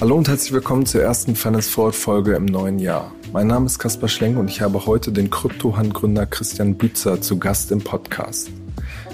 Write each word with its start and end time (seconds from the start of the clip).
Hallo 0.00 0.14
und 0.14 0.28
herzlich 0.28 0.52
willkommen 0.52 0.86
zur 0.86 1.02
ersten 1.02 1.34
Finance 1.34 1.68
Forward 1.68 1.94
Folge 1.94 2.34
im 2.34 2.44
neuen 2.44 2.78
Jahr. 2.78 3.12
Mein 3.32 3.48
Name 3.48 3.66
ist 3.66 3.78
Kaspar 3.78 4.08
Schlenk 4.08 4.38
und 4.38 4.48
ich 4.48 4.60
habe 4.60 4.86
heute 4.86 5.10
den 5.10 5.30
Kryptohandgründer 5.30 6.26
Christian 6.26 6.74
Bützer 6.76 7.20
zu 7.20 7.38
Gast 7.38 7.72
im 7.72 7.80
Podcast. 7.80 8.50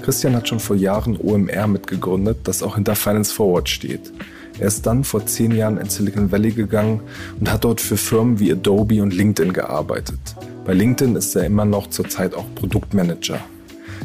Christian 0.03 0.37
hat 0.37 0.49
schon 0.49 0.61
vor 0.61 0.77
Jahren 0.77 1.17
OMR 1.17 1.67
mitgegründet, 1.67 2.41
das 2.45 2.63
auch 2.63 2.75
hinter 2.75 2.95
Finance 2.95 3.33
Forward 3.33 3.69
steht. 3.69 4.13
Er 4.59 4.67
ist 4.67 4.85
dann 4.87 5.03
vor 5.03 5.25
zehn 5.25 5.53
Jahren 5.53 5.79
in 5.79 5.89
Silicon 5.89 6.31
Valley 6.31 6.53
gegangen 6.53 7.01
und 7.41 7.51
hat 7.51 7.65
dort 7.65 7.81
für 7.81 7.97
Firmen 7.97 8.39
wie 8.39 8.53
Adobe 8.53 9.03
und 9.03 9.15
LinkedIn 9.15 9.53
gearbeitet. 9.53 10.21
Bei 10.65 10.75
LinkedIn 10.75 11.17
ist 11.17 11.35
er 11.35 11.47
immer 11.47 11.65
noch 11.65 11.89
zurzeit 11.91 12.35
auch 12.35 12.45
Produktmanager. 12.55 13.41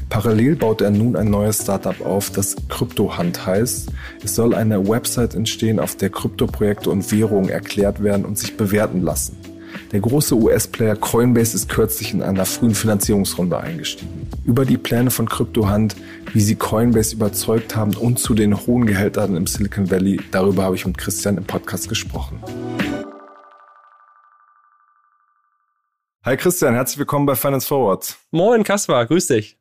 Parallel 0.10 0.56
baut 0.56 0.82
er 0.82 0.90
nun 0.90 1.18
ein 1.18 1.30
neues 1.30 1.64
Startup 1.64 2.00
auf, 2.06 2.30
das 2.32 2.56
Kryptohand 2.70 3.46
heißt. 3.46 3.92
Es 4.24 4.36
soll 4.36 4.56
eine 4.56 4.88
Website 4.88 5.36
entstehen, 5.36 5.80
auf 5.80 5.96
der 5.98 6.10
Kryptoprojekte 6.10 6.90
und 6.90 7.12
Währungen 7.12 7.50
erklärt 7.50 8.02
werden 8.02 8.26
und 8.26 8.38
sich 8.38 8.56
bewerten 8.56 9.02
lassen. 9.02 9.38
Der 9.92 10.00
große 10.00 10.34
US-Player 10.34 10.96
Coinbase 10.96 11.56
ist 11.56 11.70
kürzlich 11.70 12.14
in 12.14 12.22
einer 12.22 12.46
frühen 12.46 12.74
Finanzierungsrunde 12.74 13.60
eingestiegen. 13.60 14.30
Über 14.46 14.66
die 14.66 14.78
Pläne 14.78 15.12
von 15.12 15.28
Kryptohand, 15.28 15.98
wie 16.34 16.40
sie 16.40 16.56
Coinbase 16.56 17.14
überzeugt 17.14 17.76
haben 17.76 17.94
und 17.96 18.18
zu 18.18 18.34
den 18.34 18.66
hohen 18.66 18.86
Gehältern 18.86 19.36
im 19.36 19.46
Silicon 19.46 19.92
Valley, 19.92 20.22
darüber 20.32 20.64
habe 20.64 20.76
ich 20.76 20.86
mit 20.86 20.98
Christian 20.98 21.38
im 21.38 21.44
Podcast 21.44 21.90
gesprochen. 21.90 22.42
Hi 26.24 26.36
Christian, 26.38 26.74
herzlich 26.74 26.98
willkommen 26.98 27.26
bei 27.26 27.36
Finance 27.36 27.68
Forward. 27.68 28.18
Moin 28.32 28.64
Kaspar, 28.64 29.06
grüß 29.06 29.28
dich. 29.28 29.58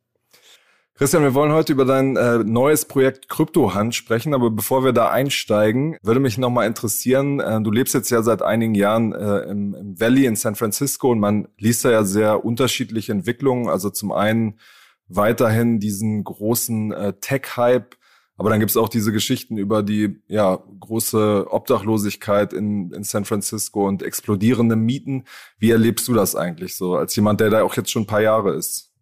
Christian, 0.98 1.24
wir 1.24 1.34
wollen 1.34 1.52
heute 1.52 1.72
über 1.72 1.84
dein 1.84 2.16
äh, 2.16 2.38
neues 2.38 2.86
Projekt 2.86 3.28
Kryptohand 3.28 3.94
sprechen, 3.94 4.32
aber 4.32 4.50
bevor 4.50 4.82
wir 4.82 4.94
da 4.94 5.10
einsteigen, 5.10 5.98
würde 6.02 6.20
mich 6.20 6.38
nochmal 6.38 6.66
interessieren, 6.66 7.38
äh, 7.38 7.60
du 7.60 7.70
lebst 7.70 7.92
jetzt 7.92 8.08
ja 8.08 8.22
seit 8.22 8.40
einigen 8.40 8.74
Jahren 8.74 9.12
äh, 9.12 9.40
im, 9.40 9.74
im, 9.74 10.00
Valley 10.00 10.24
in 10.24 10.36
San 10.36 10.54
Francisco 10.54 11.10
und 11.10 11.20
man 11.20 11.48
liest 11.58 11.84
da 11.84 11.90
ja 11.90 12.02
sehr 12.02 12.46
unterschiedliche 12.46 13.12
Entwicklungen. 13.12 13.68
Also 13.68 13.90
zum 13.90 14.10
einen 14.10 14.58
weiterhin 15.06 15.80
diesen 15.80 16.24
großen 16.24 16.92
äh, 16.92 17.12
Tech-Hype, 17.20 17.94
aber 18.38 18.48
dann 18.48 18.60
gibt 18.60 18.70
es 18.70 18.78
auch 18.78 18.88
diese 18.88 19.12
Geschichten 19.12 19.58
über 19.58 19.82
die 19.82 20.22
ja, 20.28 20.58
große 20.80 21.48
Obdachlosigkeit 21.50 22.54
in, 22.54 22.90
in 22.92 23.04
San 23.04 23.26
Francisco 23.26 23.86
und 23.86 24.02
explodierende 24.02 24.76
Mieten. 24.76 25.24
Wie 25.58 25.72
erlebst 25.72 26.08
du 26.08 26.14
das 26.14 26.34
eigentlich 26.36 26.74
so, 26.74 26.96
als 26.96 27.14
jemand, 27.16 27.40
der 27.40 27.50
da 27.50 27.62
auch 27.64 27.74
jetzt 27.76 27.90
schon 27.90 28.04
ein 28.04 28.06
paar 28.06 28.22
Jahre 28.22 28.54
ist? 28.54 28.94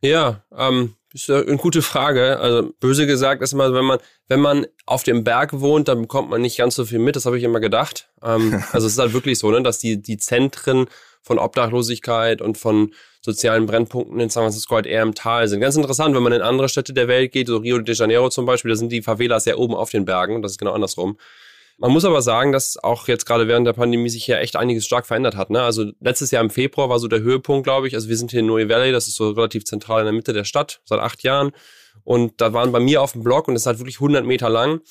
Ja, 0.00 0.44
ähm, 0.56 0.94
ist 1.12 1.30
eine 1.30 1.56
gute 1.56 1.82
Frage. 1.82 2.38
Also 2.38 2.72
böse 2.80 3.06
gesagt 3.06 3.42
ist 3.42 3.52
immer, 3.52 3.72
wenn 3.74 3.84
man, 3.84 3.98
wenn 4.28 4.40
man 4.40 4.66
auf 4.86 5.02
dem 5.02 5.24
Berg 5.24 5.60
wohnt, 5.60 5.88
dann 5.88 6.02
bekommt 6.02 6.30
man 6.30 6.40
nicht 6.40 6.58
ganz 6.58 6.74
so 6.74 6.84
viel 6.84 6.98
mit. 6.98 7.16
Das 7.16 7.26
habe 7.26 7.38
ich 7.38 7.44
immer 7.44 7.60
gedacht. 7.60 8.08
Ähm, 8.22 8.62
also 8.72 8.86
es 8.86 8.94
ist 8.94 8.98
halt 8.98 9.12
wirklich 9.12 9.38
so, 9.38 9.50
ne, 9.50 9.62
dass 9.62 9.78
die, 9.78 10.00
die 10.00 10.18
Zentren 10.18 10.86
von 11.22 11.38
Obdachlosigkeit 11.38 12.40
und 12.40 12.58
von 12.58 12.94
sozialen 13.22 13.66
Brennpunkten 13.66 14.18
in 14.20 14.30
San 14.30 14.44
Francisco 14.44 14.74
halt 14.74 14.86
eher 14.86 15.02
im 15.02 15.14
Tal 15.14 15.48
sind. 15.48 15.60
Ganz 15.60 15.76
interessant, 15.76 16.14
wenn 16.14 16.22
man 16.22 16.32
in 16.32 16.40
andere 16.40 16.68
Städte 16.68 16.94
der 16.94 17.08
Welt 17.08 17.32
geht, 17.32 17.48
so 17.48 17.58
Rio 17.58 17.78
de 17.78 17.94
Janeiro 17.94 18.30
zum 18.30 18.46
Beispiel, 18.46 18.70
da 18.70 18.76
sind 18.76 18.90
die 18.90 19.02
Favelas 19.02 19.44
ja 19.44 19.56
oben 19.56 19.74
auf 19.74 19.90
den 19.90 20.04
Bergen. 20.04 20.40
Das 20.40 20.52
ist 20.52 20.58
genau 20.58 20.72
andersrum. 20.72 21.18
Man 21.80 21.92
muss 21.92 22.04
aber 22.04 22.20
sagen, 22.20 22.52
dass 22.52 22.76
auch 22.76 23.08
jetzt 23.08 23.24
gerade 23.24 23.48
während 23.48 23.66
der 23.66 23.72
Pandemie 23.72 24.10
sich 24.10 24.26
hier 24.26 24.38
echt 24.38 24.54
einiges 24.54 24.84
stark 24.84 25.06
verändert 25.06 25.34
hat. 25.34 25.48
Ne? 25.48 25.62
Also 25.62 25.92
letztes 25.98 26.30
Jahr 26.30 26.44
im 26.44 26.50
Februar 26.50 26.90
war 26.90 26.98
so 26.98 27.08
der 27.08 27.20
Höhepunkt, 27.20 27.64
glaube 27.64 27.88
ich. 27.88 27.94
Also 27.94 28.10
wir 28.10 28.18
sind 28.18 28.32
hier 28.32 28.40
in 28.40 28.46
Noe 28.46 28.68
Valley, 28.68 28.92
das 28.92 29.08
ist 29.08 29.16
so 29.16 29.30
relativ 29.30 29.64
zentral 29.64 30.00
in 30.00 30.04
der 30.04 30.12
Mitte 30.12 30.34
der 30.34 30.44
Stadt, 30.44 30.82
seit 30.84 31.00
acht 31.00 31.22
Jahren. 31.22 31.52
Und 32.04 32.42
da 32.42 32.52
waren 32.52 32.70
bei 32.70 32.80
mir 32.80 33.00
auf 33.00 33.12
dem 33.12 33.22
Blog, 33.22 33.48
und 33.48 33.54
das 33.54 33.62
ist 33.62 33.66
halt 33.66 33.78
wirklich 33.78 33.96
100 33.96 34.26
Meter 34.26 34.50
lang, 34.50 34.82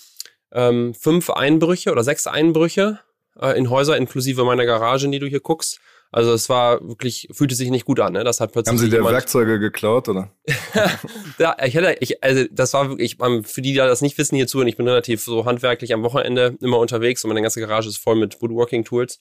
ähm, 0.51 0.95
fünf 0.95 1.29
Einbrüche 1.29 1.91
oder 1.91 2.03
sechs 2.03 2.25
Einbrüche 2.25 2.99
äh, 3.39 3.55
in 3.55 3.69
Häuser, 3.69 3.95
inklusive 3.95 4.43
meiner 4.43 4.65
Garage, 4.65 5.05
in 5.05 5.11
die 5.11 5.19
du 5.19 5.27
hier 5.27 5.41
guckst. 5.41 5.80
Also 6.11 6.33
es 6.33 6.49
war 6.49 6.81
wirklich, 6.87 7.27
fühlte 7.31 7.53
sich 7.53 7.70
nicht 7.70 7.86
gut 7.86 7.99
an, 7.99 8.14
ne? 8.14 8.23
Das 8.23 8.39
hat 8.39 8.52
plötzlich. 8.52 8.71
Haben 8.71 8.80
Sie 8.80 8.89
dir 8.89 9.03
Werkzeuge 9.03 9.59
geklaut, 9.59 10.09
oder? 10.09 10.31
ja, 11.37 11.55
ich 11.64 11.75
hätte, 11.75 11.97
ich, 11.99 12.23
also 12.23 12.45
das 12.52 12.73
war 12.73 12.89
wirklich, 12.89 13.17
für 13.43 13.61
die, 13.61 13.73
die 13.73 13.77
das 13.77 14.02
nicht 14.02 14.17
wissen 14.17 14.36
hierzu, 14.36 14.59
und 14.59 14.67
ich 14.67 14.77
bin 14.77 14.87
relativ 14.87 15.21
so 15.21 15.45
handwerklich 15.45 15.93
am 15.93 16.02
Wochenende 16.03 16.58
immer 16.61 16.80
unterwegs 16.80 17.23
und 17.23 17.27
meine 17.27 17.43
ganze 17.43 17.59
Garage 17.59 17.89
ist 17.89 17.97
voll 17.97 18.15
mit 18.15 18.42
Woodworking-Tools. 18.42 19.20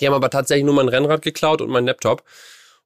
Die 0.00 0.06
haben 0.06 0.14
aber 0.14 0.30
tatsächlich 0.30 0.64
nur 0.64 0.74
mein 0.74 0.88
Rennrad 0.88 1.22
geklaut 1.22 1.60
und 1.60 1.70
meinen 1.70 1.86
Laptop. 1.86 2.22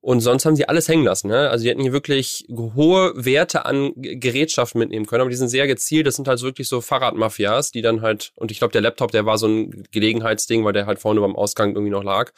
Und 0.00 0.20
sonst 0.20 0.44
haben 0.44 0.54
sie 0.56 0.68
alles 0.68 0.88
hängen 0.88 1.04
lassen. 1.04 1.28
Ne? 1.28 1.50
Also 1.50 1.64
die 1.64 1.70
hätten 1.70 1.80
hier 1.82 1.92
wirklich 1.92 2.46
hohe 2.48 3.12
Werte 3.16 3.64
an 3.64 3.92
Gerätschaften 3.96 4.78
mitnehmen 4.78 5.06
können, 5.06 5.22
aber 5.22 5.30
die 5.30 5.36
sind 5.36 5.48
sehr 5.48 5.66
gezielt. 5.66 6.06
Das 6.06 6.14
sind 6.14 6.28
halt 6.28 6.42
wirklich 6.42 6.68
so 6.68 6.80
Fahrradmafias, 6.80 7.72
die 7.72 7.82
dann 7.82 8.02
halt, 8.02 8.32
und 8.36 8.50
ich 8.52 8.58
glaube, 8.58 8.72
der 8.72 8.82
Laptop, 8.82 9.10
der 9.10 9.26
war 9.26 9.36
so 9.36 9.48
ein 9.48 9.84
Gelegenheitsding, 9.90 10.64
weil 10.64 10.74
der 10.74 10.86
halt 10.86 11.00
vorne 11.00 11.20
beim 11.20 11.34
Ausgang 11.34 11.70
irgendwie 11.70 11.90
noch 11.90 12.04
lag. 12.04 12.32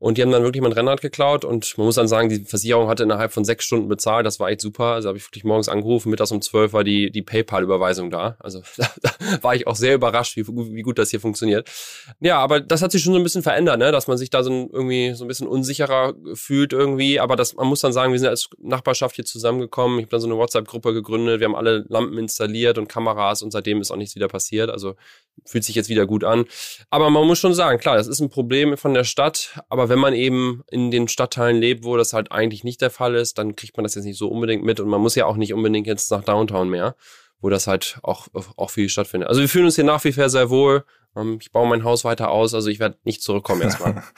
Und 0.00 0.16
die 0.16 0.22
haben 0.22 0.32
dann 0.32 0.42
wirklich 0.42 0.62
mein 0.62 0.72
Rennrad 0.72 1.02
geklaut 1.02 1.44
und 1.44 1.76
man 1.76 1.84
muss 1.84 1.96
dann 1.96 2.08
sagen, 2.08 2.30
die 2.30 2.42
Versicherung 2.42 2.88
hatte 2.88 3.02
innerhalb 3.02 3.34
von 3.34 3.44
sechs 3.44 3.66
Stunden 3.66 3.86
bezahlt. 3.86 4.24
Das 4.24 4.40
war 4.40 4.48
echt 4.48 4.62
super. 4.62 4.94
Also 4.94 5.08
habe 5.08 5.18
ich 5.18 5.26
wirklich 5.26 5.44
morgens 5.44 5.68
angerufen, 5.68 6.08
mittags 6.08 6.32
um 6.32 6.40
zwölf 6.40 6.72
war 6.72 6.84
die, 6.84 7.10
die 7.10 7.20
PayPal-Überweisung 7.20 8.10
da. 8.10 8.34
Also 8.38 8.62
da, 8.78 8.88
da 9.02 9.10
war 9.42 9.54
ich 9.54 9.66
auch 9.66 9.76
sehr 9.76 9.94
überrascht, 9.94 10.38
wie, 10.38 10.46
wie 10.48 10.80
gut 10.80 10.98
das 10.98 11.10
hier 11.10 11.20
funktioniert. 11.20 11.70
Ja, 12.18 12.38
aber 12.38 12.60
das 12.60 12.80
hat 12.80 12.92
sich 12.92 13.02
schon 13.02 13.12
so 13.12 13.18
ein 13.18 13.22
bisschen 13.22 13.42
verändert, 13.42 13.78
ne? 13.78 13.92
dass 13.92 14.06
man 14.06 14.16
sich 14.16 14.30
da 14.30 14.42
so 14.42 14.70
irgendwie 14.72 15.12
so 15.12 15.26
ein 15.26 15.28
bisschen 15.28 15.46
unsicherer 15.46 16.14
fühlt 16.32 16.72
irgendwie. 16.72 17.20
Aber 17.20 17.36
das, 17.36 17.54
man 17.56 17.66
muss 17.66 17.80
dann 17.80 17.92
sagen, 17.92 18.12
wir 18.12 18.18
sind 18.18 18.28
als 18.28 18.48
Nachbarschaft 18.58 19.16
hier 19.16 19.26
zusammengekommen. 19.26 19.98
Ich 19.98 20.04
habe 20.04 20.12
dann 20.12 20.20
so 20.22 20.28
eine 20.28 20.38
WhatsApp-Gruppe 20.38 20.94
gegründet. 20.94 21.40
Wir 21.40 21.44
haben 21.44 21.54
alle 21.54 21.84
Lampen 21.90 22.16
installiert 22.16 22.78
und 22.78 22.88
Kameras 22.88 23.42
und 23.42 23.50
seitdem 23.50 23.82
ist 23.82 23.90
auch 23.90 23.96
nichts 23.96 24.14
wieder 24.14 24.28
passiert. 24.28 24.70
Also 24.70 24.96
fühlt 25.44 25.64
sich 25.64 25.74
jetzt 25.74 25.90
wieder 25.90 26.06
gut 26.06 26.24
an. 26.24 26.46
Aber 26.88 27.10
man 27.10 27.26
muss 27.26 27.38
schon 27.38 27.52
sagen, 27.52 27.78
klar, 27.78 27.96
das 27.96 28.06
ist 28.06 28.20
ein 28.20 28.30
Problem 28.30 28.78
von 28.78 28.94
der 28.94 29.04
Stadt. 29.04 29.60
Aber 29.68 29.89
wenn 29.90 29.98
man 29.98 30.14
eben 30.14 30.62
in 30.70 30.90
den 30.90 31.08
Stadtteilen 31.08 31.58
lebt, 31.58 31.84
wo 31.84 31.96
das 31.96 32.14
halt 32.14 32.32
eigentlich 32.32 32.64
nicht 32.64 32.80
der 32.80 32.90
Fall 32.90 33.14
ist, 33.14 33.36
dann 33.36 33.56
kriegt 33.56 33.76
man 33.76 33.84
das 33.84 33.94
jetzt 33.94 34.04
nicht 34.04 34.16
so 34.16 34.28
unbedingt 34.28 34.64
mit 34.64 34.80
und 34.80 34.88
man 34.88 35.00
muss 35.00 35.16
ja 35.16 35.26
auch 35.26 35.36
nicht 35.36 35.52
unbedingt 35.52 35.86
jetzt 35.86 36.10
nach 36.10 36.24
Downtown 36.24 36.70
mehr, 36.70 36.96
wo 37.40 37.50
das 37.50 37.66
halt 37.66 37.98
auch, 38.02 38.28
auch 38.56 38.70
viel 38.70 38.88
stattfindet. 38.88 39.28
Also 39.28 39.42
wir 39.42 39.48
fühlen 39.48 39.66
uns 39.66 39.74
hier 39.74 39.84
nach 39.84 40.02
wie 40.04 40.12
vor 40.12 40.30
sehr 40.30 40.48
wohl. 40.48 40.84
Ähm, 41.14 41.38
ich 41.40 41.52
baue 41.52 41.68
mein 41.68 41.84
Haus 41.84 42.04
weiter 42.04 42.30
aus, 42.30 42.54
also 42.54 42.70
ich 42.70 42.78
werde 42.78 42.96
nicht 43.04 43.22
zurückkommen 43.22 43.60
erstmal. 43.62 44.02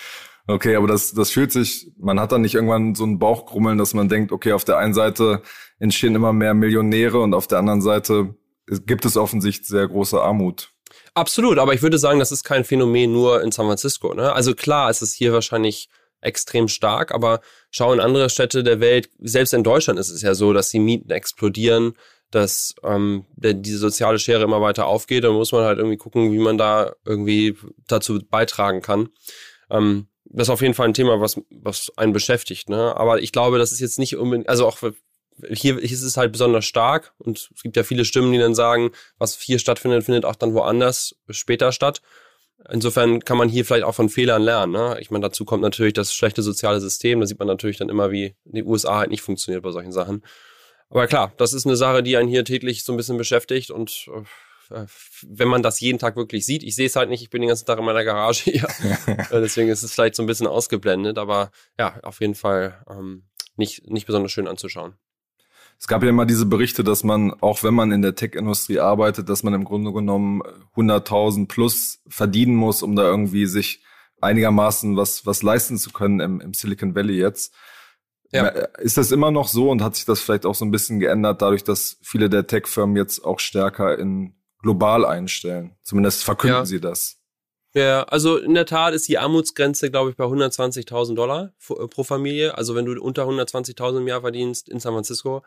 Okay, 0.49 0.75
aber 0.75 0.89
das, 0.89 1.13
das 1.13 1.31
fühlt 1.31 1.53
sich, 1.53 1.93
man 1.97 2.19
hat 2.19 2.33
dann 2.33 2.41
nicht 2.41 2.57
irgendwann 2.57 2.97
so 2.97 3.05
ein 3.05 3.21
Bauchgrummeln, 3.21 3.79
dass 3.79 3.95
man 3.95 4.09
denkt, 4.09 4.33
okay, 4.33 4.53
auf 4.53 4.65
der 4.65 4.77
einen 4.77 4.93
Seite 4.93 5.43
entstehen 5.79 6.17
immer 6.17 6.33
mehr 6.33 6.53
Millionäre 6.53 7.21
und 7.21 7.33
auf 7.33 7.47
der 7.47 7.61
anderen 7.61 7.81
Seite 7.81 8.35
gibt 8.67 9.05
es 9.05 9.17
offensichtlich 9.17 9.69
sehr 9.69 9.87
große 9.87 10.21
Armut. 10.21 10.72
Absolut, 11.15 11.59
aber 11.59 11.75
ich 11.75 11.83
würde 11.83 11.99
sagen, 11.99 12.19
das 12.19 12.33
ist 12.33 12.45
kein 12.45 12.65
Phänomen 12.65 13.13
nur 13.13 13.43
in 13.43 13.53
San 13.53 13.67
Francisco. 13.67 14.15
Ne? 14.15 14.33
Also 14.33 14.55
klar, 14.55 14.91
es 14.91 15.03
ist 15.03 15.15
hier 15.15 15.33
wahrscheinlich 15.33 15.89
extrem 16.21 16.69
stark, 16.69 17.13
aber 17.13 17.41
schau 17.71 17.93
in 17.93 18.01
andere 18.01 18.31
Städte 18.31 18.63
der 18.63 18.81
Welt, 18.81 19.11
selbst 19.21 19.53
in 19.53 19.65
Deutschland 19.65 19.99
ist 19.99 20.11
es 20.11 20.23
ja 20.23 20.35
so, 20.35 20.53
dass 20.53 20.71
die 20.71 20.79
Mieten 20.79 21.11
explodieren, 21.11 21.95
dass 22.31 22.75
ähm, 22.83 23.27
diese 23.37 23.79
soziale 23.79 24.19
Schere 24.19 24.45
immer 24.45 24.61
weiter 24.61 24.87
aufgeht. 24.87 25.25
Dann 25.25 25.35
muss 25.35 25.53
man 25.53 25.65
halt 25.65 25.79
irgendwie 25.79 25.99
gucken, 25.99 26.33
wie 26.33 26.39
man 26.39 26.59
da 26.59 26.95
irgendwie 27.05 27.57
dazu 27.87 28.19
beitragen 28.29 28.81
kann. 28.81 29.11
Ähm, 29.71 30.09
das 30.25 30.47
ist 30.49 30.51
auf 30.51 30.63
jeden 30.63 30.75
Fall 30.75 30.89
ein 30.89 30.95
Thema, 30.95 31.21
was, 31.21 31.39
was 31.51 31.93
einen 31.97 32.15
beschäftigt. 32.15 32.71
Ne? 32.71 32.97
Aber 32.97 33.21
ich 33.21 33.33
glaube, 33.33 33.59
das 33.59 33.71
ist 33.71 33.81
jetzt 33.81 33.99
nicht 33.99 34.17
unbedingt, 34.17 34.49
also 34.49 34.67
auch 34.67 34.79
hier, 35.49 35.75
hier 35.75 35.83
ist 35.83 36.03
es 36.03 36.17
halt 36.17 36.33
besonders 36.33 36.65
stark 36.65 37.15
und 37.19 37.51
es 37.55 37.63
gibt 37.63 37.77
ja 37.77 37.83
viele 37.83 38.05
Stimmen, 38.05 38.33
die 38.33 38.39
dann 38.39 38.55
sagen, 38.55 38.93
was 39.19 39.39
hier 39.39 39.59
stattfindet, 39.59 40.05
findet 40.05 40.25
auch 40.25 40.37
dann 40.37 40.55
woanders 40.55 41.17
später 41.31 41.73
statt. 41.73 42.03
Insofern 42.71 43.21
kann 43.21 43.39
man 43.39 43.49
hier 43.49 43.65
vielleicht 43.65 43.85
auch 43.85 43.95
von 43.95 44.09
Fehlern 44.09 44.43
lernen. 44.43 44.73
Ne? 44.73 44.97
Ich 45.01 45.11
meine, 45.11 45.23
dazu 45.23 45.45
kommt 45.45 45.63
natürlich 45.63 45.95
das 45.95 46.15
schlechte 46.15 46.43
soziale 46.43 46.81
System. 46.81 47.19
Da 47.19 47.27
sieht 47.27 47.41
man 47.41 47.49
natürlich 47.49 47.77
dann 47.77 47.89
immer, 47.89 48.13
wie 48.13 48.37
die 48.45 48.63
USA 48.63 48.99
halt 48.99 49.11
nicht 49.11 49.23
funktioniert 49.23 49.65
bei 49.65 49.73
solchen 49.73 49.91
Sachen. 49.91 50.23
Aber 50.89 51.07
klar, 51.07 51.33
das 51.39 51.55
ist 51.55 51.67
eine 51.67 51.75
Sache, 51.75 52.03
die 52.03 52.17
einen 52.17 52.29
hier 52.29 52.45
täglich 52.45 52.85
so 52.85 52.93
ein 52.93 52.97
bisschen 52.97 53.17
beschäftigt 53.17 53.71
und 53.71 54.09
äh, 54.71 54.87
wenn 55.27 55.49
man 55.49 55.63
das 55.63 55.81
jeden 55.81 55.99
Tag 55.99 56.17
wirklich 56.17 56.47
sieht, 56.47 56.63
ich 56.63 56.77
sehe 56.77 56.87
es 56.87 56.97
halt 56.97 57.09
nicht, 57.09 57.23
ich 57.23 57.31
bin 57.31 57.41
den 57.41 57.49
ganzen 57.49 57.67
Tag 57.67 57.79
in 57.79 57.85
meiner 57.85 58.05
Garage 58.05 58.45
hier. 58.45 58.67
Deswegen 59.31 59.69
ist 59.69 59.83
es 59.83 59.93
vielleicht 59.93 60.15
so 60.15 60.23
ein 60.23 60.27
bisschen 60.27 60.47
ausgeblendet, 60.47 61.19
aber 61.19 61.51
ja, 61.79 61.99
auf 62.03 62.21
jeden 62.21 62.35
Fall 62.35 62.85
ähm, 62.89 63.25
nicht, 63.57 63.89
nicht 63.91 64.07
besonders 64.07 64.33
schön 64.33 64.49
anzuschauen. 64.49 64.95
Es 65.83 65.89
gab 65.89 66.05
ja 66.05 66.11
immer 66.11 66.27
diese 66.27 66.47
Berichte, 66.47 66.85
dass 66.85 67.03
man, 67.03 67.35
auch 67.41 67.65
wenn 67.65 67.75
man 67.75 67.91
in 67.91 68.03
der 68.03 68.15
Tech-Industrie 68.15 68.79
arbeitet, 68.79 69.29
dass 69.29 69.43
man 69.43 69.53
im 69.53 69.65
Grunde 69.65 69.93
genommen 69.93 70.41
100.000 70.77 71.49
plus 71.49 71.99
verdienen 72.07 72.55
muss, 72.55 72.85
um 72.85 72.95
da 72.95 73.03
irgendwie 73.03 73.47
sich 73.47 73.83
einigermaßen 74.21 74.97
was, 74.97 75.27
was 75.27 75.43
leisten 75.43 75.79
zu 75.79 75.91
können 75.91 76.21
im, 76.21 76.41
im 76.41 76.55
Silicon 76.55 76.95
Valley 76.95 77.15
jetzt. 77.15 77.53
Ja. 78.31 78.47
Ist 78.79 78.97
das 78.97 79.11
immer 79.11 79.33
noch 79.33 79.49
so 79.49 79.71
und 79.71 79.83
hat 79.83 79.97
sich 79.97 80.05
das 80.05 80.21
vielleicht 80.21 80.47
auch 80.47 80.55
so 80.55 80.65
ein 80.65 80.71
bisschen 80.71 81.01
geändert, 81.01 81.43
dadurch, 81.43 81.65
dass 81.65 81.99
viele 82.01 82.31
der 82.31 82.47
Tech-Firmen 82.47 82.95
jetzt 82.95 83.25
auch 83.25 83.41
stärker 83.41 83.99
in 83.99 84.37
global 84.61 85.05
einstellen? 85.05 85.75
Zumindest 85.83 86.23
verkünden 86.23 86.59
ja. 86.59 86.65
sie 86.65 86.81
das. 86.81 87.17
Ja, 87.75 88.05
also 88.05 88.37
in 88.37 88.55
der 88.55 88.67
Tat 88.67 88.95
ist 88.95 89.09
die 89.09 89.19
Armutsgrenze, 89.19 89.91
glaube 89.91 90.11
ich, 90.11 90.17
bei 90.17 90.27
120.000 90.27 91.17
Dollar 91.17 91.55
pro 91.59 92.05
Familie. 92.05 92.57
Also 92.57 92.77
wenn 92.77 92.85
du 92.85 93.03
unter 93.03 93.25
120.000 93.25 93.99
im 93.99 94.07
Jahr 94.07 94.21
verdienst 94.21 94.69
in 94.69 94.79
San 94.79 94.93
Francisco, 94.93 95.43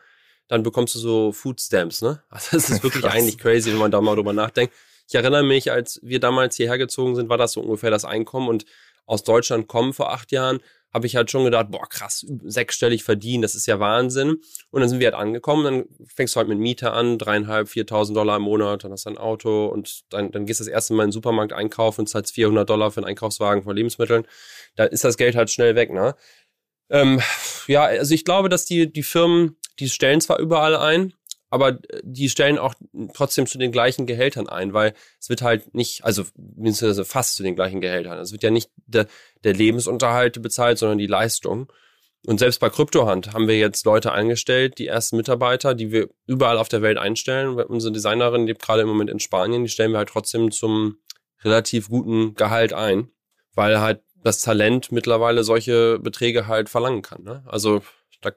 dann 0.48 0.64
bekommst 0.64 0.96
du 0.96 1.00
so 1.00 1.32
Food 1.32 1.60
Stamps, 1.60 2.02
ne? 2.02 2.22
Also 2.30 2.58
das 2.58 2.70
ist 2.70 2.84
wirklich 2.84 3.06
eigentlich 3.06 3.38
crazy, 3.38 3.72
wenn 3.72 3.80
man 3.80 3.92
da 3.92 4.02
mal 4.02 4.16
drüber 4.16 4.34
nachdenkt. 4.34 4.74
Ich 5.08 5.16
erinnere 5.16 5.44
mich, 5.44 5.72
als 5.72 6.00
wir 6.04 6.20
damals 6.20 6.56
hierher 6.56 6.78
gezogen 6.78 7.16
sind, 7.16 7.30
war 7.30 7.38
das 7.38 7.54
so 7.54 7.62
ungefähr 7.62 7.92
das 7.92 8.06
Einkommen 8.06 8.48
und 8.48 8.66
aus 9.06 9.24
Deutschland 9.24 9.68
kommen 9.68 9.94
vor 9.94 10.12
acht 10.12 10.32
Jahren, 10.32 10.60
habe 10.96 11.08
ich 11.08 11.18
halt 11.18 11.30
schon 11.30 11.44
gedacht, 11.44 11.68
boah, 11.72 11.88
krass, 11.90 12.26
sechsstellig 12.46 13.04
verdienen, 13.04 13.42
das 13.42 13.54
ist 13.54 13.66
ja 13.66 13.82
Wahnsinn. 13.82 14.38
Und 14.72 14.80
dann 14.80 14.88
sind 14.88 15.00
wir 15.00 15.08
halt 15.08 15.16
angekommen, 15.16 15.64
dann 15.66 16.08
fängst 16.08 16.36
du 16.36 16.38
halt 16.38 16.48
mit 16.48 16.58
Miete 16.58 16.92
an, 16.92 17.18
dreieinhalb, 17.18 17.68
viertausend 17.68 18.16
Dollar 18.16 18.38
im 18.38 18.44
Monat, 18.44 18.86
dann 18.86 18.94
hast 18.94 19.06
du 19.06 19.10
ein 19.10 19.18
Auto 19.18 19.66
und 19.66 20.06
dann, 20.10 20.32
dann 20.32 20.46
gehst 20.46 20.62
du 20.62 20.64
das 20.64 20.72
erste 20.72 20.94
Mal 20.94 21.04
in 21.04 21.10
den 21.10 21.12
Supermarkt 21.12 21.52
einkaufen 21.52 22.02
und 22.02 22.08
zahlst 22.08 22.34
400 22.34 22.70
Dollar 22.70 22.92
für 22.92 23.02
einen 23.02 23.08
Einkaufswagen 23.08 23.64
von 23.64 23.76
Lebensmitteln. 23.76 24.26
Da 24.78 24.86
ist 24.86 25.04
das 25.04 25.18
Geld 25.18 25.36
halt 25.36 25.52
schnell 25.52 25.76
weg, 25.76 25.92
ne? 25.92 26.16
Ähm, 26.90 27.22
ja, 27.68 27.84
also 27.84 28.14
ich 28.14 28.24
glaube, 28.24 28.48
dass 28.48 28.64
die, 28.64 28.92
die 28.92 29.04
Firmen, 29.04 29.58
die 29.80 29.90
stellen 29.90 30.22
zwar 30.22 30.40
überall 30.40 30.76
ein, 30.76 31.14
aber 31.50 31.80
die 32.04 32.30
stellen 32.30 32.58
auch 32.58 32.74
trotzdem 33.14 33.48
zu 33.48 33.58
den 33.58 33.72
gleichen 33.72 34.06
Gehältern 34.06 34.50
ein, 34.50 34.74
weil 34.74 34.94
es 35.20 35.30
wird 35.30 35.42
halt 35.42 35.74
nicht, 35.74 36.04
also 36.04 36.24
mindestens 36.36 37.08
fast 37.08 37.36
zu 37.36 37.44
den 37.44 37.56
gleichen 37.56 37.82
Gehältern. 37.82 38.20
Es 38.20 38.32
wird 38.32 38.44
ja 38.44 38.52
nicht 38.52 38.72
der, 38.88 39.08
der 39.44 39.54
Lebensunterhalt 39.54 40.42
bezahlt, 40.42 40.78
sondern 40.78 40.98
die 40.98 41.08
Leistung. 41.08 41.72
Und 42.26 42.40
selbst 42.40 42.60
bei 42.60 42.70
Kryptohand 42.70 43.34
haben 43.34 43.48
wir 43.48 43.58
jetzt 43.58 43.86
Leute 43.86 44.12
eingestellt, 44.12 44.80
die 44.80 44.88
ersten 44.88 45.16
Mitarbeiter, 45.16 45.76
die 45.76 45.92
wir 45.92 46.10
überall 46.26 46.58
auf 46.58 46.70
der 46.70 46.82
Welt 46.82 46.98
einstellen. 46.98 47.50
Unsere 47.50 47.94
Designerin 47.94 48.48
lebt 48.48 48.62
gerade 48.62 48.82
im 48.82 48.88
Moment 48.88 49.12
in 49.12 49.20
Spanien, 49.20 49.64
die 49.64 49.70
stellen 49.70 49.92
wir 49.92 50.00
halt 50.00 50.10
trotzdem 50.10 50.52
zum 50.52 50.98
relativ 51.44 51.90
guten 51.90 52.34
Gehalt 52.34 52.74
ein, 52.74 53.10
weil 53.54 53.80
halt 53.80 54.02
das 54.24 54.42
Talent 54.42 54.92
mittlerweile 54.92 55.44
solche 55.44 56.00
Beträge 56.00 56.48
halt 56.48 56.68
verlangen 56.68 57.04
kann. 57.04 57.24
Ne? 57.24 57.44
Also 57.46 57.84
da 58.22 58.32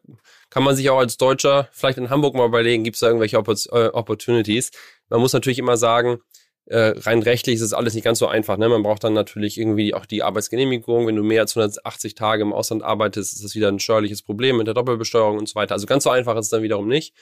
kann 0.51 0.63
man 0.63 0.77
sich 0.77 0.91
auch 0.91 0.99
als 0.99 1.17
Deutscher 1.17 1.69
vielleicht 1.73 1.99
in 1.99 2.11
Hamburg 2.11 2.35
mal 2.35 2.47
überlegen, 2.47 2.85
gibt 2.85 2.97
es 2.97 3.01
da 3.01 3.09
irgendwelche 3.09 3.37
äh, 3.37 3.89
Opportunities. 3.89 4.71
Man 5.09 5.21
muss 5.21 5.33
natürlich 5.33 5.59
immer 5.59 5.77
sagen, 5.77 6.19
äh, 6.67 6.93
rein 6.99 7.23
rechtlich 7.23 7.57
ist 7.57 7.63
es 7.63 7.73
alles 7.73 7.95
nicht 7.95 8.05
ganz 8.05 8.19
so 8.19 8.27
einfach. 8.27 8.59
Ne? 8.59 8.69
Man 8.69 8.83
braucht 8.83 9.03
dann 9.03 9.15
natürlich 9.15 9.59
irgendwie 9.59 9.95
auch 9.95 10.05
die 10.05 10.23
Arbeitsgenehmigung. 10.23 11.07
Wenn 11.07 11.17
du 11.17 11.23
mehr 11.23 11.41
als 11.43 11.57
180 11.57 12.15
Tage 12.15 12.43
im 12.43 12.53
Ausland 12.53 12.83
arbeitest, 12.83 13.35
ist 13.35 13.45
das 13.45 13.55
wieder 13.55 13.69
ein 13.69 13.79
steuerliches 13.79 14.23
Problem 14.23 14.59
mit 14.59 14.67
der 14.67 14.75
Doppelbesteuerung 14.75 15.39
und 15.39 15.49
so 15.49 15.55
weiter. 15.55 15.75
Also 15.75 15.87
ganz 15.87 16.05
so 16.05 16.11
einfach 16.11 16.37
ist 16.37 16.47
es 16.47 16.51
dann 16.51 16.63
wiederum 16.63 16.87
nicht. 16.87 17.15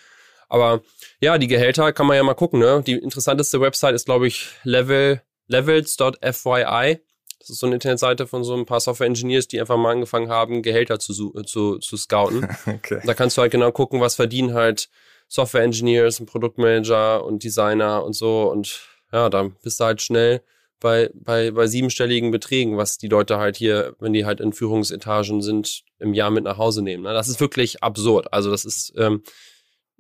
Aber 0.48 0.82
ja, 1.20 1.38
die 1.38 1.46
Gehälter 1.46 1.92
kann 1.92 2.06
man 2.06 2.16
ja 2.16 2.22
mal 2.22 2.34
gucken. 2.34 2.60
Ne? 2.60 2.82
Die 2.86 2.94
interessanteste 2.94 3.60
Website 3.60 3.94
ist, 3.94 4.06
glaube 4.06 4.26
ich, 4.26 4.48
level, 4.64 5.22
levels.fyi. 5.46 6.98
Das 7.38 7.50
ist 7.50 7.58
so 7.58 7.66
eine 7.66 7.76
Internetseite 7.76 8.26
von 8.26 8.44
so 8.44 8.54
ein 8.54 8.66
paar 8.66 8.80
Software-Engineers, 8.80 9.48
die 9.48 9.60
einfach 9.60 9.76
mal 9.76 9.92
angefangen 9.92 10.28
haben, 10.28 10.62
Gehälter 10.62 10.98
zu, 10.98 11.12
zu, 11.44 11.78
zu 11.78 11.96
scouten. 11.96 12.48
okay. 12.66 13.00
Da 13.04 13.14
kannst 13.14 13.36
du 13.36 13.42
halt 13.42 13.52
genau 13.52 13.72
gucken, 13.72 14.00
was 14.00 14.14
verdienen 14.14 14.54
halt 14.54 14.88
Software-Engineers 15.28 16.20
und 16.20 16.26
Produktmanager 16.26 17.24
und 17.24 17.42
Designer 17.44 18.04
und 18.04 18.14
so. 18.14 18.50
Und 18.50 18.80
ja, 19.12 19.28
da 19.28 19.50
bist 19.62 19.80
du 19.80 19.84
halt 19.84 20.02
schnell 20.02 20.42
bei, 20.80 21.10
bei, 21.14 21.50
bei 21.50 21.66
siebenstelligen 21.66 22.30
Beträgen, 22.30 22.76
was 22.76 22.98
die 22.98 23.08
Leute 23.08 23.38
halt 23.38 23.56
hier, 23.56 23.96
wenn 23.98 24.12
die 24.12 24.24
halt 24.24 24.40
in 24.40 24.52
Führungsetagen 24.52 25.42
sind, 25.42 25.84
im 25.98 26.14
Jahr 26.14 26.30
mit 26.30 26.44
nach 26.44 26.58
Hause 26.58 26.82
nehmen. 26.82 27.04
Ne? 27.04 27.12
Das 27.12 27.28
ist 27.28 27.40
wirklich 27.40 27.82
absurd. 27.82 28.32
Also 28.32 28.50
das 28.50 28.64
ist, 28.64 28.92
ähm, 28.96 29.22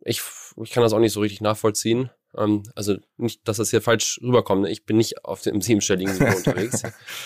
ich, 0.04 0.20
ich 0.62 0.70
kann 0.70 0.82
das 0.82 0.92
auch 0.92 0.98
nicht 0.98 1.12
so 1.12 1.20
richtig 1.20 1.40
nachvollziehen. 1.40 2.10
Ähm, 2.36 2.62
also 2.74 2.96
nicht, 3.16 3.46
dass 3.46 3.56
das 3.56 3.70
hier 3.70 3.82
falsch 3.82 4.20
rüberkommt. 4.22 4.62
Ne? 4.62 4.70
Ich 4.70 4.84
bin 4.84 4.96
nicht 4.96 5.24
auf 5.24 5.42
dem 5.42 5.60
siebenstelligen 5.60 6.14
Niveau 6.14 6.24
unterwegs. 6.36 6.82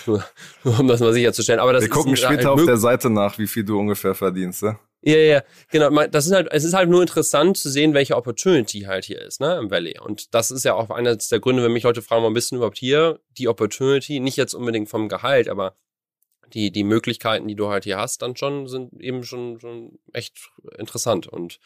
nur, 0.07 0.25
nur, 0.65 0.81
um 0.81 0.89
das 0.89 1.01
mal 1.01 1.13
sicherzustellen. 1.13 1.61
Aber 1.61 1.73
das 1.73 1.83
Wir 1.83 1.91
gucken 1.91 2.17
später 2.17 2.51
halt 2.51 2.61
auf 2.61 2.65
der 2.65 2.77
Seite 2.77 3.11
nach, 3.11 3.39
wie 3.39 3.47
viel 3.47 3.65
du 3.65 3.79
ungefähr 3.79 4.15
verdienst. 4.15 4.63
Ne? 4.63 4.79
Ja, 5.03 5.17
ja, 5.17 5.43
genau. 5.71 5.91
Das 6.07 6.27
ist 6.27 6.33
halt, 6.33 6.49
es 6.51 6.65
ist 6.65 6.75
halt 6.75 6.91
nur 6.91 7.01
interessant 7.01 7.57
zu 7.57 7.71
sehen, 7.71 7.95
welche 7.95 8.17
Opportunity 8.17 8.81
halt 8.81 9.05
hier 9.07 9.23
ist, 9.23 9.41
ne, 9.41 9.57
im 9.57 9.71
Valley. 9.71 9.99
Und 9.99 10.35
das 10.35 10.51
ist 10.51 10.65
ja 10.65 10.75
auch 10.75 10.91
einer 10.91 11.17
der 11.17 11.41
Gründe, 11.41 11.63
wenn 11.63 11.73
mich 11.73 11.85
Leute 11.85 12.03
fragen, 12.03 12.23
warum 12.23 12.35
bist 12.35 12.51
du 12.51 12.57
überhaupt 12.57 12.79
hier? 12.79 13.19
Die 13.39 13.49
Opportunity, 13.49 14.21
nicht 14.21 14.37
jetzt 14.37 14.55
unbedingt 14.55 14.91
vom 14.91 15.09
Gehalt, 15.09 15.49
aber 15.49 15.75
die, 16.53 16.71
die 16.71 16.85
Möglichkeiten, 16.85 17.49
die 17.49 17.55
du 17.55 17.69
halt 17.69 17.85
hier 17.85 17.99
hast, 17.99 18.23
dann 18.23 18.37
schon, 18.37 18.67
sind 18.67 18.93
eben 19.01 19.25
schon, 19.25 19.59
schon 19.61 19.99
echt 20.13 20.51
interessant. 20.77 21.27
Und 21.27 21.61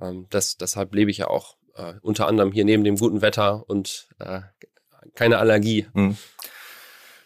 ähm, 0.00 0.26
das, 0.28 0.56
deshalb 0.56 0.94
lebe 0.94 1.10
ich 1.10 1.18
ja 1.18 1.28
auch 1.28 1.56
äh, 1.78 1.94
unter 2.02 2.26
anderem 2.26 2.52
hier 2.52 2.64
neben 2.64 2.84
dem 2.84 2.96
guten 2.96 3.22
Wetter 3.22 3.64
und 3.68 4.08
äh, 4.18 4.40
keine 5.14 5.38
Allergie. 5.38 5.86
Mhm. 5.94 6.16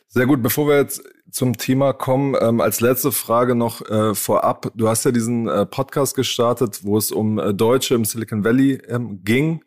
Sehr 0.09 0.27
gut, 0.27 0.43
bevor 0.43 0.69
wir 0.69 0.77
jetzt 0.77 1.03
zum 1.31 1.57
Thema 1.57 1.95
kommen, 1.95 2.37
ähm, 2.39 2.61
als 2.61 2.81
letzte 2.81 3.11
Frage 3.11 3.55
noch 3.55 3.81
äh, 3.89 4.15
vorab. 4.15 4.71
Du 4.75 4.89
hast 4.89 5.05
ja 5.05 5.11
diesen 5.11 5.49
äh, 5.49 5.65
Podcast 5.65 6.15
gestartet, 6.15 6.81
wo 6.85 6.99
es 6.99 7.11
um 7.11 7.39
äh, 7.39 7.55
Deutsche 7.55 7.95
im 7.95 8.05
Silicon 8.05 8.45
Valley 8.45 8.75
ähm, 8.89 9.25
ging. 9.25 9.65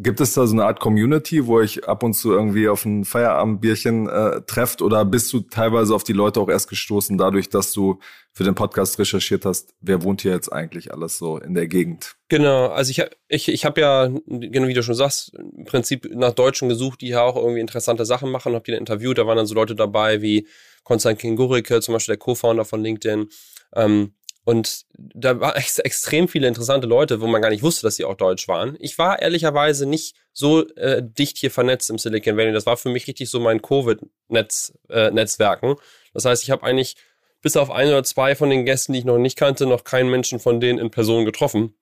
Gibt 0.00 0.20
es 0.20 0.32
da 0.32 0.46
so 0.46 0.52
eine 0.52 0.64
Art 0.64 0.78
Community, 0.78 1.46
wo 1.46 1.60
ich 1.60 1.88
ab 1.88 2.04
und 2.04 2.14
zu 2.14 2.30
irgendwie 2.30 2.68
auf 2.68 2.84
ein 2.84 3.04
Feierabendbierchen 3.04 4.08
äh, 4.08 4.42
trefft 4.42 4.80
oder 4.80 5.04
bist 5.04 5.32
du 5.32 5.40
teilweise 5.40 5.92
auf 5.92 6.04
die 6.04 6.12
Leute 6.12 6.38
auch 6.40 6.48
erst 6.48 6.70
gestoßen, 6.70 7.18
dadurch, 7.18 7.48
dass 7.48 7.72
du 7.72 7.98
für 8.32 8.44
den 8.44 8.54
Podcast 8.54 9.00
recherchiert 9.00 9.44
hast, 9.44 9.74
wer 9.80 10.04
wohnt 10.04 10.22
hier 10.22 10.30
jetzt 10.30 10.52
eigentlich 10.52 10.92
alles 10.92 11.18
so 11.18 11.38
in 11.38 11.54
der 11.54 11.66
Gegend? 11.66 12.14
Genau, 12.28 12.68
also 12.68 12.92
ich, 12.92 13.02
ich, 13.26 13.48
ich 13.48 13.64
habe 13.64 13.80
ja, 13.80 14.06
genau 14.06 14.68
wie 14.68 14.74
du 14.74 14.84
schon 14.84 14.94
sagst, 14.94 15.34
im 15.34 15.64
Prinzip 15.64 16.08
nach 16.14 16.32
Deutschen 16.32 16.68
gesucht, 16.68 17.00
die 17.00 17.08
ja 17.08 17.22
auch 17.22 17.34
irgendwie 17.34 17.60
interessante 17.60 18.06
Sachen 18.06 18.30
machen, 18.30 18.54
habe 18.54 18.64
die 18.64 18.70
dann 18.70 18.80
interviewt, 18.80 19.18
da 19.18 19.26
waren 19.26 19.36
dann 19.36 19.46
so 19.46 19.54
Leute 19.56 19.74
dabei 19.74 20.22
wie 20.22 20.46
Konstantin 20.84 21.34
Gurike, 21.34 21.80
zum 21.80 21.94
Beispiel 21.94 22.12
der 22.12 22.20
Co-Founder 22.20 22.64
von 22.64 22.80
LinkedIn, 22.80 23.28
ähm, 23.74 24.12
und 24.48 24.86
da 24.96 25.38
waren 25.40 25.56
ex 25.56 25.78
extrem 25.78 26.26
viele 26.26 26.48
interessante 26.48 26.86
Leute, 26.86 27.20
wo 27.20 27.26
man 27.26 27.42
gar 27.42 27.50
nicht 27.50 27.62
wusste, 27.62 27.82
dass 27.82 27.96
sie 27.96 28.06
auch 28.06 28.14
deutsch 28.14 28.48
waren. 28.48 28.78
Ich 28.80 28.96
war 28.96 29.20
ehrlicherweise 29.20 29.84
nicht 29.84 30.16
so 30.32 30.66
äh, 30.76 31.02
dicht 31.02 31.36
hier 31.36 31.50
vernetzt 31.50 31.90
im 31.90 31.98
Silicon 31.98 32.38
Valley. 32.38 32.54
Das 32.54 32.64
war 32.64 32.78
für 32.78 32.88
mich 32.88 33.06
richtig 33.06 33.28
so 33.28 33.40
mein 33.40 33.60
Covid-Netzwerken. 33.60 35.72
Äh, 35.72 35.76
das 36.14 36.24
heißt, 36.24 36.44
ich 36.44 36.50
habe 36.50 36.62
eigentlich 36.62 36.96
bis 37.42 37.58
auf 37.58 37.70
ein 37.70 37.88
oder 37.88 38.04
zwei 38.04 38.34
von 38.34 38.48
den 38.48 38.64
Gästen, 38.64 38.94
die 38.94 39.00
ich 39.00 39.04
noch 39.04 39.18
nicht 39.18 39.36
kannte, 39.36 39.66
noch 39.66 39.84
keinen 39.84 40.10
Menschen 40.10 40.40
von 40.40 40.60
denen 40.60 40.78
in 40.78 40.90
Person 40.90 41.26
getroffen. 41.26 41.74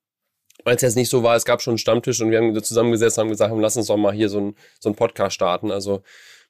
Weil 0.64 0.74
es 0.74 0.82
jetzt 0.82 0.96
nicht 0.96 1.10
so 1.10 1.22
war, 1.22 1.36
es 1.36 1.44
gab 1.44 1.62
schon 1.62 1.74
einen 1.74 1.78
Stammtisch 1.78 2.20
und 2.20 2.32
wir 2.32 2.38
haben 2.38 2.60
zusammengesessen 2.60 3.20
und 3.20 3.26
haben 3.26 3.30
gesagt, 3.30 3.54
lass 3.56 3.76
uns 3.76 3.86
doch 3.86 3.96
mal 3.96 4.12
hier 4.12 4.28
so 4.28 4.40
ein, 4.40 4.56
so 4.80 4.88
ein 4.88 4.96
Podcast 4.96 5.36
starten. 5.36 5.70
Also 5.70 6.02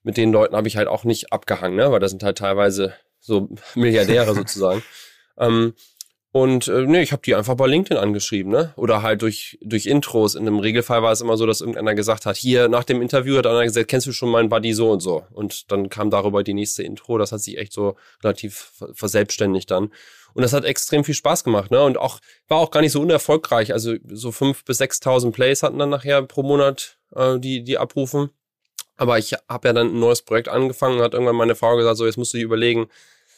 mit 0.03 0.17
den 0.17 0.33
Leuten 0.33 0.57
habe 0.57 0.67
ich 0.67 0.79
halt 0.79 0.89
auch 0.89 1.05
nicht 1.05 1.31
abgehangen, 1.31 1.77
ne? 1.77 1.93
weil 1.93 2.01
das 2.01 2.11
sind 2.11 2.23
halt 2.23 2.39
teilweise 2.39 2.95
so 3.21 3.51
Milliardäre 3.75 4.35
sozusagen. 4.35 4.83
Ähm, 5.39 5.75
und 6.37 6.69
äh, 6.69 6.83
nee, 6.83 7.01
ich 7.01 7.13
habe 7.13 7.23
die 7.25 7.35
einfach 7.35 7.55
bei 7.55 7.67
LinkedIn 7.67 7.97
angeschrieben, 7.97 8.53
ne? 8.53 8.75
Oder 8.77 9.01
halt 9.01 9.23
durch, 9.23 9.59
durch 9.63 9.87
Intros. 9.87 10.35
In 10.35 10.43
einem 10.43 10.59
Regelfall 10.59 11.03
war 11.03 11.11
es 11.11 11.23
immer 11.23 11.39
so, 11.39 11.47
dass 11.47 11.63
irgendeiner 11.63 11.95
gesagt 11.95 12.27
hat, 12.27 12.37
hier 12.37 12.69
nach 12.69 12.85
dem 12.85 13.01
Interview 13.01 13.39
hat 13.39 13.47
einer 13.47 13.65
gesagt, 13.65 13.89
kennst 13.89 14.07
du 14.07 14.13
schon 14.13 14.29
meinen 14.29 14.51
Buddy 14.51 14.75
so 14.75 14.91
und 14.91 15.01
so. 15.01 15.25
Und 15.33 15.73
dann 15.73 15.89
kam 15.89 16.11
darüber 16.11 16.43
die 16.43 16.53
nächste 16.53 16.83
Intro. 16.83 17.17
Das 17.17 17.33
hat 17.33 17.41
sich 17.41 17.57
echt 17.57 17.73
so 17.73 17.97
relativ 18.23 18.71
verselbstständigt 18.93 19.71
dann. 19.71 19.85
Und 20.35 20.43
das 20.43 20.53
hat 20.53 20.67
extrem 20.67 21.05
viel 21.05 21.15
Spaß 21.15 21.43
gemacht, 21.43 21.71
ne? 21.71 21.83
Und 21.83 21.97
auch 21.97 22.21
war 22.49 22.59
auch 22.59 22.71
gar 22.71 22.83
nicht 22.83 22.93
so 22.93 23.01
unerfolgreich. 23.01 23.73
Also 23.73 23.95
so 24.07 24.31
fünf 24.31 24.63
bis 24.67 24.77
sechstausend 24.77 25.35
Plays 25.35 25.63
hatten 25.63 25.79
dann 25.79 25.89
nachher 25.89 26.21
pro 26.21 26.43
Monat 26.43 26.99
äh, 27.15 27.39
die 27.39 27.65
die 27.65 27.79
abrufen. 27.79 28.29
Aber 28.99 29.19
ich 29.19 29.33
habe 29.49 29.69
ja 29.69 29.73
dann 29.73 29.89
ein 29.89 30.01
neues 30.01 30.21
Projekt 30.21 30.49
angefangen 30.49 30.99
und 30.99 31.03
hat 31.03 31.15
irgendwann 31.15 31.37
meine 31.37 31.55
Frau 31.55 31.77
gesagt, 31.77 31.97
so 31.97 32.05
jetzt 32.05 32.19
musst 32.19 32.35
du 32.35 32.39
dir 32.39 32.45
überlegen, 32.45 32.89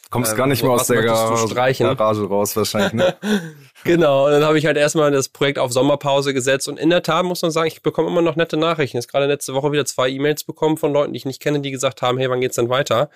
Kommst 0.09 0.31
ähm, 0.31 0.37
gar 0.37 0.47
nicht 0.47 0.63
mehr 0.63 0.71
aus 0.71 0.87
der 0.87 1.03
Garage, 1.03 1.83
Garage 1.83 2.23
raus 2.23 2.55
wahrscheinlich. 2.55 2.93
Ne? 2.93 3.15
genau, 3.83 4.25
und 4.25 4.31
dann 4.31 4.43
habe 4.43 4.57
ich 4.57 4.65
halt 4.65 4.75
erstmal 4.75 5.11
das 5.11 5.29
Projekt 5.29 5.59
auf 5.59 5.71
Sommerpause 5.71 6.33
gesetzt 6.33 6.67
und 6.67 6.79
in 6.79 6.89
der 6.89 7.03
Tat 7.03 7.25
muss 7.25 7.41
man 7.41 7.51
sagen, 7.51 7.67
ich 7.67 7.83
bekomme 7.83 8.07
immer 8.07 8.21
noch 8.21 8.35
nette 8.35 8.57
Nachrichten. 8.57 8.97
Ich 8.97 9.05
habe 9.05 9.11
gerade 9.11 9.25
letzte 9.27 9.53
Woche 9.53 9.71
wieder 9.71 9.85
zwei 9.85 10.09
E-Mails 10.09 10.43
bekommen 10.43 10.77
von 10.77 10.93
Leuten, 10.93 11.13
die 11.13 11.17
ich 11.17 11.25
nicht 11.25 11.41
kenne, 11.41 11.59
die 11.59 11.71
gesagt 11.71 12.01
haben, 12.01 12.17
hey, 12.17 12.29
wann 12.29 12.41
geht's 12.41 12.55
denn 12.55 12.69
weiter? 12.69 13.09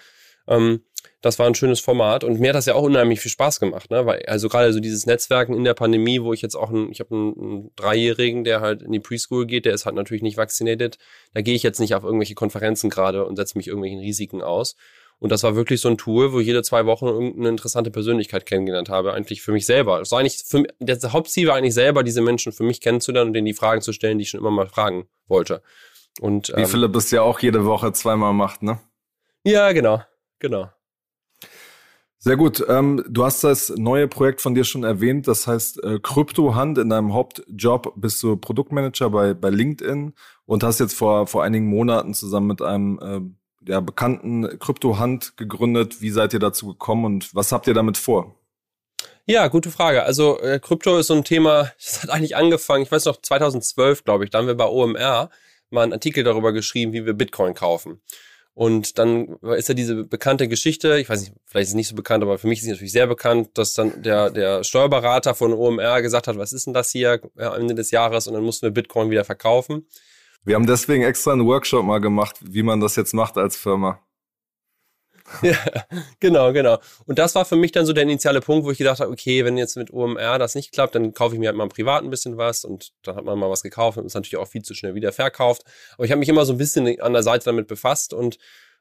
Ähm, 0.48 0.84
das 1.22 1.40
war 1.40 1.48
ein 1.48 1.56
schönes 1.56 1.80
Format 1.80 2.26
und 2.26 2.40
mir 2.40 2.50
hat 2.50 2.56
das 2.56 2.66
ja 2.66 2.76
auch 2.76 2.84
unheimlich 2.84 3.22
viel 3.22 3.32
Spaß 3.32 3.62
gemacht, 3.62 3.90
ne? 3.90 4.06
Weil 4.06 4.24
also 4.28 4.50
gerade 4.50 4.74
so 4.74 4.82
dieses 4.82 5.06
Netzwerken 5.06 5.54
in 5.54 5.64
der 5.64 5.74
Pandemie, 5.74 6.22
wo 6.22 6.34
ich 6.34 6.42
jetzt 6.42 6.56
auch 6.56 6.70
ein, 6.70 6.92
ich 6.92 7.00
habe 7.00 7.16
einen, 7.16 7.40
einen 7.40 7.72
Dreijährigen, 7.78 8.44
der 8.44 8.60
halt 8.60 8.82
in 8.82 8.92
die 8.92 9.00
Preschool 9.00 9.46
geht, 9.46 9.66
der 9.66 9.74
ist 9.74 9.86
halt 9.86 9.96
natürlich 9.96 10.22
nicht 10.22 10.36
vaccinated. 10.36 10.98
Da 11.34 11.42
gehe 11.42 11.56
ich 11.56 11.64
jetzt 11.64 11.80
nicht 11.80 11.96
auf 11.96 12.04
irgendwelche 12.04 12.36
Konferenzen 12.36 12.90
gerade 12.90 13.26
und 13.26 13.38
setze 13.38 13.58
mich 13.58 13.68
irgendwelchen 13.68 14.00
Risiken 14.00 14.42
aus. 14.42 14.76
Und 15.24 15.32
das 15.32 15.42
war 15.44 15.56
wirklich 15.56 15.80
so 15.80 15.88
ein 15.88 15.98
Tool, 15.98 16.34
wo 16.34 16.42
ich 16.42 16.48
jede 16.48 16.64
zwei 16.64 16.86
Wochen 16.86 17.06
irgendeine 17.06 17.48
interessante 17.48 17.90
Persönlichkeit 17.92 18.46
kennengelernt 18.46 18.90
habe, 18.90 19.14
eigentlich 19.14 19.42
für 19.42 19.54
mich 19.54 19.66
selber. 19.66 20.00
Das 20.00 20.12
war 20.12 20.20
eigentlich 20.20 20.44
für, 20.46 20.66
das 20.82 21.14
Hauptziel 21.14 21.48
war 21.48 21.56
eigentlich 21.56 21.74
selber, 21.74 22.04
diese 22.04 22.20
Menschen 22.20 22.52
für 22.52 22.64
mich 22.64 22.82
kennenzulernen 22.82 23.30
und 23.30 23.34
denen 23.34 23.46
die 23.46 23.54
Fragen 23.54 23.80
zu 23.80 23.94
stellen, 23.94 24.18
die 24.18 24.24
ich 24.24 24.32
schon 24.32 24.42
immer 24.42 24.52
mal 24.52 24.68
fragen 24.68 25.08
wollte. 25.28 25.62
Und, 26.20 26.50
Wie 26.50 26.64
ähm, 26.64 26.68
Philipp 26.68 26.94
es 26.98 27.10
ja 27.12 27.22
auch 27.22 27.40
jede 27.40 27.64
Woche 27.64 27.94
zweimal 27.94 28.34
macht, 28.34 28.64
ne? 28.64 28.82
Ja, 29.46 29.72
genau, 29.72 30.02
genau. 30.40 30.68
Sehr 32.18 32.36
gut. 32.36 32.62
Ähm, 32.68 33.06
du 33.08 33.24
hast 33.24 33.46
das 33.46 33.70
neue 33.78 34.10
Projekt 34.10 34.42
von 34.42 34.56
dir 34.56 34.66
schon 34.66 34.84
erwähnt, 34.84 35.30
das 35.30 35.48
heißt 35.48 35.82
äh, 35.86 36.00
Kryptohand. 36.04 36.78
In 36.80 36.90
deinem 36.90 37.14
Hauptjob 37.14 37.94
bist 37.96 38.22
du 38.24 38.36
Produktmanager 38.36 39.10
bei, 39.10 39.34
bei 39.34 39.50
LinkedIn 39.50 40.16
und 40.46 40.64
hast 40.64 40.82
jetzt 40.82 40.96
vor, 40.98 41.28
vor 41.28 41.46
einigen 41.46 41.68
Monaten 41.68 42.14
zusammen 42.14 42.48
mit 42.48 42.62
einem 42.62 43.00
äh, 43.02 43.22
ja, 43.68 43.80
bekannten 43.80 44.60
Krypto-Hand 44.60 45.38
gegründet. 45.38 46.02
Wie 46.02 46.10
seid 46.10 46.34
ihr 46.34 46.40
dazu 46.40 46.68
gekommen 46.68 47.06
und 47.06 47.36
was 47.36 47.52
habt 47.52 47.68
ihr 47.68 47.74
damit 47.74 47.98
vor? 47.98 48.36
Ja, 49.26 49.48
gute 49.48 49.72
Frage. 49.72 50.04
Also 50.04 50.40
äh, 50.42 50.60
Krypto 50.60 50.98
ist 50.98 51.08
so 51.08 51.14
ein 51.14 51.24
Thema, 51.24 51.72
das 51.84 52.04
hat 52.04 52.10
eigentlich 52.10 52.36
angefangen, 52.36 52.84
ich 52.84 52.92
weiß 52.92 53.06
noch, 53.06 53.22
2012, 53.22 54.04
glaube 54.04 54.26
ich, 54.26 54.30
da 54.30 54.40
haben 54.40 54.48
wir 54.48 54.56
bei 54.56 54.68
OMR 54.68 55.30
mal 55.70 55.84
einen 55.84 55.94
Artikel 55.94 56.24
darüber 56.24 56.52
geschrieben, 56.54 56.94
wie 56.94 57.06
wir 57.06 57.14
Bitcoin 57.14 57.54
kaufen. 57.54 58.02
Und 58.56 59.00
dann 59.00 59.38
ist 59.58 59.68
ja 59.68 59.74
diese 59.74 60.04
bekannte 60.04 60.48
Geschichte, 60.48 61.00
ich 61.00 61.10
weiß 61.10 61.22
nicht, 61.22 61.34
vielleicht 61.46 61.64
ist 61.64 61.70
es 61.70 61.76
nicht 61.76 61.88
so 61.88 61.96
bekannt, 61.96 62.22
aber 62.24 62.38
für 62.38 62.48
mich 62.48 62.60
ist 62.60 62.66
sie 62.66 62.72
natürlich 62.72 62.92
sehr 62.92 63.08
bekannt, 63.08 63.58
dass 63.58 63.74
dann 63.74 64.04
der, 64.04 64.30
der 64.30 64.64
Steuerberater 64.64 65.34
von 65.34 65.54
OMR 65.54 66.04
gesagt 66.04 66.28
hat, 66.28 66.38
was 66.38 66.54
ist 66.54 66.68
denn 66.68 66.74
das 66.74 66.92
hier 66.92 67.20
am 67.38 67.62
Ende 67.62 67.74
des 67.74 67.90
Jahres 67.90 68.28
und 68.28 68.36
dann 68.36 68.44
mussten 68.44 68.68
wir 68.68 68.72
Bitcoin 68.72 69.10
wieder 69.10 69.26
verkaufen. 69.26 69.88
Wir 70.46 70.56
haben 70.56 70.68
deswegen 70.68 71.04
extra 71.04 71.32
einen 71.32 71.46
Workshop 71.46 71.86
mal 71.86 72.00
gemacht, 72.00 72.38
wie 72.42 72.64
man 72.64 72.80
das 72.80 72.96
jetzt 72.96 73.14
macht 73.14 73.38
als 73.38 73.56
Firma. 73.56 74.00
ja, 75.42 75.58
genau, 76.20 76.52
genau. 76.52 76.80
Und 77.06 77.18
das 77.18 77.34
war 77.36 77.46
für 77.46 77.56
mich 77.56 77.72
dann 77.72 77.86
so 77.86 77.94
der 77.94 78.04
initiale 78.04 78.42
Punkt, 78.42 78.66
wo 78.66 78.72
ich 78.72 78.78
gedacht 78.78 79.00
habe, 79.00 79.12
okay, 79.12 79.46
wenn 79.46 79.58
jetzt 79.58 79.78
mit 79.78 79.92
OMR 79.92 80.38
das 80.38 80.56
nicht 80.56 80.74
klappt, 80.74 80.96
dann 80.96 81.14
kaufe 81.14 81.36
ich 81.36 81.40
mir 81.40 81.48
halt 81.48 81.58
mal 81.58 81.68
privat 81.70 82.04
ein 82.04 82.10
bisschen 82.10 82.38
was 82.38 82.66
und 82.66 82.92
dann 83.04 83.16
hat 83.16 83.24
man 83.24 83.40
mal 83.40 83.50
was 83.50 83.64
gekauft 83.64 83.98
und 83.98 84.06
ist 84.06 84.16
natürlich 84.16 84.38
auch 84.38 84.48
viel 84.48 84.64
zu 84.64 84.74
schnell 84.74 84.96
wieder 84.96 85.12
verkauft. 85.12 85.64
Aber 85.96 86.06
ich 86.06 86.12
habe 86.12 86.20
mich 86.20 86.30
immer 86.30 86.46
so 86.46 86.54
ein 86.54 86.58
bisschen 86.58 87.00
an 87.02 87.14
der 87.14 87.24
Seite 87.24 87.46
damit 87.46 87.68
befasst 87.68 88.14
und 88.14 88.38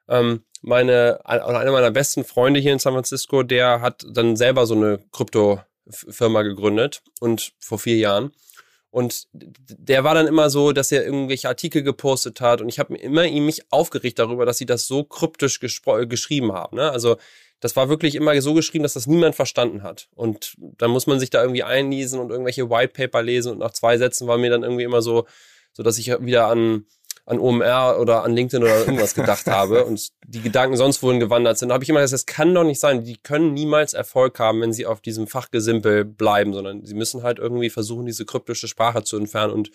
ähm, 0.09 0.43
meine, 0.63 1.21
einer 1.25 1.71
meiner 1.71 1.91
besten 1.91 2.25
Freunde 2.25 2.61
hier 2.61 2.73
in 2.73 2.79
San 2.79 2.93
Francisco, 2.93 3.43
der 3.43 3.81
hat 3.81 4.05
dann 4.11 4.37
selber 4.37 4.67
so 4.67 4.75
eine 4.75 4.99
Krypto-Firma 5.13 6.43
gegründet 6.43 7.03
und 7.21 7.53
vor 7.61 7.79
vier 7.79 7.97
Jahren. 7.97 8.33
Und 8.93 9.27
der 9.33 10.05
war 10.05 10.15
dann 10.15 10.27
immer 10.27 10.51
so, 10.51 10.73
dass 10.73 10.93
er 10.93 11.03
irgendwelche 11.03 11.49
Artikel 11.49 11.83
gepostet 11.83 12.43
hat 12.43 12.61
und 12.61 12.69
ich 12.69 12.79
habe 12.79 12.95
immer 12.95 13.25
ihn 13.25 13.47
mich 13.47 13.73
aufgeregt 13.73 14.19
darüber, 14.19 14.45
dass 14.45 14.59
sie 14.59 14.67
das 14.67 14.87
so 14.87 15.03
kryptisch 15.03 15.61
geschrieben 15.61 16.53
haben. 16.53 16.77
Ne? 16.77 16.91
Also 16.91 17.17
das 17.61 17.75
war 17.75 17.89
wirklich 17.89 18.17
immer 18.17 18.39
so 18.43 18.53
geschrieben, 18.53 18.83
dass 18.83 18.93
das 18.93 19.07
niemand 19.07 19.35
verstanden 19.35 19.83
hat. 19.83 20.09
Und 20.15 20.57
dann 20.59 20.91
muss 20.91 21.07
man 21.07 21.19
sich 21.19 21.31
da 21.31 21.41
irgendwie 21.41 21.63
einlesen 21.63 22.21
und 22.21 22.31
irgendwelche 22.31 22.69
Whitepaper 22.69 23.23
lesen 23.23 23.53
und 23.53 23.59
nach 23.61 23.71
zwei 23.71 23.97
Sätzen 23.97 24.29
war 24.29 24.37
mir 24.37 24.51
dann 24.51 24.63
irgendwie 24.63 24.85
immer 24.85 25.01
so, 25.01 25.27
so 25.73 25.83
dass 25.83 25.97
ich 25.97 26.09
wieder 26.21 26.49
an 26.49 26.85
an 27.25 27.39
OMR 27.39 27.99
oder 28.01 28.25
an 28.25 28.35
LinkedIn 28.35 28.65
oder 28.65 28.81
irgendwas 28.81 29.15
gedacht 29.15 29.47
habe 29.49 29.85
und 29.85 30.09
die 30.27 30.41
Gedanken 30.41 30.77
sonst 30.77 31.03
wohin 31.03 31.21
gewandert 31.21 31.59
sind, 31.59 31.73
habe 31.73 31.85
ich 31.85 31.91
immer 31.91 32.01
gesagt, 32.01 32.15
das 32.15 32.27
kann 32.27 32.55
doch 32.55 32.65
nicht 32.65 32.81
sein. 32.81 33.05
Die 33.05 33.17
können 33.17 33.55
niemals 33.55 33.95
Erfolg 33.95 34.39
haben, 34.39 34.61
wenn 34.61 34.73
sie 34.73 34.87
auf 34.87 35.01
diesem 35.01 35.27
Fachgesimpel 35.27 36.05
bleiben, 36.05 36.53
sondern 36.53 36.85
sie 36.85 36.95
müssen 36.95 37.23
halt 37.23 37.39
irgendwie 37.39 37.71
versuchen, 37.71 38.07
diese 38.07 38.25
kryptische 38.25 38.69
Sprache 38.69 39.05
zu 39.05 39.17
entfernen 39.17 39.53
und 39.53 39.71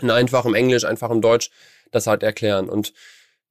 in 0.00 0.10
einfachem 0.10 0.54
Englisch, 0.54 0.84
einfachem 0.84 1.20
Deutsch 1.20 1.50
das 1.90 2.06
halt 2.06 2.22
erklären. 2.22 2.68
Und 2.68 2.92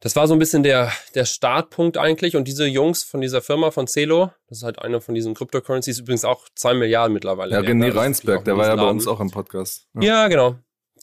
das 0.02 0.16
war 0.16 0.28
so 0.28 0.34
ein 0.34 0.40
bisschen 0.40 0.62
der, 0.62 0.92
der 1.16 1.26
Startpunkt 1.26 1.98
eigentlich. 1.98 2.36
Und 2.36 2.48
diese 2.48 2.66
Jungs 2.66 3.04
von 3.04 3.22
dieser 3.22 3.42
Firma 3.42 3.72
von 3.72 3.88
Celo, 3.88 4.32
das 4.48 4.60
ist 4.60 4.64
halt 4.64 4.80
eine 4.80 5.02
von 5.02 5.16
diesen 5.16 5.34
Cryptocurrencies, 5.34 6.00
übrigens 6.00 6.26
auch 6.26 6.48
zwei 6.54 6.74
Milliarden 6.74 7.14
mittlerweile. 7.14 7.54
Ja, 7.54 7.62
René 7.62 7.96
Reinsberg, 7.96 8.44
der 8.46 8.58
war 8.58 8.68
ja 8.68 8.76
bei 8.76 8.90
uns 8.90 9.08
auch 9.08 9.20
im 9.20 9.32
Podcast. 9.32 9.88
Ja, 9.96 10.02
ja 10.02 10.28
genau. 10.28 10.56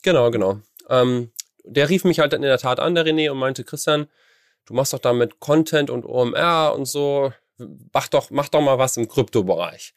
Genau, 0.02 0.30
genau. 0.30 0.60
Ähm, 0.88 1.32
der 1.64 1.88
rief 1.88 2.04
mich 2.04 2.18
halt 2.18 2.32
in 2.32 2.42
der 2.42 2.58
Tat 2.58 2.80
an, 2.80 2.94
der 2.94 3.06
René, 3.06 3.30
und 3.30 3.38
meinte, 3.38 3.64
Christian, 3.64 4.08
du 4.66 4.74
machst 4.74 4.92
doch 4.92 4.98
damit 4.98 5.40
Content 5.40 5.90
und 5.90 6.04
OMR 6.04 6.74
und 6.76 6.86
so, 6.86 7.32
mach 7.92 8.08
doch, 8.08 8.30
mach 8.30 8.48
doch 8.48 8.60
mal 8.60 8.78
was 8.78 8.96
im 8.96 9.08
Kryptobereich. 9.08 9.94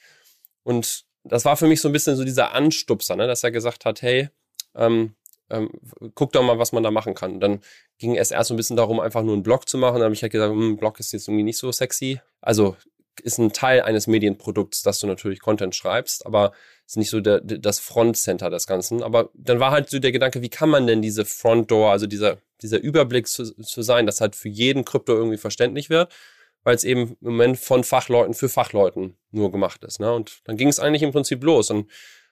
Und 0.63 1.05
das 1.23 1.45
war 1.45 1.57
für 1.57 1.67
mich 1.67 1.81
so 1.81 1.89
ein 1.89 1.93
bisschen 1.93 2.15
so 2.15 2.23
dieser 2.23 2.53
Anstupser, 2.53 3.15
ne, 3.15 3.27
dass 3.27 3.43
er 3.43 3.51
gesagt 3.51 3.85
hat, 3.85 4.01
hey, 4.01 4.29
ähm, 4.75 5.15
ähm, 5.49 5.69
guck 6.15 6.31
doch 6.31 6.43
mal, 6.43 6.57
was 6.59 6.71
man 6.71 6.83
da 6.83 6.91
machen 6.91 7.13
kann. 7.13 7.33
Und 7.33 7.39
dann 7.39 7.61
ging 7.97 8.15
es 8.17 8.31
erst 8.31 8.47
so 8.47 8.53
ein 8.53 8.57
bisschen 8.57 8.77
darum, 8.77 8.99
einfach 8.99 9.21
nur 9.23 9.33
einen 9.33 9.43
Blog 9.43 9.69
zu 9.69 9.77
machen. 9.77 9.95
Dann 9.95 10.05
habe 10.05 10.13
ich 10.13 10.21
halt 10.21 10.31
gesagt, 10.31 10.51
hm, 10.51 10.77
Blog 10.77 10.99
ist 10.99 11.13
jetzt 11.13 11.27
irgendwie 11.27 11.43
nicht 11.43 11.57
so 11.57 11.71
sexy. 11.71 12.19
Also 12.41 12.75
ist 13.21 13.37
ein 13.37 13.53
Teil 13.53 13.81
eines 13.81 14.07
Medienprodukts, 14.07 14.83
dass 14.83 14.99
du 14.99 15.07
natürlich 15.07 15.39
Content 15.39 15.75
schreibst, 15.75 16.25
aber 16.25 16.51
ist 16.85 16.97
nicht 16.97 17.09
so 17.09 17.19
der, 17.19 17.41
das 17.41 17.79
Frontcenter 17.79 18.49
des 18.49 18.67
Ganzen. 18.67 19.01
Aber 19.01 19.29
dann 19.33 19.59
war 19.59 19.71
halt 19.71 19.89
so 19.89 19.99
der 19.99 20.11
Gedanke, 20.11 20.41
wie 20.41 20.49
kann 20.49 20.69
man 20.69 20.87
denn 20.87 21.01
diese 21.01 21.25
Front 21.25 21.71
Door, 21.71 21.91
also 21.91 22.07
dieser, 22.07 22.37
dieser 22.61 22.79
Überblick 22.79 23.27
zu, 23.27 23.55
zu 23.55 23.81
sein, 23.81 24.05
dass 24.05 24.21
halt 24.21 24.35
für 24.35 24.49
jeden 24.49 24.85
Krypto 24.85 25.13
irgendwie 25.13 25.37
verständlich 25.37 25.89
wird, 25.89 26.13
weil 26.63 26.75
es 26.75 26.83
eben 26.83 27.17
im 27.21 27.31
Moment 27.31 27.59
von 27.59 27.83
Fachleuten 27.83 28.33
für 28.33 28.49
Fachleuten 28.49 29.17
nur 29.31 29.51
gemacht 29.51 29.83
ist. 29.83 29.99
Ne? 29.99 30.13
Und 30.13 30.41
dann 30.45 30.57
ging 30.57 30.67
es 30.67 30.79
eigentlich 30.79 31.03
im 31.03 31.11
Prinzip 31.11 31.43
los 31.43 31.71
und 31.71 31.89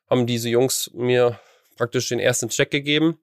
haben 0.09 0.27
diese 0.27 0.49
Jungs 0.49 0.91
mir 0.93 1.39
praktisch 1.75 2.09
den 2.09 2.19
ersten 2.19 2.49
Check 2.49 2.69
gegeben, 2.71 3.17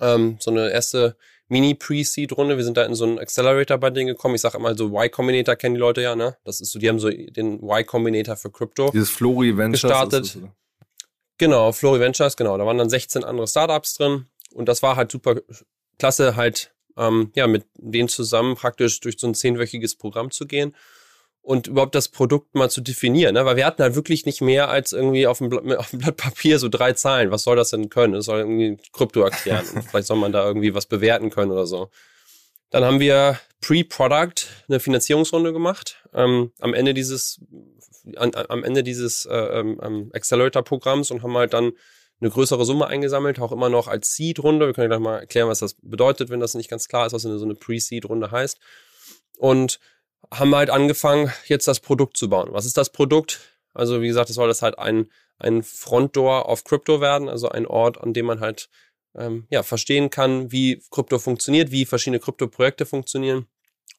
ähm, 0.00 0.36
so 0.40 0.50
eine 0.50 0.70
erste 0.70 1.16
Mini-Pre-Seed-Runde. 1.48 2.56
Wir 2.56 2.64
sind 2.64 2.76
da 2.76 2.84
in 2.84 2.94
so 2.94 3.04
einen 3.04 3.18
Accelerator 3.18 3.78
bei 3.78 3.90
denen 3.90 4.08
gekommen. 4.08 4.34
Ich 4.34 4.40
sage 4.40 4.58
immer 4.58 4.76
so 4.76 4.88
Y-Combinator 4.88 5.56
kennen 5.56 5.74
die 5.74 5.80
Leute 5.80 6.02
ja, 6.02 6.14
ne? 6.14 6.36
Das 6.44 6.60
ist 6.60 6.72
so, 6.72 6.78
die 6.78 6.88
haben 6.88 6.98
so 6.98 7.10
den 7.10 7.62
Y-Combinator 7.62 8.36
für 8.36 8.50
Crypto. 8.50 8.90
Dieses 8.90 9.10
Flori 9.10 9.56
Ventures 9.56 9.82
gestartet. 9.82 10.38
Genau, 11.38 11.72
Flori 11.72 12.00
Ventures, 12.00 12.36
genau. 12.36 12.58
Da 12.58 12.66
waren 12.66 12.78
dann 12.78 12.90
16 12.90 13.24
andere 13.24 13.46
Startups 13.46 13.94
drin 13.94 14.26
und 14.52 14.68
das 14.68 14.82
war 14.82 14.96
halt 14.96 15.10
super 15.10 15.36
klasse, 15.98 16.36
halt 16.36 16.72
ähm, 16.96 17.32
ja 17.34 17.46
mit 17.46 17.64
denen 17.76 18.08
zusammen 18.08 18.56
praktisch 18.56 19.00
durch 19.00 19.18
so 19.18 19.26
ein 19.26 19.34
zehnwöchiges 19.34 19.96
Programm 19.96 20.30
zu 20.30 20.46
gehen 20.46 20.74
und 21.48 21.66
überhaupt 21.66 21.94
das 21.94 22.10
Produkt 22.10 22.54
mal 22.54 22.68
zu 22.68 22.82
definieren. 22.82 23.32
Ne? 23.32 23.46
Weil 23.46 23.56
wir 23.56 23.64
hatten 23.64 23.82
halt 23.82 23.94
wirklich 23.94 24.26
nicht 24.26 24.42
mehr 24.42 24.68
als 24.68 24.92
irgendwie 24.92 25.26
auf 25.26 25.38
dem, 25.38 25.48
Blatt, 25.48 25.64
auf 25.78 25.88
dem 25.88 26.00
Blatt 26.00 26.18
Papier 26.18 26.58
so 26.58 26.68
drei 26.68 26.92
Zahlen. 26.92 27.30
Was 27.30 27.44
soll 27.44 27.56
das 27.56 27.70
denn 27.70 27.88
können? 27.88 28.12
Das 28.12 28.26
soll 28.26 28.40
irgendwie 28.40 28.76
Krypto 28.92 29.22
erklären. 29.22 29.64
Und 29.74 29.82
vielleicht 29.88 30.08
soll 30.08 30.18
man 30.18 30.30
da 30.30 30.46
irgendwie 30.46 30.74
was 30.74 30.84
bewerten 30.84 31.30
können 31.30 31.50
oder 31.50 31.64
so. 31.64 31.88
Dann 32.68 32.84
haben 32.84 33.00
wir 33.00 33.40
Pre-Product 33.62 34.34
eine 34.68 34.78
Finanzierungsrunde 34.78 35.54
gemacht. 35.54 36.04
Ähm, 36.12 36.52
am 36.60 36.74
Ende 36.74 36.92
dieses, 36.92 37.40
an, 38.16 38.32
am 38.34 38.62
Ende 38.62 38.82
dieses 38.82 39.24
äh, 39.24 39.34
ähm, 39.34 39.80
ähm, 39.82 40.10
Accelerator-Programms 40.12 41.10
und 41.10 41.22
haben 41.22 41.34
halt 41.34 41.54
dann 41.54 41.72
eine 42.20 42.28
größere 42.28 42.66
Summe 42.66 42.88
eingesammelt, 42.88 43.40
auch 43.40 43.52
immer 43.52 43.70
noch 43.70 43.88
als 43.88 44.14
Seed-Runde. 44.14 44.66
Wir 44.66 44.74
können 44.74 44.90
gleich 44.90 45.00
mal 45.00 45.20
erklären, 45.20 45.48
was 45.48 45.60
das 45.60 45.76
bedeutet, 45.80 46.28
wenn 46.28 46.40
das 46.40 46.52
nicht 46.52 46.68
ganz 46.68 46.88
klar 46.88 47.06
ist, 47.06 47.14
was 47.14 47.22
so 47.22 47.42
eine 47.42 47.54
Pre-Seed-Runde 47.54 48.30
heißt. 48.30 48.58
Und 49.38 49.80
haben 50.32 50.54
halt 50.54 50.70
angefangen, 50.70 51.32
jetzt 51.46 51.68
das 51.68 51.80
Produkt 51.80 52.16
zu 52.16 52.28
bauen. 52.28 52.48
Was 52.52 52.66
ist 52.66 52.76
das 52.76 52.90
Produkt? 52.90 53.40
Also, 53.74 54.02
wie 54.02 54.08
gesagt, 54.08 54.30
es 54.30 54.36
soll 54.36 54.48
das 54.48 54.62
halt 54.62 54.78
ein, 54.78 55.10
ein 55.38 55.62
Frontdoor 55.62 56.48
auf 56.48 56.64
Crypto 56.64 57.00
werden, 57.00 57.28
also 57.28 57.48
ein 57.48 57.66
Ort, 57.66 58.00
an 58.00 58.12
dem 58.12 58.26
man 58.26 58.40
halt 58.40 58.68
ähm, 59.16 59.46
ja, 59.50 59.62
verstehen 59.62 60.10
kann, 60.10 60.52
wie 60.52 60.82
Krypto 60.90 61.18
funktioniert, 61.18 61.70
wie 61.70 61.84
verschiedene 61.84 62.20
Krypto-Projekte 62.20 62.86
funktionieren. 62.86 63.46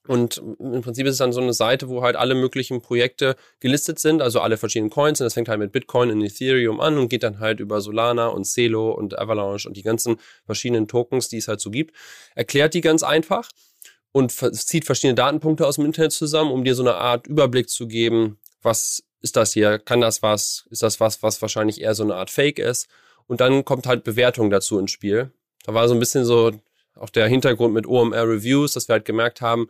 Und 0.07 0.41
im 0.59 0.81
Prinzip 0.81 1.05
ist 1.05 1.13
es 1.13 1.17
dann 1.19 1.33
so 1.33 1.41
eine 1.41 1.53
Seite, 1.53 1.87
wo 1.87 2.01
halt 2.01 2.15
alle 2.15 2.33
möglichen 2.33 2.81
Projekte 2.81 3.35
gelistet 3.59 3.99
sind, 3.99 4.21
also 4.21 4.39
alle 4.39 4.57
verschiedenen 4.57 4.89
Coins. 4.89 5.19
Und 5.19 5.25
das 5.25 5.33
fängt 5.33 5.49
halt 5.49 5.59
mit 5.59 5.71
Bitcoin 5.71 6.09
und 6.09 6.21
Ethereum 6.21 6.79
an 6.79 6.97
und 6.97 7.09
geht 7.09 7.21
dann 7.21 7.39
halt 7.39 7.59
über 7.59 7.79
Solana 7.81 8.27
und 8.27 8.45
Celo 8.45 8.91
und 8.91 9.19
Avalanche 9.19 9.67
und 9.67 9.77
die 9.77 9.83
ganzen 9.83 10.17
verschiedenen 10.45 10.87
Tokens, 10.87 11.29
die 11.29 11.37
es 11.37 11.47
halt 11.47 11.59
so 11.59 11.69
gibt. 11.69 11.95
Erklärt 12.33 12.73
die 12.73 12.81
ganz 12.81 13.03
einfach 13.03 13.49
und 14.11 14.31
zieht 14.31 14.85
verschiedene 14.85 15.15
Datenpunkte 15.15 15.65
aus 15.67 15.75
dem 15.75 15.85
Internet 15.85 16.11
zusammen, 16.11 16.51
um 16.51 16.63
dir 16.63 16.75
so 16.75 16.83
eine 16.83 16.95
Art 16.95 17.27
Überblick 17.27 17.69
zu 17.69 17.87
geben, 17.87 18.39
was 18.61 19.03
ist 19.21 19.35
das 19.35 19.53
hier, 19.53 19.79
kann 19.79 20.01
das 20.01 20.21
was, 20.23 20.65
ist 20.69 20.83
das 20.83 20.99
was, 20.99 21.21
was 21.23 21.41
wahrscheinlich 21.41 21.81
eher 21.81 21.95
so 21.95 22.03
eine 22.03 22.15
Art 22.15 22.29
Fake 22.29 22.59
ist. 22.59 22.87
Und 23.27 23.41
dann 23.41 23.65
kommt 23.65 23.85
halt 23.85 24.03
Bewertung 24.03 24.49
dazu 24.49 24.79
ins 24.79 24.91
Spiel. 24.91 25.31
Da 25.65 25.73
war 25.73 25.87
so 25.87 25.93
ein 25.93 25.99
bisschen 25.99 26.25
so 26.25 26.51
auch 26.95 27.09
der 27.09 27.27
Hintergrund 27.27 27.73
mit 27.73 27.87
OMR 27.87 28.27
Reviews, 28.27 28.73
dass 28.73 28.87
wir 28.87 28.93
halt 28.93 29.05
gemerkt 29.05 29.41
haben, 29.41 29.69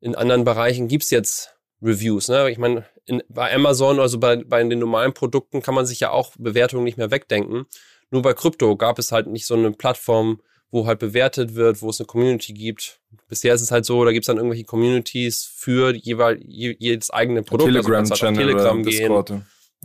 in 0.00 0.14
anderen 0.14 0.44
Bereichen 0.44 0.88
gibt's 0.88 1.10
jetzt 1.10 1.54
Reviews. 1.80 2.28
Ne? 2.28 2.50
Ich 2.50 2.58
meine, 2.58 2.84
bei 3.28 3.52
Amazon, 3.54 3.98
also 3.98 4.18
bei, 4.18 4.36
bei 4.36 4.62
den 4.62 4.78
normalen 4.78 5.14
Produkten 5.14 5.62
kann 5.62 5.74
man 5.74 5.86
sich 5.86 6.00
ja 6.00 6.10
auch 6.10 6.32
Bewertungen 6.38 6.84
nicht 6.84 6.98
mehr 6.98 7.10
wegdenken. 7.10 7.66
Nur 8.10 8.22
bei 8.22 8.34
Krypto 8.34 8.76
gab 8.76 8.98
es 8.98 9.10
halt 9.10 9.26
nicht 9.26 9.46
so 9.46 9.54
eine 9.54 9.72
Plattform, 9.72 10.40
wo 10.72 10.86
halt 10.86 10.98
bewertet 10.98 11.54
wird, 11.54 11.82
wo 11.82 11.90
es 11.90 12.00
eine 12.00 12.06
Community 12.06 12.54
gibt. 12.54 12.98
Bisher 13.28 13.54
ist 13.54 13.60
es 13.60 13.70
halt 13.70 13.84
so, 13.84 14.04
da 14.04 14.10
gibt 14.10 14.24
es 14.24 14.26
dann 14.26 14.38
irgendwelche 14.38 14.64
Communities 14.64 15.44
für 15.54 15.94
jeweils 15.94 16.40
jedes 16.44 17.10
eigene 17.10 17.42
Produkt. 17.42 17.68
Telegram-Channel 17.68 18.38
also 18.38 18.52
Telegram 18.52 18.82
gehen. 18.82 19.12
Discord. 19.12 19.32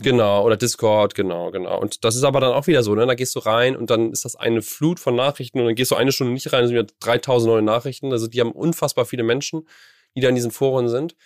Genau, 0.00 0.44
oder 0.44 0.56
Discord, 0.56 1.14
genau, 1.14 1.50
genau. 1.50 1.78
Und 1.78 2.04
das 2.04 2.16
ist 2.16 2.22
aber 2.22 2.40
dann 2.40 2.52
auch 2.52 2.68
wieder 2.68 2.82
so, 2.82 2.94
ne? 2.94 3.06
Da 3.06 3.14
gehst 3.14 3.34
du 3.34 3.40
rein 3.40 3.76
und 3.76 3.90
dann 3.90 4.12
ist 4.12 4.24
das 4.24 4.34
eine 4.34 4.62
Flut 4.62 4.98
von 4.98 5.14
Nachrichten 5.14 5.60
und 5.60 5.66
dann 5.66 5.74
gehst 5.74 5.90
du 5.90 5.96
eine 5.96 6.12
Stunde 6.12 6.32
nicht 6.32 6.52
rein, 6.52 6.60
dann 6.60 6.68
sind 6.68 6.76
wieder 6.76 6.94
3000 7.00 7.52
neue 7.52 7.62
Nachrichten. 7.62 8.10
Also 8.12 8.26
die 8.26 8.40
haben 8.40 8.52
unfassbar 8.52 9.04
viele 9.04 9.24
Menschen, 9.24 9.68
die 10.16 10.20
da 10.20 10.28
in 10.28 10.36
diesen 10.36 10.52
Foren 10.52 10.88
sind. 10.88 11.16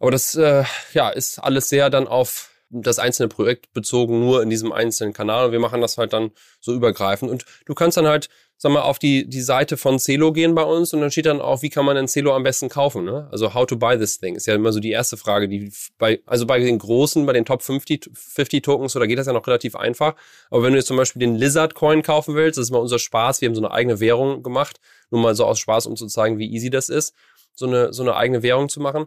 Aber 0.00 0.10
das, 0.10 0.34
äh, 0.34 0.64
ja, 0.92 1.10
ist 1.10 1.38
alles 1.38 1.68
sehr 1.68 1.90
dann 1.90 2.08
auf 2.08 2.50
das 2.70 2.98
einzelne 2.98 3.28
Projekt 3.28 3.72
bezogen, 3.72 4.20
nur 4.20 4.42
in 4.42 4.50
diesem 4.50 4.72
einzelnen 4.72 5.12
Kanal. 5.12 5.46
Und 5.46 5.52
wir 5.52 5.60
machen 5.60 5.80
das 5.80 5.98
halt 5.98 6.12
dann 6.12 6.30
so 6.60 6.74
übergreifend. 6.74 7.30
Und 7.30 7.44
du 7.66 7.74
kannst 7.74 7.96
dann 7.96 8.06
halt 8.06 8.28
sag 8.60 8.72
mal, 8.72 8.82
auf 8.82 8.98
die, 8.98 9.28
die 9.28 9.40
Seite 9.40 9.76
von 9.76 10.00
Celo 10.00 10.32
gehen 10.32 10.56
bei 10.56 10.64
uns 10.64 10.92
und 10.92 11.00
dann 11.00 11.12
steht 11.12 11.26
dann 11.26 11.40
auch, 11.40 11.62
wie 11.62 11.70
kann 11.70 11.84
man 11.84 11.94
denn 11.94 12.08
Celo 12.08 12.34
am 12.34 12.42
besten 12.42 12.68
kaufen, 12.68 13.04
ne? 13.04 13.28
Also 13.30 13.54
how 13.54 13.64
to 13.64 13.76
buy 13.76 13.96
this 13.96 14.18
thing 14.18 14.34
ist 14.34 14.46
ja 14.48 14.54
immer 14.56 14.72
so 14.72 14.80
die 14.80 14.90
erste 14.90 15.16
Frage, 15.16 15.48
die 15.48 15.70
bei, 15.96 16.20
also 16.26 16.44
bei 16.44 16.58
den 16.58 16.76
großen, 16.76 17.24
bei 17.24 17.32
den 17.32 17.44
Top 17.44 17.62
50, 17.62 18.10
50 18.12 18.62
Tokens, 18.62 18.92
so, 18.92 18.98
da 18.98 19.06
geht 19.06 19.18
das 19.18 19.28
ja 19.28 19.32
noch 19.32 19.46
relativ 19.46 19.76
einfach. 19.76 20.16
Aber 20.50 20.64
wenn 20.64 20.72
du 20.72 20.78
jetzt 20.78 20.88
zum 20.88 20.96
Beispiel 20.96 21.20
den 21.20 21.36
Lizard 21.36 21.74
Coin 21.76 22.02
kaufen 22.02 22.34
willst, 22.34 22.58
das 22.58 22.66
ist 22.66 22.70
mal 22.72 22.78
unser 22.78 22.98
Spaß, 22.98 23.40
wir 23.40 23.48
haben 23.48 23.54
so 23.54 23.62
eine 23.62 23.70
eigene 23.70 24.00
Währung 24.00 24.42
gemacht, 24.42 24.80
nur 25.10 25.20
mal 25.20 25.36
so 25.36 25.44
aus 25.44 25.60
Spaß, 25.60 25.86
um 25.86 25.94
zu 25.94 26.08
zeigen, 26.08 26.38
wie 26.38 26.52
easy 26.52 26.68
das 26.68 26.88
ist, 26.88 27.14
so 27.54 27.66
eine, 27.66 27.92
so 27.92 28.02
eine 28.02 28.16
eigene 28.16 28.42
Währung 28.42 28.68
zu 28.68 28.80
machen 28.80 29.06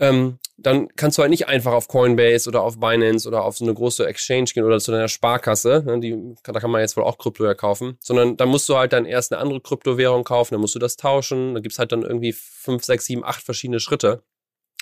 ähm, 0.00 0.38
dann 0.56 0.88
kannst 0.96 1.16
du 1.16 1.22
halt 1.22 1.30
nicht 1.30 1.46
einfach 1.46 1.72
auf 1.72 1.88
Coinbase 1.88 2.48
oder 2.48 2.62
auf 2.62 2.80
Binance 2.80 3.28
oder 3.28 3.44
auf 3.44 3.56
so 3.56 3.64
eine 3.64 3.74
große 3.74 4.06
Exchange 4.06 4.50
gehen 4.52 4.64
oder 4.64 4.80
zu 4.80 4.92
deiner 4.92 5.08
Sparkasse, 5.08 5.82
ne, 5.86 6.00
die, 6.00 6.34
da 6.42 6.58
kann 6.58 6.70
man 6.70 6.80
jetzt 6.80 6.96
wohl 6.96 7.04
auch 7.04 7.18
Krypto 7.18 7.44
ja 7.44 7.54
kaufen, 7.54 7.96
sondern 8.00 8.36
da 8.36 8.46
musst 8.46 8.68
du 8.68 8.76
halt 8.76 8.92
dann 8.92 9.04
erst 9.04 9.32
eine 9.32 9.40
andere 9.40 9.60
Kryptowährung 9.60 10.24
kaufen, 10.24 10.54
dann 10.54 10.60
musst 10.60 10.74
du 10.74 10.78
das 10.78 10.96
tauschen, 10.96 11.54
da 11.54 11.60
gibt's 11.60 11.78
halt 11.78 11.92
dann 11.92 12.02
irgendwie 12.02 12.32
fünf, 12.32 12.84
sechs, 12.84 13.04
sieben, 13.04 13.24
acht 13.24 13.42
verschiedene 13.42 13.80
Schritte. 13.80 14.22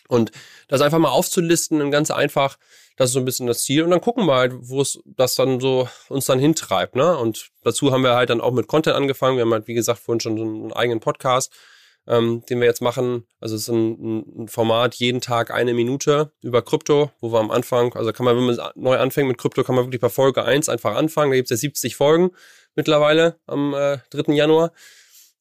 Und 0.08 0.30
das 0.68 0.80
einfach 0.80 0.98
mal 0.98 1.10
aufzulisten 1.10 1.82
und 1.82 1.90
ganz 1.90 2.10
einfach, 2.10 2.56
das 2.96 3.10
ist 3.10 3.12
so 3.12 3.18
ein 3.18 3.26
bisschen 3.26 3.46
das 3.46 3.62
Ziel. 3.62 3.82
Und 3.82 3.90
dann 3.90 4.00
gucken 4.00 4.25
wir 4.25 4.37
halt, 4.37 4.54
wo 4.56 4.80
es 4.80 4.98
das 5.04 5.34
dann 5.34 5.60
so 5.60 5.87
uns 6.08 6.25
dann 6.25 6.38
hintreibt. 6.38 6.96
Ne? 6.96 7.14
Und 7.18 7.50
dazu 7.62 7.92
haben 7.92 8.02
wir 8.02 8.14
halt 8.14 8.30
dann 8.30 8.40
auch 8.40 8.52
mit 8.52 8.68
Content 8.68 8.96
angefangen. 8.96 9.37
Wir 9.37 9.44
haben 9.44 9.52
halt, 9.52 9.68
wie 9.68 9.75
gesagt, 9.75 9.98
vorhin 9.98 10.20
schon 10.20 10.38
so 10.38 10.44
einen 10.44 10.72
eigenen 10.72 11.00
Podcast 11.00 11.52
ähm, 12.09 12.43
den 12.49 12.59
wir 12.61 12.67
jetzt 12.67 12.81
machen. 12.81 13.25
Also 13.38 13.55
es 13.55 13.62
ist 13.62 13.69
ein, 13.69 14.43
ein, 14.43 14.49
Format, 14.49 14.95
jeden 14.95 15.21
Tag 15.21 15.50
eine 15.53 15.75
Minute 15.75 16.33
über 16.43 16.62
Krypto, 16.62 17.11
wo 17.21 17.33
wir 17.33 17.38
am 17.38 17.50
Anfang, 17.50 17.93
also 17.93 18.12
kann 18.12 18.25
man, 18.25 18.37
wenn 18.37 18.45
man 18.45 18.59
neu 18.75 18.97
anfängt 18.97 19.29
mit 19.29 19.38
Krypto, 19.38 19.62
kann 19.62 19.75
man 19.75 19.85
wirklich 19.85 20.00
bei 20.00 20.09
Folge 20.09 20.45
1 20.45 20.69
einfach 20.71 20.97
anfangen. 20.97 21.31
Da 21.31 21.37
gibt 21.37 21.50
es 21.50 21.50
ja 21.50 21.69
70 21.69 21.97
Folgen 21.97 22.31
mittlerweile 22.75 23.37
am 23.47 23.75
äh, 23.75 23.99
3. 24.11 24.33
Januar. 24.33 24.73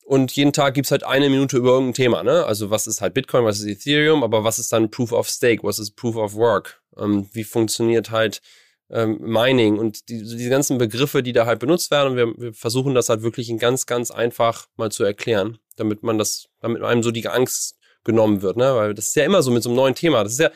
Und 0.04 0.32
jeden 0.34 0.54
Tag 0.54 0.74
gibt's 0.74 0.92
halt 0.92 1.04
eine 1.04 1.30
Minute 1.30 1.58
über 1.58 1.72
irgendein 1.72 1.94
Thema. 1.94 2.24
Ne? 2.24 2.46
Also 2.46 2.70
was 2.70 2.88
ist 2.88 3.02
halt 3.02 3.14
Bitcoin, 3.14 3.46
was 3.46 3.60
ist 3.60 3.66
Ethereum, 3.66 4.24
aber 4.24 4.44
was 4.44 4.60
ist 4.60 4.72
dann 4.72 4.92
Proof 4.92 5.12
of 5.12 5.28
Stake, 5.28 5.64
was 5.64 5.80
ist 5.80 5.96
Proof 5.96 6.16
of 6.16 6.36
Work? 6.36 6.82
Ähm, 6.98 7.30
wie 7.32 7.44
funktioniert 7.44 8.12
halt 8.12 8.42
ähm, 8.90 9.18
Mining 9.20 9.78
und 9.78 10.10
die, 10.10 10.20
diese 10.20 10.50
ganzen 10.50 10.78
Begriffe, 10.78 11.24
die 11.24 11.34
da 11.34 11.46
halt 11.46 11.60
benutzt 11.60 11.92
werden. 11.92 12.12
Und 12.12 12.18
wir, 12.18 12.34
wir 12.38 12.54
versuchen 12.54 12.96
das 12.96 13.10
halt 13.10 13.22
wirklich 13.22 13.50
in 13.50 13.58
ganz, 13.58 13.86
ganz 13.86 14.12
einfach 14.12 14.68
mal 14.76 14.92
zu 14.92 15.04
erklären, 15.04 15.60
damit 15.76 16.04
man 16.04 16.18
das, 16.18 16.48
damit 16.62 16.82
einem 16.82 17.04
so 17.04 17.12
die 17.12 17.28
Angst 17.28 17.78
genommen 18.04 18.42
wird, 18.42 18.58
ne? 18.58 18.76
Weil 18.76 18.94
das 18.94 19.10
ist 19.10 19.16
ja 19.16 19.26
immer 19.26 19.42
so 19.42 19.52
mit 19.52 19.64
so 19.64 19.70
einem 19.70 19.76
neuen 19.76 19.96
Thema. 19.96 20.24
Das 20.24 20.34
ist 20.34 20.40
ja 20.40 20.52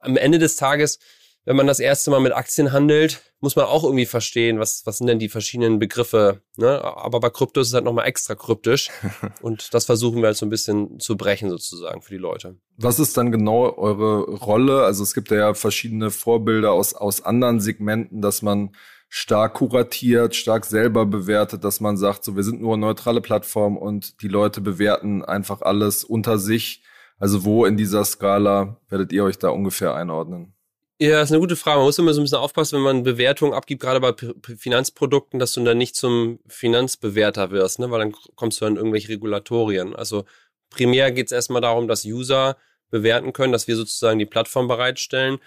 am 0.00 0.16
Ende 0.16 0.38
des 0.38 0.56
Tages 0.56 0.98
wenn 1.46 1.56
man 1.56 1.68
das 1.68 1.78
erste 1.78 2.10
Mal 2.10 2.20
mit 2.20 2.34
Aktien 2.34 2.72
handelt, 2.72 3.22
muss 3.40 3.54
man 3.54 3.66
auch 3.66 3.84
irgendwie 3.84 4.04
verstehen, 4.04 4.58
was, 4.58 4.82
was 4.84 4.98
sind 4.98 5.06
denn 5.06 5.20
die 5.20 5.28
verschiedenen 5.28 5.78
Begriffe. 5.78 6.42
Ne? 6.56 6.82
Aber 6.82 7.20
bei 7.20 7.30
Krypto 7.30 7.60
ist 7.60 7.68
es 7.68 7.74
halt 7.74 7.84
nochmal 7.84 8.06
extra 8.06 8.34
kryptisch. 8.34 8.90
und 9.42 9.72
das 9.72 9.84
versuchen 9.84 10.20
wir 10.22 10.26
halt 10.26 10.36
so 10.36 10.44
ein 10.44 10.50
bisschen 10.50 10.98
zu 10.98 11.16
brechen 11.16 11.48
sozusagen 11.48 12.02
für 12.02 12.12
die 12.12 12.18
Leute. 12.18 12.56
Was 12.76 12.98
ist 12.98 13.16
dann 13.16 13.30
genau 13.30 13.72
eure 13.76 14.24
Rolle? 14.24 14.82
Also 14.82 15.04
es 15.04 15.14
gibt 15.14 15.30
ja 15.30 15.54
verschiedene 15.54 16.10
Vorbilder 16.10 16.72
aus, 16.72 16.94
aus 16.94 17.24
anderen 17.24 17.60
Segmenten, 17.60 18.20
dass 18.20 18.42
man 18.42 18.74
stark 19.08 19.54
kuratiert, 19.54 20.34
stark 20.34 20.64
selber 20.64 21.06
bewertet, 21.06 21.62
dass 21.62 21.78
man 21.80 21.96
sagt, 21.96 22.24
so 22.24 22.34
wir 22.34 22.42
sind 22.42 22.60
nur 22.60 22.74
eine 22.74 22.86
neutrale 22.86 23.20
Plattform 23.20 23.76
und 23.76 24.20
die 24.20 24.28
Leute 24.28 24.60
bewerten 24.60 25.24
einfach 25.24 25.62
alles 25.62 26.02
unter 26.02 26.38
sich. 26.38 26.82
Also 27.18 27.44
wo 27.44 27.64
in 27.64 27.76
dieser 27.76 28.04
Skala 28.04 28.80
werdet 28.88 29.12
ihr 29.12 29.22
euch 29.22 29.38
da 29.38 29.50
ungefähr 29.50 29.94
einordnen? 29.94 30.55
Ja, 30.98 31.20
ist 31.20 31.30
eine 31.30 31.40
gute 31.40 31.56
Frage. 31.56 31.78
Man 31.78 31.86
muss 31.86 31.98
immer 31.98 32.14
so 32.14 32.22
ein 32.22 32.24
bisschen 32.24 32.38
aufpassen, 32.38 32.76
wenn 32.76 32.82
man 32.82 33.02
Bewertungen 33.02 33.52
abgibt, 33.52 33.82
gerade 33.82 34.00
bei 34.00 34.14
Finanzprodukten, 34.56 35.38
dass 35.38 35.52
du 35.52 35.62
dann 35.62 35.76
nicht 35.76 35.94
zum 35.94 36.38
Finanzbewerter 36.46 37.50
wirst, 37.50 37.78
ne? 37.80 37.90
weil 37.90 37.98
dann 37.98 38.14
kommst 38.34 38.62
du 38.62 38.64
an 38.64 38.76
irgendwelche 38.76 39.10
Regulatorien. 39.10 39.94
Also 39.94 40.24
primär 40.70 41.12
geht 41.12 41.26
es 41.26 41.32
erstmal 41.32 41.60
darum, 41.60 41.86
dass 41.86 42.06
User 42.06 42.56
bewerten 42.90 43.34
können, 43.34 43.52
dass 43.52 43.68
wir 43.68 43.76
sozusagen 43.76 44.18
die 44.18 44.24
Plattform 44.24 44.68
bereitstellen. 44.68 45.38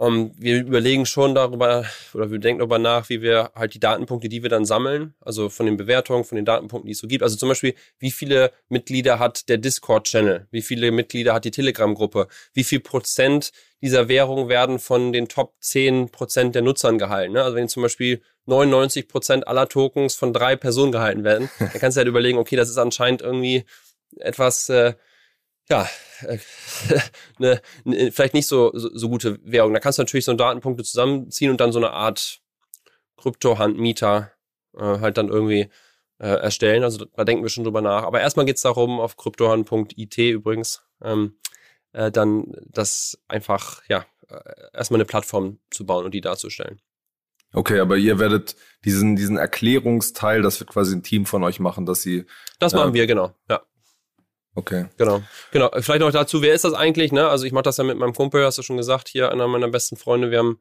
Um, 0.00 0.14
ähm, 0.14 0.32
wir 0.38 0.60
überlegen 0.60 1.06
schon 1.06 1.34
darüber 1.34 1.84
oder 2.14 2.30
wir 2.30 2.38
denken 2.38 2.60
darüber 2.60 2.78
nach, 2.78 3.08
wie 3.08 3.20
wir 3.20 3.50
halt 3.56 3.74
die 3.74 3.80
Datenpunkte, 3.80 4.28
die 4.28 4.44
wir 4.44 4.48
dann 4.48 4.64
sammeln, 4.64 5.14
also 5.20 5.48
von 5.48 5.66
den 5.66 5.76
Bewertungen, 5.76 6.22
von 6.22 6.36
den 6.36 6.44
Datenpunkten, 6.44 6.86
die 6.86 6.92
es 6.92 6.98
so 6.98 7.08
gibt. 7.08 7.24
Also 7.24 7.34
zum 7.34 7.48
Beispiel, 7.48 7.74
wie 7.98 8.12
viele 8.12 8.52
Mitglieder 8.68 9.18
hat 9.18 9.48
der 9.48 9.58
Discord-Channel? 9.58 10.46
Wie 10.52 10.62
viele 10.62 10.92
Mitglieder 10.92 11.34
hat 11.34 11.44
die 11.44 11.50
Telegram-Gruppe? 11.50 12.28
Wie 12.54 12.62
viel 12.62 12.78
Prozent 12.78 13.50
dieser 13.82 14.06
Währung 14.06 14.48
werden 14.48 14.78
von 14.78 15.12
den 15.12 15.26
Top 15.26 15.54
10 15.62 16.10
Prozent 16.10 16.54
der 16.54 16.62
Nutzern 16.62 16.98
gehalten? 16.98 17.32
Ne? 17.32 17.42
Also 17.42 17.56
wenn 17.56 17.66
zum 17.66 17.82
Beispiel 17.82 18.22
99 18.46 19.08
Prozent 19.08 19.48
aller 19.48 19.68
Tokens 19.68 20.14
von 20.14 20.32
drei 20.32 20.54
Personen 20.54 20.92
gehalten 20.92 21.24
werden, 21.24 21.50
dann 21.58 21.72
kannst 21.72 21.96
du 21.96 21.98
halt 21.98 22.08
überlegen, 22.08 22.38
okay, 22.38 22.54
das 22.54 22.68
ist 22.68 22.78
anscheinend 22.78 23.20
irgendwie 23.20 23.64
etwas 24.20 24.68
äh, 24.68 24.94
ja, 25.70 25.88
äh, 26.22 26.38
ne, 27.38 27.60
ne, 27.84 28.12
vielleicht 28.12 28.34
nicht 28.34 28.46
so, 28.46 28.70
so, 28.74 28.90
so 28.92 29.08
gute 29.08 29.38
Währung. 29.44 29.72
Da 29.74 29.80
kannst 29.80 29.98
du 29.98 30.02
natürlich 30.02 30.24
so 30.24 30.34
Datenpunkte 30.34 30.84
zusammenziehen 30.84 31.50
und 31.50 31.60
dann 31.60 31.72
so 31.72 31.78
eine 31.78 31.90
Art 31.90 32.40
Krypto-Handmieter 33.16 34.32
äh, 34.76 35.00
halt 35.00 35.18
dann 35.18 35.28
irgendwie 35.28 35.70
äh, 36.18 36.28
erstellen. 36.28 36.84
Also 36.84 37.04
da 37.04 37.24
denken 37.24 37.42
wir 37.42 37.50
schon 37.50 37.64
drüber 37.64 37.82
nach. 37.82 38.04
Aber 38.04 38.20
erstmal 38.20 38.46
geht's 38.46 38.62
darum, 38.62 39.00
auf 39.00 39.16
kryptohand.it 39.16 40.18
übrigens, 40.18 40.84
ähm, 41.02 41.38
äh, 41.92 42.10
dann 42.10 42.52
das 42.66 43.20
einfach, 43.28 43.82
ja, 43.88 44.04
äh, 44.28 44.54
erstmal 44.72 44.98
eine 44.98 45.06
Plattform 45.06 45.58
zu 45.70 45.86
bauen 45.86 46.04
und 46.04 46.14
die 46.14 46.20
darzustellen. 46.20 46.80
Okay, 47.52 47.80
aber 47.80 47.96
ihr 47.96 48.18
werdet 48.18 48.56
diesen, 48.84 49.16
diesen 49.16 49.38
Erklärungsteil, 49.38 50.42
das 50.42 50.60
wird 50.60 50.70
quasi 50.70 50.94
ein 50.94 51.02
Team 51.02 51.24
von 51.24 51.42
euch 51.44 51.60
machen, 51.60 51.86
dass 51.86 52.02
sie. 52.02 52.26
Das 52.58 52.74
machen 52.74 52.90
äh, 52.90 52.94
wir, 52.94 53.06
genau, 53.06 53.34
ja. 53.48 53.62
Okay. 54.58 54.86
Genau. 54.96 55.22
Genau. 55.52 55.70
Vielleicht 55.78 56.00
noch 56.00 56.10
dazu, 56.10 56.42
wer 56.42 56.52
ist 56.52 56.64
das 56.64 56.74
eigentlich? 56.74 57.12
Ne? 57.12 57.28
Also 57.28 57.44
ich 57.44 57.52
mache 57.52 57.62
das 57.62 57.76
ja 57.76 57.84
mit 57.84 57.96
meinem 57.96 58.12
Kumpel, 58.12 58.44
hast 58.44 58.58
du 58.58 58.62
schon 58.62 58.76
gesagt, 58.76 59.06
hier 59.06 59.30
einer 59.30 59.46
meiner 59.46 59.68
besten 59.68 59.96
Freunde. 59.96 60.32
Wir 60.32 60.38
haben, 60.38 60.58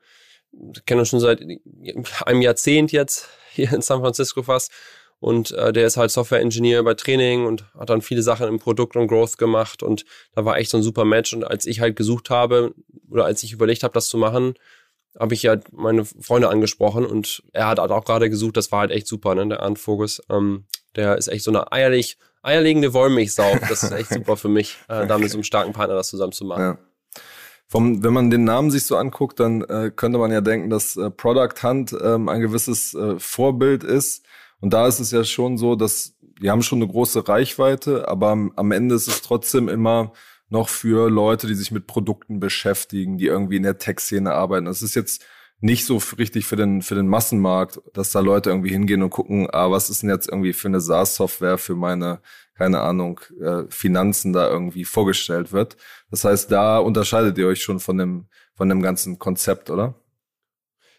kennen 0.85 0.99
uns 0.99 1.09
schon 1.09 1.19
seit 1.19 1.41
einem 1.41 2.41
Jahrzehnt 2.41 2.91
jetzt 2.91 3.27
hier 3.53 3.73
in 3.73 3.81
San 3.81 4.01
Francisco 4.01 4.43
fast. 4.43 4.71
Und 5.19 5.51
äh, 5.53 5.73
der 5.73 5.87
ist 5.87 5.97
halt 5.97 6.11
Software-Engineer 6.11 6.83
bei 6.83 6.93
Training 6.93 7.47
und 7.47 7.65
hat 7.73 7.89
dann 7.89 8.03
viele 8.03 8.21
Sachen 8.21 8.47
im 8.47 8.59
Produkt 8.59 8.95
und 8.95 9.07
Growth 9.07 9.39
gemacht. 9.39 9.81
Und 9.81 10.05
da 10.35 10.45
war 10.45 10.57
echt 10.57 10.69
so 10.69 10.77
ein 10.77 10.83
super 10.83 11.05
Match. 11.05 11.33
Und 11.33 11.43
als 11.43 11.65
ich 11.65 11.79
halt 11.79 11.95
gesucht 11.95 12.29
habe 12.29 12.75
oder 13.09 13.25
als 13.25 13.41
ich 13.41 13.51
überlegt 13.51 13.81
habe, 13.81 13.95
das 13.95 14.09
zu 14.09 14.19
machen, 14.19 14.53
habe 15.19 15.33
ich 15.33 15.41
ja 15.41 15.57
meine 15.71 16.05
Freunde 16.05 16.49
angesprochen 16.49 17.03
und 17.03 17.41
er 17.51 17.67
hat 17.67 17.79
halt 17.79 17.89
auch 17.89 18.05
gerade 18.05 18.29
gesucht, 18.29 18.57
das 18.57 18.71
war 18.71 18.81
halt 18.81 18.91
echt 18.91 19.07
super, 19.07 19.33
ne? 19.33 19.47
Der 19.47 19.63
Arndt 19.63 19.79
Fogus. 19.79 20.21
Ähm, 20.29 20.67
der 20.95 21.17
ist 21.17 21.29
echt 21.29 21.43
so 21.43 21.49
eine 21.49 21.71
eierlich 21.71 22.19
eierlegende 22.41 22.93
Wollmilchsau. 22.93 23.57
Das 23.67 23.83
ist 23.83 23.91
echt 23.91 24.09
super 24.09 24.37
für 24.37 24.49
mich, 24.49 24.77
äh, 24.87 25.07
da 25.07 25.17
mit 25.17 25.29
so 25.29 25.37
einem 25.37 25.43
starken 25.43 25.73
Partner 25.73 25.95
das 25.95 26.07
zusammen 26.07 26.31
zu 26.31 26.45
machen. 26.45 26.61
Ja. 26.61 26.77
Vom, 27.69 28.03
wenn 28.03 28.13
man 28.13 28.29
den 28.29 28.45
Namen 28.45 28.71
sich 28.71 28.85
so 28.85 28.95
anguckt, 28.95 29.39
dann 29.39 29.61
äh, 29.61 29.91
könnte 29.93 30.19
man 30.19 30.31
ja 30.31 30.39
denken, 30.39 30.69
dass 30.69 30.95
äh, 30.95 31.09
Product 31.09 31.63
Hunt 31.63 31.95
ähm, 32.01 32.29
ein 32.29 32.39
gewisses 32.39 32.93
äh, 32.93 33.19
Vorbild 33.19 33.83
ist. 33.83 34.25
Und 34.61 34.71
da 34.73 34.87
ist 34.87 34.99
es 34.99 35.11
ja 35.11 35.23
schon 35.25 35.57
so, 35.57 35.75
dass 35.75 36.13
wir 36.39 36.51
haben 36.51 36.61
schon 36.61 36.81
eine 36.81 36.89
große 36.89 37.27
Reichweite, 37.27 38.07
aber 38.07 38.29
am, 38.29 38.53
am 38.55 38.71
Ende 38.71 38.95
ist 38.95 39.07
es 39.07 39.21
trotzdem 39.21 39.67
immer 39.67 40.13
noch 40.49 40.69
für 40.69 41.09
Leute, 41.09 41.47
die 41.47 41.55
sich 41.55 41.71
mit 41.71 41.87
Produkten 41.87 42.39
beschäftigen, 42.39 43.17
die 43.17 43.25
irgendwie 43.25 43.57
in 43.57 43.63
der 43.63 43.77
Tech-Szene 43.77 44.31
arbeiten. 44.31 44.65
Das 44.65 44.81
ist 44.81 44.95
jetzt 44.95 45.25
nicht 45.59 45.85
so 45.85 45.99
richtig 46.17 46.45
für 46.45 46.55
den, 46.55 46.81
für 46.81 46.95
den 46.95 47.07
Massenmarkt, 47.07 47.81
dass 47.93 48.11
da 48.11 48.19
Leute 48.19 48.49
irgendwie 48.51 48.69
hingehen 48.69 49.01
und 49.01 49.09
gucken, 49.09 49.47
ah, 49.51 49.71
was 49.71 49.89
ist 49.89 50.03
denn 50.03 50.09
jetzt 50.09 50.29
irgendwie 50.29 50.53
für 50.53 50.67
eine 50.67 50.81
SaaS-Software 50.81 51.57
für 51.57 51.75
meine, 51.75 52.19
keine 52.55 52.81
Ahnung, 52.81 53.19
äh, 53.41 53.63
Finanzen 53.69 54.33
da 54.33 54.49
irgendwie 54.49 54.85
vorgestellt 54.85 55.51
wird. 55.51 55.77
Das 56.11 56.23
heißt, 56.23 56.51
da 56.51 56.77
unterscheidet 56.77 57.37
ihr 57.37 57.47
euch 57.47 57.61
schon 57.61 57.79
von 57.79 57.97
dem, 57.97 58.27
von 58.55 58.69
dem 58.69 58.81
ganzen 58.81 59.17
Konzept, 59.17 59.69
oder? 59.69 59.95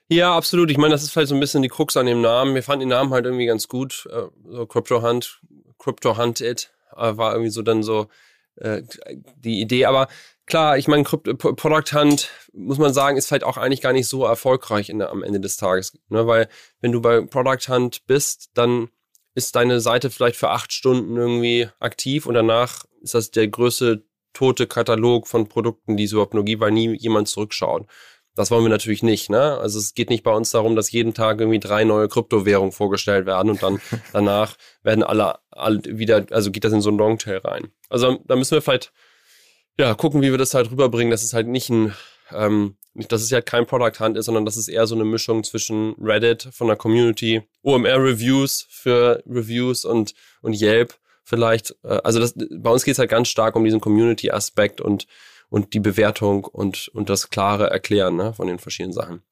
Ja, 0.09 0.35
absolut. 0.35 0.71
Ich 0.71 0.79
meine, 0.79 0.93
das 0.93 1.03
ist 1.03 1.11
vielleicht 1.11 1.29
so 1.29 1.35
ein 1.35 1.41
bisschen 1.41 1.63
die 1.63 1.69
Krux 1.69 1.97
an 1.97 2.07
dem 2.07 2.23
Namen. 2.23 2.55
Wir 2.55 2.63
fanden 2.63 2.81
den 2.81 2.89
Namen 2.89 3.13
halt 3.13 3.27
irgendwie 3.27 3.47
ganz 3.47 3.69
gut. 3.69 4.09
Äh, 4.11 4.23
so 4.49 4.67
Crypto 4.67 5.03
Hunt, 5.03 5.41
Crypto 5.79 6.17
Hunt 6.17 6.41
It 6.41 6.73
äh, 6.97 7.17
war 7.17 7.33
irgendwie 7.33 7.51
so 7.51 7.63
dann 7.63 7.83
so 7.83 8.09
äh, 8.57 8.83
die 9.37 9.61
Idee. 9.61 9.85
Aber 9.85 10.09
klar, 10.49 10.79
ich 10.79 10.89
meine, 10.89 11.05
Product 11.05 11.93
Hunt, 11.95 12.31
muss 12.53 12.79
man 12.79 12.93
sagen, 12.93 13.17
ist 13.17 13.29
vielleicht 13.29 13.45
auch 13.45 13.57
eigentlich 13.57 13.81
gar 13.81 13.93
nicht 13.93 14.09
so 14.09 14.25
erfolgreich 14.25 14.89
in 14.89 15.01
am 15.03 15.23
Ende 15.23 15.41
des 15.41 15.57
Tages. 15.57 15.97
Ne? 16.09 16.27
Weil 16.27 16.49
wenn 16.81 16.93
du 16.93 17.01
bei 17.01 17.21
Product 17.21 17.69
Hunt 17.69 18.07
bist, 18.07 18.51
dann 18.55 18.89
ist 19.35 19.55
deine 19.55 19.81
Seite 19.81 20.11
vielleicht 20.11 20.37
für 20.37 20.51
acht 20.51 20.73
Stunden 20.73 21.17
irgendwie 21.17 21.69
aktiv 21.79 22.27
und 22.27 22.35
danach 22.35 22.85
ist 23.03 23.15
das 23.15 23.31
der 23.31 23.47
größte 23.47 24.05
tote 24.33 24.67
Katalog 24.67 25.29
von 25.29 25.49
Produkten, 25.49 25.97
die 25.97 26.05
es 26.05 26.13
überhaupt 26.13 26.35
nur 26.35 26.45
gibt, 26.45 26.61
weil 26.61 26.73
nie 26.73 26.97
jemand 26.97 27.29
zurückschaut. 27.29 27.87
Das 28.35 28.51
wollen 28.51 28.65
wir 28.65 28.69
natürlich 28.69 29.03
nicht. 29.03 29.31
Ne? 29.31 29.59
Also 29.59 29.79
es 29.79 29.95
geht 29.95 30.11
nicht 30.11 30.23
bei 30.23 30.33
uns 30.33 30.51
darum, 30.53 30.77
dass 30.77 30.93
jeden 30.93 31.13
Tag 31.13 31.41
irgendwie 31.41 31.59
drei 31.59 31.85
neue 31.85 32.09
Kryptowährungen 32.09 32.73
vorgestellt 32.73 33.27
werden 33.27 33.51
und 33.51 33.63
dann 33.63 33.81
danach 34.13 34.57
werden 34.83 35.03
alle, 35.03 35.39
alle 35.51 35.83
wieder, 35.85 36.27
also 36.31 36.51
geht 36.51 36.65
das 36.65 36.73
in 36.73 36.81
so 36.81 36.91
ein 36.91 36.99
Longtail 36.99 37.39
rein. 37.39 37.73
Also 37.89 38.19
da 38.27 38.37
müssen 38.37 38.55
wir 38.55 38.63
vielleicht 38.63 38.93
ja, 39.79 39.95
gucken, 39.95 40.23
wie 40.23 40.31
wir 40.31 40.39
das 40.39 40.55
halt 40.55 40.71
rüberbringen, 40.71 41.11
dass 41.11 41.23
es 41.23 41.33
halt 41.33 41.47
nicht 41.47 41.71
ein, 41.71 41.95
ähm, 42.33 42.77
dass 42.95 43.23
es 43.23 43.31
ja 43.31 43.37
halt 43.37 43.47
kein 43.47 43.67
Product 43.67 44.01
Hunt 44.01 44.17
ist, 44.17 44.27
sondern 44.27 44.45
dass 44.45 44.57
es 44.57 44.69
eher 44.69 44.87
so 44.87 44.95
eine 44.95 45.05
Mischung 45.05 45.45
zwischen 45.45 45.95
Reddit 46.01 46.49
von 46.53 46.67
der 46.67 46.77
Community, 46.77 47.43
OMR 47.63 48.03
Reviews 48.03 48.67
für 48.69 49.23
Reviews 49.27 49.85
und, 49.85 50.15
und 50.43 50.61
Yelp 50.61 50.95
vielleicht. 51.23 51.77
Äh, 51.85 52.01
also 52.03 52.19
das, 52.19 52.35
bei 52.37 52.71
uns 52.71 52.85
geht 52.85 52.93
es 52.93 52.99
halt 52.99 53.11
ganz 53.11 53.29
stark 53.29 53.55
um 53.55 53.65
diesen 53.65 53.81
Community-Aspekt 53.81 54.81
und, 54.81 55.07
und 55.49 55.75
die 55.75 55.81
Bewertung 55.81 56.45
und, 56.45 56.89
und 56.89 57.09
das 57.09 57.31
klare 57.31 57.71
Erklären 57.71 58.17
ne, 58.17 58.35
von 58.35 58.49
den 58.49 58.59
verschiedenen 58.59 58.93
Sachen. 58.93 59.23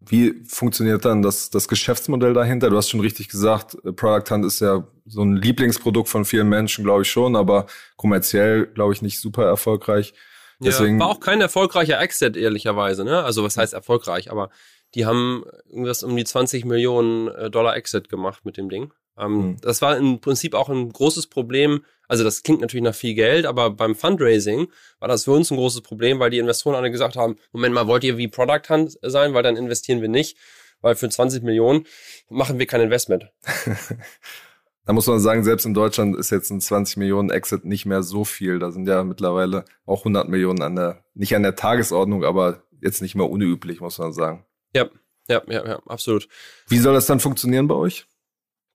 Wie 0.00 0.42
funktioniert 0.46 1.04
dann 1.04 1.22
das, 1.22 1.50
das 1.50 1.66
Geschäftsmodell 1.66 2.32
dahinter? 2.32 2.70
Du 2.70 2.76
hast 2.76 2.88
schon 2.88 3.00
richtig 3.00 3.28
gesagt, 3.28 3.76
äh, 3.84 3.92
Product 3.92 4.30
Hunt 4.30 4.44
ist 4.44 4.60
ja 4.60 4.86
so 5.06 5.22
ein 5.22 5.36
Lieblingsprodukt 5.36 6.08
von 6.08 6.24
vielen 6.24 6.48
Menschen, 6.48 6.84
glaube 6.84 7.02
ich 7.02 7.10
schon, 7.10 7.34
aber 7.34 7.66
kommerziell, 7.96 8.66
glaube 8.66 8.92
ich, 8.92 9.02
nicht 9.02 9.20
super 9.20 9.44
erfolgreich. 9.44 10.14
Deswegen, 10.60 10.98
ja, 10.98 11.04
war 11.04 11.10
auch 11.10 11.20
kein 11.20 11.40
erfolgreicher 11.40 12.00
Exit, 12.00 12.36
ehrlicherweise, 12.36 13.04
ne? 13.04 13.22
Also 13.22 13.44
was 13.44 13.56
heißt 13.56 13.74
erfolgreich, 13.74 14.30
aber 14.30 14.50
die 14.94 15.06
haben 15.06 15.44
irgendwas 15.68 16.02
um 16.02 16.16
die 16.16 16.24
20 16.24 16.64
Millionen 16.64 17.28
äh, 17.28 17.50
Dollar 17.50 17.76
Exit 17.76 18.08
gemacht 18.08 18.44
mit 18.44 18.56
dem 18.56 18.68
Ding. 18.68 18.92
Ähm, 19.18 19.32
mhm. 19.32 19.56
Das 19.60 19.82
war 19.82 19.96
im 19.96 20.20
Prinzip 20.20 20.54
auch 20.54 20.68
ein 20.68 20.90
großes 20.90 21.26
Problem. 21.26 21.84
Also 22.06 22.24
das 22.24 22.42
klingt 22.42 22.62
natürlich 22.62 22.84
nach 22.84 22.94
viel 22.94 23.14
Geld, 23.14 23.44
aber 23.44 23.70
beim 23.70 23.94
Fundraising 23.94 24.68
war 24.98 25.08
das 25.08 25.24
für 25.24 25.32
uns 25.32 25.50
ein 25.50 25.56
großes 25.56 25.82
Problem, 25.82 26.18
weil 26.20 26.30
die 26.30 26.38
Investoren 26.38 26.74
alle 26.74 26.90
gesagt 26.90 27.16
haben, 27.16 27.36
Moment 27.52 27.74
mal, 27.74 27.86
wollt 27.86 28.04
ihr 28.04 28.16
wie 28.16 28.28
Product 28.28 28.62
Hunt 28.70 28.98
sein, 29.02 29.34
weil 29.34 29.42
dann 29.42 29.56
investieren 29.56 30.00
wir 30.00 30.08
nicht, 30.08 30.38
weil 30.80 30.94
für 30.94 31.08
20 31.08 31.42
Millionen 31.42 31.84
machen 32.30 32.58
wir 32.58 32.66
kein 32.66 32.80
Investment. 32.80 33.30
da 34.86 34.92
muss 34.94 35.06
man 35.06 35.20
sagen, 35.20 35.44
selbst 35.44 35.66
in 35.66 35.74
Deutschland 35.74 36.16
ist 36.16 36.30
jetzt 36.30 36.50
ein 36.50 36.62
20 36.62 36.96
Millionen 36.96 37.28
Exit 37.28 37.66
nicht 37.66 37.84
mehr 37.84 38.02
so 38.02 38.24
viel. 38.24 38.58
Da 38.58 38.70
sind 38.70 38.88
ja 38.88 39.04
mittlerweile 39.04 39.66
auch 39.84 40.00
100 40.00 40.30
Millionen 40.30 40.62
an 40.62 40.76
der, 40.76 41.04
nicht 41.12 41.36
an 41.36 41.42
der 41.42 41.56
Tagesordnung, 41.56 42.24
aber 42.24 42.62
jetzt 42.80 43.02
nicht 43.02 43.16
mehr 43.16 43.28
unüblich, 43.28 43.82
muss 43.82 43.98
man 43.98 44.14
sagen. 44.14 44.46
Ja, 44.78 44.90
ja, 45.28 45.42
ja, 45.48 45.66
ja, 45.66 45.82
absolut. 45.86 46.28
Wie 46.68 46.78
soll 46.78 46.94
das 46.94 47.06
dann 47.06 47.20
funktionieren 47.20 47.68
bei 47.68 47.74
euch? 47.74 48.06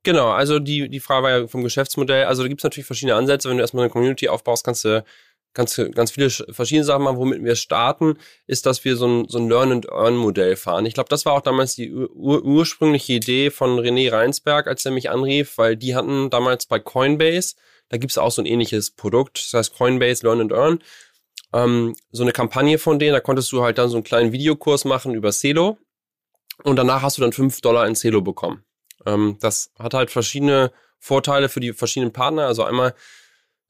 Genau, 0.03 0.31
also 0.31 0.59
die, 0.59 0.89
die 0.89 0.99
Frage 0.99 1.23
war 1.23 1.31
ja 1.31 1.47
vom 1.47 1.63
Geschäftsmodell. 1.63 2.25
Also 2.25 2.43
da 2.43 2.49
gibt 2.49 2.59
es 2.59 2.63
natürlich 2.63 2.85
verschiedene 2.85 3.15
Ansätze. 3.15 3.49
Wenn 3.49 3.57
du 3.57 3.63
erstmal 3.63 3.85
eine 3.85 3.91
Community 3.91 4.27
aufbaust, 4.27 4.65
kannst 4.65 4.83
du 4.83 5.03
ganz, 5.53 5.79
ganz 5.93 6.11
viele 6.11 6.29
verschiedene 6.29 6.83
Sachen 6.83 7.03
machen. 7.03 7.17
Womit 7.17 7.43
wir 7.43 7.55
starten, 7.55 8.17
ist, 8.45 8.65
dass 8.65 8.83
wir 8.83 8.97
so 8.97 9.07
ein, 9.07 9.29
so 9.29 9.37
ein 9.37 9.47
Learn-and-Earn-Modell 9.47 10.57
fahren. 10.57 10.85
Ich 10.85 10.93
glaube, 10.93 11.09
das 11.09 11.25
war 11.25 11.33
auch 11.33 11.41
damals 11.41 11.75
die 11.75 11.93
ur 11.93 12.43
ursprüngliche 12.43 13.13
Idee 13.13 13.49
von 13.49 13.79
René 13.79 14.11
Reinsberg, 14.11 14.67
als 14.67 14.85
er 14.85 14.91
mich 14.91 15.09
anrief, 15.09 15.57
weil 15.57 15.77
die 15.77 15.95
hatten 15.95 16.29
damals 16.29 16.65
bei 16.65 16.79
Coinbase, 16.79 17.55
da 17.89 17.97
gibt 17.97 18.11
es 18.11 18.17
auch 18.17 18.31
so 18.31 18.41
ein 18.41 18.45
ähnliches 18.45 18.91
Produkt, 18.91 19.37
das 19.37 19.53
heißt 19.53 19.77
Coinbase 19.77 20.25
Learn 20.25 20.41
and 20.41 20.51
Earn, 20.51 20.79
ähm, 21.53 21.95
so 22.11 22.23
eine 22.23 22.31
Kampagne 22.31 22.77
von 22.77 22.99
denen, 22.99 23.13
da 23.13 23.19
konntest 23.19 23.51
du 23.51 23.63
halt 23.63 23.77
dann 23.77 23.89
so 23.89 23.97
einen 23.97 24.03
kleinen 24.03 24.31
Videokurs 24.31 24.85
machen 24.85 25.13
über 25.13 25.31
Celo 25.31 25.77
und 26.63 26.75
danach 26.75 27.01
hast 27.01 27.17
du 27.17 27.21
dann 27.21 27.33
fünf 27.33 27.61
Dollar 27.61 27.87
in 27.87 27.95
Celo 27.95 28.21
bekommen. 28.21 28.63
Ähm, 29.05 29.37
das 29.41 29.71
hat 29.77 29.93
halt 29.93 30.11
verschiedene 30.11 30.71
Vorteile 30.99 31.49
für 31.49 31.59
die 31.59 31.73
verschiedenen 31.73 32.13
Partner. 32.13 32.47
Also 32.47 32.63
einmal 32.63 32.93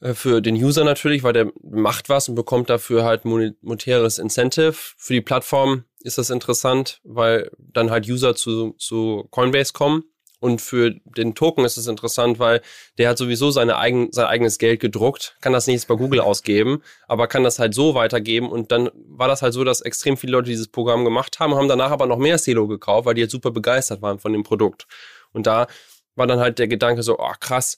äh, 0.01 0.13
für 0.13 0.41
den 0.41 0.55
User 0.55 0.83
natürlich, 0.83 1.23
weil 1.23 1.33
der 1.33 1.51
macht 1.63 2.09
was 2.09 2.29
und 2.29 2.35
bekommt 2.35 2.69
dafür 2.69 3.03
halt 3.03 3.25
monetäres 3.25 4.19
Incentive. 4.19 4.73
Für 4.73 5.13
die 5.13 5.21
Plattform 5.21 5.85
ist 6.01 6.17
das 6.17 6.29
interessant, 6.29 6.99
weil 7.03 7.49
dann 7.57 7.89
halt 7.89 8.07
User 8.07 8.35
zu, 8.35 8.71
zu 8.73 9.27
Coinbase 9.31 9.73
kommen 9.73 10.03
und 10.43 10.61
für 10.61 10.91
den 11.05 11.35
Token 11.35 11.63
ist 11.63 11.77
es 11.77 11.87
interessant, 11.87 12.37
weil 12.37 12.61
der 12.97 13.07
hat 13.07 13.17
sowieso 13.17 13.49
seine 13.49 13.77
eigen, 13.77 14.11
sein 14.11 14.25
eigenes 14.25 14.57
Geld 14.57 14.81
gedruckt, 14.81 15.37
kann 15.39 15.53
das 15.53 15.67
nicht 15.67 15.87
bei 15.87 15.95
Google 15.95 16.19
ausgeben, 16.19 16.83
aber 17.07 17.27
kann 17.27 17.45
das 17.45 17.59
halt 17.59 17.73
so 17.73 17.95
weitergeben. 17.95 18.51
Und 18.51 18.73
dann 18.73 18.89
war 19.07 19.29
das 19.29 19.41
halt 19.41 19.53
so, 19.53 19.63
dass 19.63 19.79
extrem 19.79 20.17
viele 20.17 20.33
Leute 20.33 20.49
dieses 20.49 20.67
Programm 20.67 21.05
gemacht 21.05 21.39
haben, 21.39 21.55
haben 21.55 21.69
danach 21.69 21.91
aber 21.91 22.07
noch 22.07 22.17
mehr 22.17 22.37
Celo 22.37 22.67
gekauft, 22.67 23.05
weil 23.05 23.13
die 23.13 23.21
jetzt 23.21 23.31
super 23.31 23.51
begeistert 23.51 24.01
waren 24.01 24.19
von 24.19 24.33
dem 24.33 24.43
Produkt. 24.43 24.85
Und 25.31 25.47
da 25.47 25.67
war 26.15 26.27
dann 26.27 26.39
halt 26.39 26.59
der 26.59 26.67
Gedanke 26.67 27.03
so, 27.03 27.17
oh 27.17 27.33
krass, 27.39 27.77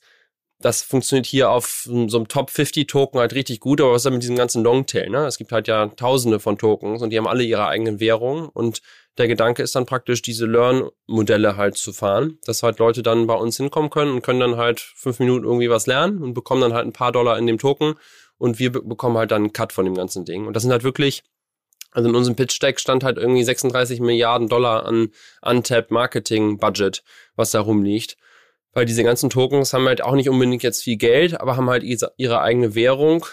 das 0.59 0.81
funktioniert 0.81 1.25
hier 1.25 1.49
auf 1.51 1.83
so 1.85 2.17
einem 2.17 2.27
Top 2.27 2.49
50 2.49 2.87
Token 2.87 3.19
halt 3.19 3.33
richtig 3.33 3.59
gut, 3.59 3.81
aber 3.81 3.91
was 3.91 3.97
ist 3.97 4.05
denn 4.05 4.13
mit 4.13 4.23
diesem 4.23 4.37
ganzen 4.37 4.63
Longtail, 4.63 5.09
ne? 5.09 5.25
Es 5.25 5.37
gibt 5.37 5.51
halt 5.51 5.67
ja 5.67 5.87
tausende 5.87 6.39
von 6.39 6.57
Tokens 6.57 7.01
und 7.01 7.09
die 7.09 7.17
haben 7.17 7.27
alle 7.27 7.43
ihre 7.43 7.67
eigenen 7.67 7.99
Währungen 7.99 8.47
und 8.49 8.81
der 9.17 9.27
Gedanke 9.27 9.63
ist 9.63 9.75
dann 9.75 9.85
praktisch, 9.85 10.21
diese 10.21 10.45
Learn-Modelle 10.45 11.55
halt 11.55 11.77
zu 11.77 11.93
fahren, 11.93 12.37
dass 12.45 12.63
halt 12.63 12.79
Leute 12.79 13.01
dann 13.01 13.27
bei 13.27 13.33
uns 13.33 13.57
hinkommen 13.57 13.89
können 13.89 14.11
und 14.11 14.21
können 14.23 14.41
dann 14.41 14.57
halt 14.57 14.79
fünf 14.79 15.19
Minuten 15.19 15.45
irgendwie 15.45 15.69
was 15.69 15.87
lernen 15.87 16.21
und 16.21 16.33
bekommen 16.33 16.61
dann 16.61 16.73
halt 16.73 16.85
ein 16.85 16.93
paar 16.93 17.11
Dollar 17.11 17.37
in 17.37 17.47
dem 17.47 17.57
Token 17.57 17.95
und 18.37 18.59
wir 18.59 18.71
bekommen 18.71 19.17
halt 19.17 19.31
dann 19.31 19.43
einen 19.43 19.53
Cut 19.53 19.71
von 19.71 19.85
dem 19.85 19.95
ganzen 19.95 20.25
Ding. 20.25 20.47
Und 20.47 20.53
das 20.53 20.63
sind 20.63 20.71
halt 20.71 20.83
wirklich, 20.83 21.23
also 21.91 22.09
in 22.09 22.15
unserem 22.15 22.35
Pitch-Deck 22.35 22.79
stand 22.79 23.05
halt 23.05 23.17
irgendwie 23.17 23.43
36 23.43 24.01
Milliarden 24.01 24.49
Dollar 24.49 24.85
an 24.85 25.09
Untapped 25.41 25.91
Marketing-Budget, 25.91 27.03
was 27.35 27.51
da 27.51 27.61
rumliegt. 27.61 28.17
Weil 28.75 28.85
diese 28.85 29.03
ganzen 29.03 29.29
Tokens 29.29 29.73
haben 29.73 29.87
halt 29.87 30.03
auch 30.03 30.15
nicht 30.15 30.29
unbedingt 30.29 30.61
jetzt 30.61 30.83
viel 30.83 30.97
Geld, 30.97 31.39
aber 31.39 31.55
haben 31.55 31.69
halt 31.69 31.83
ihre 31.83 32.41
eigene 32.41 32.75
Währung 32.75 33.25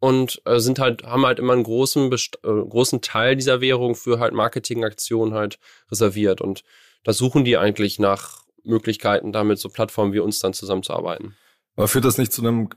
und 0.00 0.42
äh, 0.44 0.58
sind 0.58 0.80
halt, 0.80 1.04
haben 1.04 1.24
halt 1.24 1.38
immer 1.38 1.52
einen 1.52 1.62
großen, 1.62 2.10
Best 2.10 2.40
äh, 2.44 2.48
großen 2.48 3.00
Teil 3.00 3.36
dieser 3.36 3.60
Währung 3.60 3.94
für 3.94 4.18
halt 4.18 4.34
Marketingaktionen 4.34 5.34
halt 5.34 5.60
reserviert. 5.88 6.40
Und 6.40 6.64
da 7.04 7.12
suchen 7.12 7.44
die 7.44 7.56
eigentlich 7.56 8.00
nach 8.00 8.42
Möglichkeiten, 8.64 9.32
damit 9.32 9.60
so 9.60 9.68
Plattformen 9.68 10.12
wie 10.12 10.18
uns 10.18 10.40
dann 10.40 10.52
zusammenzuarbeiten. 10.52 11.36
Aber 11.76 11.86
führt 11.86 12.04
das 12.04 12.18
nicht 12.18 12.32
zu 12.32 12.42
einem 12.42 12.68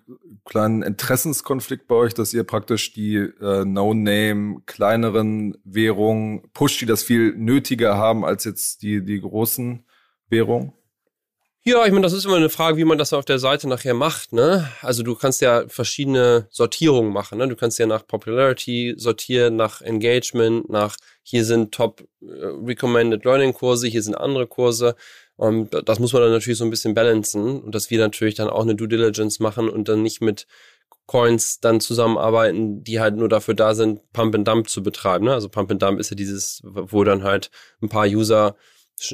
kleinen 0.45 0.83
Interessenskonflikt 0.83 1.87
bei 1.87 1.95
euch, 1.95 2.13
dass 2.13 2.35
ihr 2.35 2.43
praktisch 2.43 2.93
die 2.93 3.15
äh, 3.15 3.65
No-Name 3.65 4.61
kleineren 4.67 5.57
Währungen 5.63 6.51
pusht, 6.53 6.81
die 6.81 6.85
das 6.85 7.01
viel 7.01 7.35
nötiger 7.35 7.97
haben 7.97 8.23
als 8.23 8.43
jetzt 8.43 8.83
die, 8.83 9.03
die 9.03 9.19
großen 9.19 9.83
Währungen? 10.29 10.73
Ja, 11.63 11.85
ich 11.85 11.91
meine, 11.91 12.01
das 12.01 12.13
ist 12.13 12.25
immer 12.25 12.37
eine 12.37 12.49
Frage, 12.49 12.77
wie 12.77 12.85
man 12.85 12.97
das 12.97 13.13
auf 13.13 13.23
der 13.23 13.37
Seite 13.37 13.69
nachher 13.69 13.93
macht. 13.93 14.33
Ne? 14.33 14.67
Also 14.81 15.03
du 15.03 15.13
kannst 15.13 15.41
ja 15.41 15.67
verschiedene 15.67 16.47
Sortierungen 16.49 17.13
machen. 17.13 17.37
Ne? 17.37 17.47
Du 17.47 17.55
kannst 17.55 17.77
ja 17.77 17.85
nach 17.85 18.07
Popularity 18.07 18.95
sortieren, 18.97 19.57
nach 19.57 19.79
Engagement, 19.81 20.71
nach 20.71 20.97
hier 21.21 21.45
sind 21.45 21.71
Top 21.71 22.01
äh, 22.21 22.25
Recommended 22.65 23.23
Learning 23.25 23.53
Kurse, 23.53 23.87
hier 23.87 24.01
sind 24.01 24.15
andere 24.15 24.47
Kurse. 24.47 24.95
Und 25.35 25.69
das 25.85 25.99
muss 25.99 26.13
man 26.13 26.23
dann 26.23 26.31
natürlich 26.31 26.57
so 26.57 26.65
ein 26.65 26.71
bisschen 26.71 26.95
balancen 26.95 27.61
und 27.61 27.75
dass 27.75 27.91
wir 27.91 27.99
natürlich 27.99 28.33
dann 28.35 28.49
auch 28.49 28.63
eine 28.63 28.73
Due 28.73 28.87
Diligence 28.87 29.39
machen 29.39 29.69
und 29.69 29.87
dann 29.87 30.01
nicht 30.01 30.19
mit 30.19 30.47
Coins 31.05 31.59
dann 31.59 31.79
zusammenarbeiten, 31.79 32.83
die 32.83 32.99
halt 32.99 33.17
nur 33.17 33.29
dafür 33.29 33.53
da 33.53 33.75
sind, 33.75 34.01
Pump 34.13 34.33
and 34.33 34.47
Dump 34.47 34.67
zu 34.67 34.81
betreiben. 34.81 35.25
Ne? 35.25 35.33
Also 35.33 35.47
Pump 35.47 35.69
and 35.69 35.81
Dump 35.81 35.99
ist 35.99 36.09
ja 36.09 36.15
dieses, 36.15 36.61
wo 36.63 37.03
dann 37.03 37.21
halt 37.21 37.51
ein 37.83 37.89
paar 37.89 38.07
User 38.07 38.55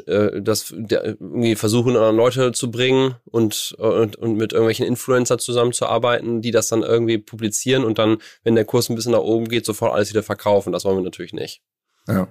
äh, 0.07 0.41
das 0.41 0.71
irgendwie 0.71 1.55
versuchen, 1.55 1.95
anderen 1.95 2.15
Leute 2.15 2.51
zu 2.51 2.71
bringen 2.71 3.15
und, 3.25 3.75
und, 3.77 4.15
und 4.15 4.35
mit 4.35 4.53
irgendwelchen 4.53 4.85
Influencer 4.85 5.37
zusammenzuarbeiten, 5.37 6.41
die 6.41 6.51
das 6.51 6.67
dann 6.67 6.83
irgendwie 6.83 7.17
publizieren 7.17 7.83
und 7.83 7.97
dann, 7.97 8.17
wenn 8.43 8.55
der 8.55 8.65
Kurs 8.65 8.89
ein 8.89 8.95
bisschen 8.95 9.13
nach 9.13 9.19
oben 9.19 9.47
geht, 9.47 9.65
sofort 9.65 9.93
alles 9.93 10.09
wieder 10.09 10.23
verkaufen. 10.23 10.73
Das 10.73 10.85
wollen 10.85 10.97
wir 10.97 11.03
natürlich 11.03 11.33
nicht. 11.33 11.61
Ja. 12.07 12.27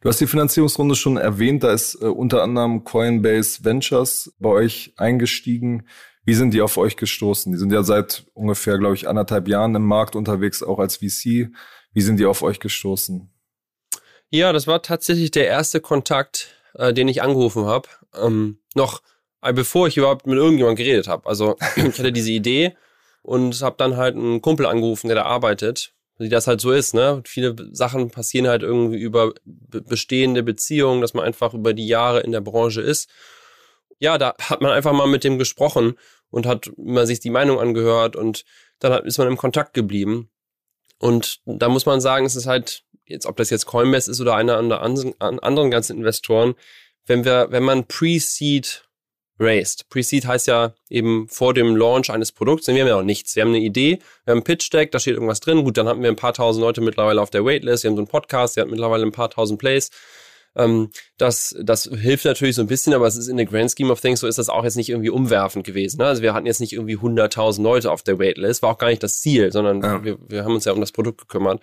Du 0.00 0.08
hast 0.08 0.20
die 0.20 0.26
Finanzierungsrunde 0.26 0.94
schon 0.94 1.18
erwähnt, 1.18 1.62
da 1.62 1.72
ist 1.72 1.96
äh, 2.00 2.06
unter 2.06 2.42
anderem 2.42 2.84
Coinbase 2.84 3.64
Ventures 3.64 4.32
bei 4.38 4.48
euch 4.48 4.94
eingestiegen. 4.96 5.86
Wie 6.24 6.34
sind 6.34 6.54
die 6.54 6.62
auf 6.62 6.78
euch 6.78 6.96
gestoßen? 6.96 7.52
Die 7.52 7.58
sind 7.58 7.72
ja 7.72 7.82
seit 7.82 8.24
ungefähr, 8.34 8.78
glaube 8.78 8.94
ich, 8.94 9.08
anderthalb 9.08 9.48
Jahren 9.48 9.74
im 9.74 9.84
Markt 9.84 10.16
unterwegs, 10.16 10.62
auch 10.62 10.78
als 10.78 10.96
VC. 10.96 11.50
Wie 11.92 12.00
sind 12.00 12.18
die 12.18 12.26
auf 12.26 12.42
euch 12.42 12.60
gestoßen? 12.60 13.30
Ja, 14.30 14.52
das 14.52 14.66
war 14.66 14.80
tatsächlich 14.80 15.32
der 15.32 15.48
erste 15.48 15.80
Kontakt, 15.80 16.54
äh, 16.74 16.92
den 16.92 17.08
ich 17.08 17.22
angerufen 17.22 17.66
habe. 17.66 17.88
Ähm, 18.14 18.58
noch 18.74 19.02
äh, 19.42 19.52
bevor 19.52 19.88
ich 19.88 19.96
überhaupt 19.96 20.26
mit 20.26 20.36
irgendjemandem 20.36 20.84
geredet 20.84 21.08
habe. 21.08 21.28
Also 21.28 21.56
ich 21.76 21.98
hatte 21.98 22.12
diese 22.12 22.32
Idee 22.32 22.76
und 23.22 23.60
habe 23.62 23.76
dann 23.78 23.96
halt 23.96 24.16
einen 24.16 24.42
Kumpel 24.42 24.66
angerufen, 24.66 25.08
der 25.08 25.16
da 25.16 25.22
arbeitet, 25.24 25.94
wie 26.18 26.28
das 26.28 26.46
halt 26.46 26.60
so 26.60 26.72
ist. 26.72 26.94
Ne? 26.94 27.22
Viele 27.26 27.56
Sachen 27.72 28.10
passieren 28.10 28.48
halt 28.48 28.62
irgendwie 28.62 28.98
über 28.98 29.32
bestehende 29.44 30.42
Beziehungen, 30.42 31.00
dass 31.00 31.14
man 31.14 31.24
einfach 31.24 31.54
über 31.54 31.74
die 31.74 31.86
Jahre 31.86 32.20
in 32.20 32.32
der 32.32 32.40
Branche 32.40 32.80
ist. 32.80 33.08
Ja, 33.98 34.16
da 34.16 34.34
hat 34.40 34.62
man 34.62 34.72
einfach 34.72 34.92
mal 34.92 35.06
mit 35.06 35.24
dem 35.24 35.38
gesprochen 35.38 35.94
und 36.30 36.46
hat 36.46 36.70
mal 36.76 37.06
sich 37.06 37.20
die 37.20 37.30
Meinung 37.30 37.58
angehört 37.58 38.16
und 38.16 38.44
dann 38.78 39.04
ist 39.04 39.18
man 39.18 39.28
im 39.28 39.36
Kontakt 39.36 39.74
geblieben. 39.74 40.30
Und 40.98 41.40
da 41.44 41.68
muss 41.68 41.86
man 41.86 42.00
sagen, 42.00 42.24
es 42.26 42.36
ist 42.36 42.46
halt 42.46 42.84
jetzt 43.10 43.26
ob 43.26 43.36
das 43.36 43.50
jetzt 43.50 43.66
Coinbase 43.66 44.10
ist 44.10 44.20
oder 44.20 44.34
einer 44.34 44.62
der 44.62 44.82
anderen 44.82 45.70
ganzen 45.70 45.96
Investoren, 45.96 46.54
wenn 47.06 47.24
wir, 47.24 47.48
wenn 47.50 47.62
man 47.62 47.86
Pre-Seed 47.86 48.84
raised. 49.38 49.88
Pre-Seed 49.88 50.26
heißt 50.26 50.46
ja 50.46 50.74
eben 50.88 51.28
vor 51.28 51.54
dem 51.54 51.74
Launch 51.74 52.10
eines 52.10 52.30
Produkts, 52.30 52.66
denn 52.66 52.74
wir 52.74 52.82
haben 52.82 52.88
ja 52.88 52.96
noch 52.96 53.02
nichts. 53.02 53.34
Wir 53.34 53.42
haben 53.42 53.50
eine 53.50 53.58
Idee, 53.58 53.98
wir 54.24 54.32
haben 54.32 54.40
ein 54.40 54.44
Pitch-Deck, 54.44 54.92
da 54.92 54.98
steht 54.98 55.14
irgendwas 55.14 55.40
drin. 55.40 55.64
Gut, 55.64 55.76
dann 55.76 55.88
haben 55.88 56.02
wir 56.02 56.10
ein 56.10 56.16
paar 56.16 56.34
tausend 56.34 56.62
Leute 56.62 56.80
mittlerweile 56.80 57.20
auf 57.20 57.30
der 57.30 57.44
Waitlist, 57.44 57.84
wir 57.84 57.90
haben 57.90 57.96
so 57.96 58.02
einen 58.02 58.08
Podcast, 58.08 58.56
der 58.56 58.62
hat 58.62 58.70
mittlerweile 58.70 59.04
ein 59.04 59.12
paar 59.12 59.30
tausend 59.30 59.58
Plays. 59.58 59.90
Ähm, 60.56 60.90
das, 61.16 61.54
das 61.62 61.84
hilft 61.84 62.24
natürlich 62.24 62.56
so 62.56 62.62
ein 62.62 62.66
bisschen, 62.66 62.92
aber 62.92 63.06
es 63.06 63.16
ist 63.16 63.28
in 63.28 63.38
the 63.38 63.44
grand 63.44 63.70
scheme 63.70 63.92
of 63.92 64.00
things, 64.00 64.20
so 64.20 64.26
ist 64.26 64.38
das 64.38 64.48
auch 64.48 64.64
jetzt 64.64 64.76
nicht 64.76 64.88
irgendwie 64.88 65.10
umwerfend 65.10 65.64
gewesen. 65.64 65.98
Ne? 65.98 66.06
Also 66.06 66.22
wir 66.22 66.34
hatten 66.34 66.46
jetzt 66.46 66.60
nicht 66.60 66.72
irgendwie 66.72 66.96
100.000 66.96 67.62
Leute 67.62 67.90
auf 67.90 68.02
der 68.02 68.18
Waitlist, 68.18 68.62
war 68.62 68.70
auch 68.70 68.78
gar 68.78 68.88
nicht 68.88 69.02
das 69.02 69.20
Ziel, 69.20 69.52
sondern 69.52 69.82
ja. 69.82 70.04
wir, 70.04 70.18
wir 70.28 70.44
haben 70.44 70.54
uns 70.54 70.64
ja 70.64 70.72
um 70.72 70.80
das 70.80 70.92
Produkt 70.92 71.20
gekümmert. 71.20 71.62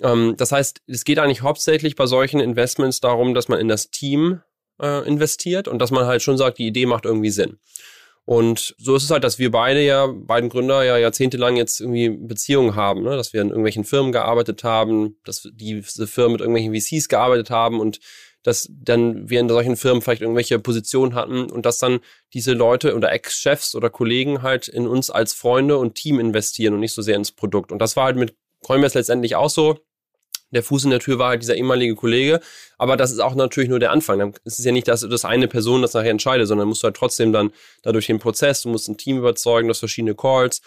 Ähm, 0.00 0.34
das 0.36 0.52
heißt, 0.52 0.82
es 0.86 1.04
geht 1.04 1.18
eigentlich 1.18 1.42
hauptsächlich 1.42 1.96
bei 1.96 2.06
solchen 2.06 2.40
Investments 2.40 3.00
darum, 3.00 3.34
dass 3.34 3.48
man 3.48 3.58
in 3.60 3.68
das 3.68 3.90
Team 3.90 4.40
äh, 4.80 5.06
investiert 5.06 5.68
und 5.68 5.78
dass 5.78 5.90
man 5.90 6.06
halt 6.06 6.22
schon 6.22 6.38
sagt, 6.38 6.58
die 6.58 6.66
Idee 6.66 6.86
macht 6.86 7.04
irgendwie 7.04 7.30
Sinn. 7.30 7.58
Und 8.24 8.76
so 8.78 8.94
ist 8.94 9.02
es 9.02 9.10
halt, 9.10 9.24
dass 9.24 9.40
wir 9.40 9.50
beide 9.50 9.82
ja, 9.82 10.06
beiden 10.06 10.48
Gründer 10.48 10.84
ja 10.84 10.96
jahrzehntelang 10.96 11.56
jetzt 11.56 11.80
irgendwie 11.80 12.08
Beziehungen 12.08 12.76
haben, 12.76 13.02
ne? 13.02 13.16
dass 13.16 13.32
wir 13.32 13.40
in 13.40 13.48
irgendwelchen 13.48 13.84
Firmen 13.84 14.12
gearbeitet 14.12 14.62
haben, 14.62 15.16
dass 15.24 15.48
diese 15.52 16.06
Firmen 16.06 16.32
mit 16.32 16.40
irgendwelchen 16.40 16.74
VCs 16.74 17.08
gearbeitet 17.08 17.50
haben 17.50 17.80
und 17.80 17.98
dass 18.44 18.68
dann 18.70 19.28
wir 19.28 19.40
in 19.40 19.48
solchen 19.48 19.76
Firmen 19.76 20.02
vielleicht 20.02 20.22
irgendwelche 20.22 20.58
Positionen 20.58 21.14
hatten 21.14 21.50
und 21.50 21.66
dass 21.66 21.78
dann 21.78 22.00
diese 22.32 22.52
Leute 22.52 22.94
oder 22.94 23.12
Ex-Chefs 23.12 23.74
oder 23.74 23.90
Kollegen 23.90 24.42
halt 24.42 24.68
in 24.68 24.86
uns 24.86 25.10
als 25.10 25.32
Freunde 25.32 25.78
und 25.78 25.94
Team 25.94 26.18
investieren 26.18 26.74
und 26.74 26.80
nicht 26.80 26.94
so 26.94 27.02
sehr 27.02 27.16
ins 27.16 27.32
Produkt. 27.32 27.72
Und 27.72 27.78
das 27.78 27.96
war 27.96 28.04
halt 28.06 28.16
mit 28.16 28.34
Coinbase 28.62 28.98
letztendlich 28.98 29.36
auch 29.36 29.50
so. 29.50 29.78
Der 30.52 30.62
Fuß 30.62 30.84
in 30.84 30.90
der 30.90 31.00
Tür 31.00 31.18
war 31.18 31.30
halt 31.30 31.42
dieser 31.42 31.56
ehemalige 31.56 31.94
Kollege. 31.94 32.40
Aber 32.78 32.96
das 32.96 33.10
ist 33.10 33.20
auch 33.20 33.34
natürlich 33.34 33.70
nur 33.70 33.80
der 33.80 33.90
Anfang. 33.90 34.34
Es 34.44 34.58
ist 34.58 34.64
ja 34.64 34.72
nicht, 34.72 34.86
dass 34.86 35.00
das 35.00 35.24
eine 35.24 35.48
Person 35.48 35.82
das 35.82 35.94
nachher 35.94 36.10
entscheidet, 36.10 36.46
sondern 36.46 36.68
musst 36.68 36.82
du 36.82 36.86
halt 36.86 36.96
trotzdem 36.96 37.32
dann 37.32 37.52
dadurch 37.82 38.06
den 38.06 38.18
Prozess, 38.18 38.62
du 38.62 38.68
musst 38.68 38.88
ein 38.88 38.98
Team 38.98 39.18
überzeugen, 39.18 39.68
du 39.68 39.70
hast 39.70 39.78
verschiedene 39.78 40.14
Calls. 40.14 40.60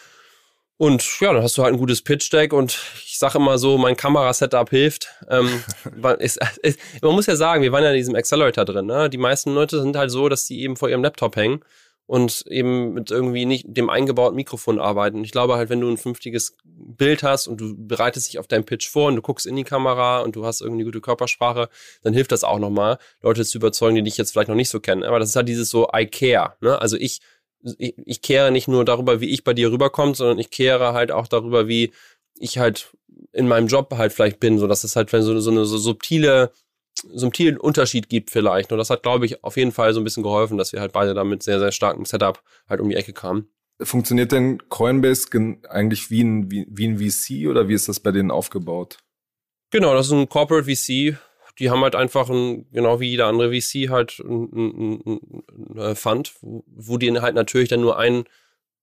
Und 0.78 1.22
ja, 1.22 1.32
dann 1.32 1.42
hast 1.42 1.58
du 1.58 1.64
halt 1.64 1.74
ein 1.74 1.80
gutes 1.80 2.02
Pitch-Deck 2.02 2.52
und 2.52 2.78
ich 3.06 3.18
sage 3.18 3.38
immer 3.38 3.58
so, 3.58 3.78
mein 3.78 3.96
Kamerasetup 3.96 4.72
hilft. 4.72 5.10
Ähm, 5.30 5.64
ist, 6.20 6.40
ist, 6.64 6.80
man 7.02 7.14
muss 7.14 7.28
ja 7.28 7.36
sagen, 7.36 7.62
wir 7.62 7.72
waren 7.72 7.84
ja 7.84 7.92
in 7.92 7.96
diesem 7.96 8.16
Accelerator 8.16 8.66
drin. 8.66 8.88
Ne? 8.88 9.10
Die 9.10 9.18
meisten 9.18 9.54
Leute 9.54 9.80
sind 9.80 9.96
halt 9.96 10.12
so, 10.12 10.28
dass 10.28 10.46
die 10.46 10.64
eben 10.64 10.76
vor 10.76 10.90
ihrem 10.90 11.04
Laptop 11.04 11.36
hängen 11.38 11.64
und 12.08 12.46
eben 12.48 12.94
mit 12.94 13.10
irgendwie 13.10 13.46
nicht 13.46 13.66
dem 13.68 13.90
eingebauten 13.90 14.36
Mikrofon 14.36 14.80
arbeiten. 14.80 15.24
Ich 15.24 15.32
glaube 15.32 15.56
halt, 15.56 15.70
wenn 15.70 15.82
du 15.82 15.90
ein 15.90 15.98
vernünftiges 15.98 16.56
Bild 16.64 17.24
hast 17.24 17.48
und 17.48 17.60
du 17.60 17.76
bereitest 17.76 18.28
dich 18.28 18.40
auf 18.40 18.48
deinen 18.48 18.66
Pitch 18.66 18.88
vor 18.88 19.08
und 19.08 19.16
du 19.16 19.22
guckst 19.22 19.48
in 19.48 19.56
die 19.56 19.64
Kamera 19.64 20.20
und 20.20 20.36
du 20.36 20.46
hast 20.46 20.62
irgendwie 20.62 20.84
gute 20.84 21.02
Körpersprache, 21.02 21.70
dann 22.04 22.14
hilft 22.14 22.32
das 22.32 22.44
auch 22.44 22.60
nochmal, 22.60 23.00
Leute 23.22 23.44
zu 23.44 23.58
überzeugen, 23.58 23.96
die 23.96 24.04
dich 24.04 24.18
jetzt 24.18 24.32
vielleicht 24.32 24.50
noch 24.50 24.56
nicht 24.56 24.70
so 24.70 24.80
kennen. 24.80 25.04
Aber 25.04 25.20
das 25.20 25.30
ist 25.30 25.36
halt 25.36 25.50
dieses 25.50 25.70
so 25.70 25.90
I 25.96 26.06
care. 26.06 26.54
Ne? 26.62 26.80
Also 26.80 26.98
ich 26.98 27.22
ich, 27.80 27.96
ich 28.06 28.22
kehre 28.22 28.52
nicht 28.52 28.68
nur 28.68 28.86
darüber, 28.86 29.22
wie 29.22 29.30
ich 29.32 29.44
bei 29.44 29.54
dir 29.54 29.72
rüberkomme, 29.72 30.14
sondern 30.14 30.38
ich 30.38 30.52
kehre 30.52 30.94
halt 30.94 31.12
auch 31.12 31.28
darüber, 31.28 31.68
wie 31.68 31.92
ich 32.38 32.58
halt 32.58 32.92
in 33.32 33.48
meinem 33.48 33.68
Job 33.68 33.94
halt 33.98 34.14
vielleicht 34.14 34.40
bin, 34.40 34.60
so 34.60 34.68
dass 34.68 34.84
es 34.84 34.96
halt 34.96 35.10
so, 35.10 35.40
so 35.40 35.52
eine 35.52 35.66
so 35.66 35.78
subtile 35.78 36.52
subtilen 36.96 37.58
Unterschied 37.58 38.10
gibt 38.10 38.30
vielleicht. 38.30 38.72
Und 38.72 38.78
das 38.78 38.90
hat, 38.90 39.04
glaube 39.04 39.26
ich, 39.26 39.44
auf 39.44 39.58
jeden 39.58 39.72
Fall 39.72 39.94
so 39.94 40.02
ein 40.02 40.04
bisschen 40.04 40.24
geholfen, 40.24 40.58
dass 40.58 40.74
wir 40.74 40.80
halt 40.80 40.94
beide 40.94 41.14
damit 41.14 41.44
sehr, 41.44 41.60
sehr 41.60 41.72
starkem 41.72 42.06
Setup 42.06 42.42
halt 42.70 42.82
um 42.82 42.90
die 42.90 42.96
Ecke 42.96 43.14
kamen. 43.14 43.48
Funktioniert 43.82 44.32
denn 44.32 44.70
Coinbase 44.70 45.28
eigentlich 45.70 46.10
wie 46.10 46.24
ein, 46.24 46.50
wie, 46.50 46.66
wie 46.70 46.88
ein 46.88 46.98
VC 46.98 47.50
oder 47.50 47.68
wie 47.68 47.74
ist 47.74 47.90
das 47.90 48.00
bei 48.00 48.12
denen 48.12 48.32
aufgebaut? 48.32 48.98
Genau, 49.72 49.94
das 49.94 50.08
ist 50.08 50.14
ein 50.14 50.30
Corporate 50.30 50.64
VC, 50.64 51.18
die 51.60 51.70
haben 51.70 51.82
halt 51.82 51.96
einfach 51.96 52.30
ein, 52.30 52.70
genau 52.72 53.00
wie 53.00 53.10
jeder 53.10 53.28
andere 53.28 53.52
VC 53.52 53.90
halt 53.90 54.20
ein, 54.20 54.50
ein, 54.54 55.02
ein, 55.06 55.80
ein 55.80 55.96
Fund, 55.96 56.34
wo, 56.42 56.64
wo 56.68 56.98
die 56.98 57.12
halt 57.20 57.36
natürlich 57.36 57.70
dann 57.70 57.82
nur 57.82 57.98
einen 57.98 58.26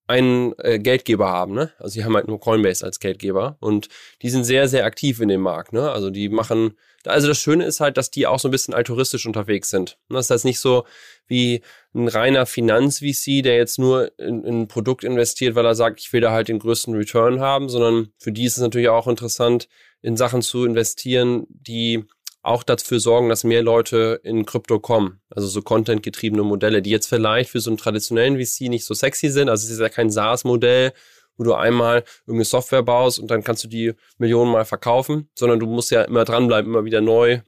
einen 0.06 0.52
äh, 0.58 0.78
Geldgeber 0.78 1.30
haben, 1.30 1.54
ne? 1.54 1.72
Also 1.78 1.94
die 1.98 2.04
haben 2.04 2.14
halt 2.14 2.28
nur 2.28 2.40
Coinbase 2.40 2.84
als 2.84 3.00
Geldgeber 3.00 3.56
und 3.60 3.88
die 4.22 4.30
sind 4.30 4.44
sehr, 4.44 4.68
sehr 4.68 4.84
aktiv 4.84 5.20
in 5.20 5.28
dem 5.28 5.40
Markt, 5.40 5.72
ne? 5.72 5.90
Also 5.90 6.10
die 6.10 6.28
machen, 6.28 6.76
also 7.04 7.28
das 7.28 7.38
Schöne 7.38 7.64
ist 7.64 7.80
halt, 7.80 7.96
dass 7.96 8.10
die 8.10 8.26
auch 8.26 8.38
so 8.38 8.48
ein 8.48 8.50
bisschen 8.50 8.74
altruistisch 8.74 9.26
unterwegs 9.26 9.70
sind. 9.70 9.98
Das 10.08 10.30
ist 10.30 10.44
nicht 10.44 10.60
so 10.60 10.84
wie 11.26 11.62
ein 11.94 12.08
reiner 12.08 12.46
Finanz-VC, 12.46 13.42
der 13.42 13.56
jetzt 13.56 13.78
nur 13.78 14.18
in, 14.18 14.44
in 14.44 14.62
ein 14.62 14.68
Produkt 14.68 15.04
investiert, 15.04 15.54
weil 15.54 15.66
er 15.66 15.74
sagt, 15.74 16.00
ich 16.00 16.12
will 16.12 16.20
da 16.20 16.32
halt 16.32 16.48
den 16.48 16.58
größten 16.58 16.94
Return 16.94 17.40
haben, 17.40 17.68
sondern 17.68 18.12
für 18.18 18.32
die 18.32 18.44
ist 18.44 18.56
es 18.56 18.62
natürlich 18.62 18.88
auch 18.88 19.06
interessant, 19.06 19.68
in 20.02 20.16
Sachen 20.16 20.42
zu 20.42 20.64
investieren, 20.64 21.46
die 21.48 22.04
auch 22.42 22.64
dafür 22.64 22.98
sorgen, 22.98 23.28
dass 23.28 23.44
mehr 23.44 23.62
Leute 23.62 24.20
in 24.24 24.44
Krypto 24.44 24.80
kommen. 24.80 25.20
Also 25.30 25.46
so 25.46 25.62
contentgetriebene 25.62 26.42
Modelle, 26.42 26.82
die 26.82 26.90
jetzt 26.90 27.08
vielleicht 27.08 27.50
für 27.50 27.60
so 27.60 27.70
einen 27.70 27.78
traditionellen 27.78 28.36
VC 28.36 28.68
nicht 28.68 28.84
so 28.84 28.94
sexy 28.94 29.28
sind. 29.28 29.48
Also 29.48 29.66
es 29.66 29.70
ist 29.72 29.80
ja 29.80 29.88
kein 29.88 30.10
SaaS-Modell, 30.10 30.92
wo 31.36 31.44
du 31.44 31.54
einmal 31.54 32.04
irgendeine 32.26 32.44
Software 32.44 32.82
baust 32.82 33.20
und 33.20 33.30
dann 33.30 33.44
kannst 33.44 33.62
du 33.62 33.68
die 33.68 33.94
Millionen 34.18 34.50
mal 34.50 34.64
verkaufen, 34.64 35.30
sondern 35.34 35.60
du 35.60 35.66
musst 35.66 35.92
ja 35.92 36.02
immer 36.02 36.24
dranbleiben, 36.24 36.70
immer 36.70 36.84
wieder 36.84 37.00
neu. 37.00 37.40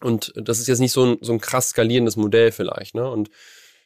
Und 0.00 0.32
das 0.36 0.58
ist 0.58 0.68
jetzt 0.68 0.80
nicht 0.80 0.92
so 0.92 1.04
ein, 1.04 1.18
so 1.20 1.32
ein 1.32 1.40
krass 1.40 1.70
skalierendes 1.70 2.16
Modell 2.16 2.50
vielleicht. 2.50 2.94
Ne? 2.94 3.08
Und 3.08 3.30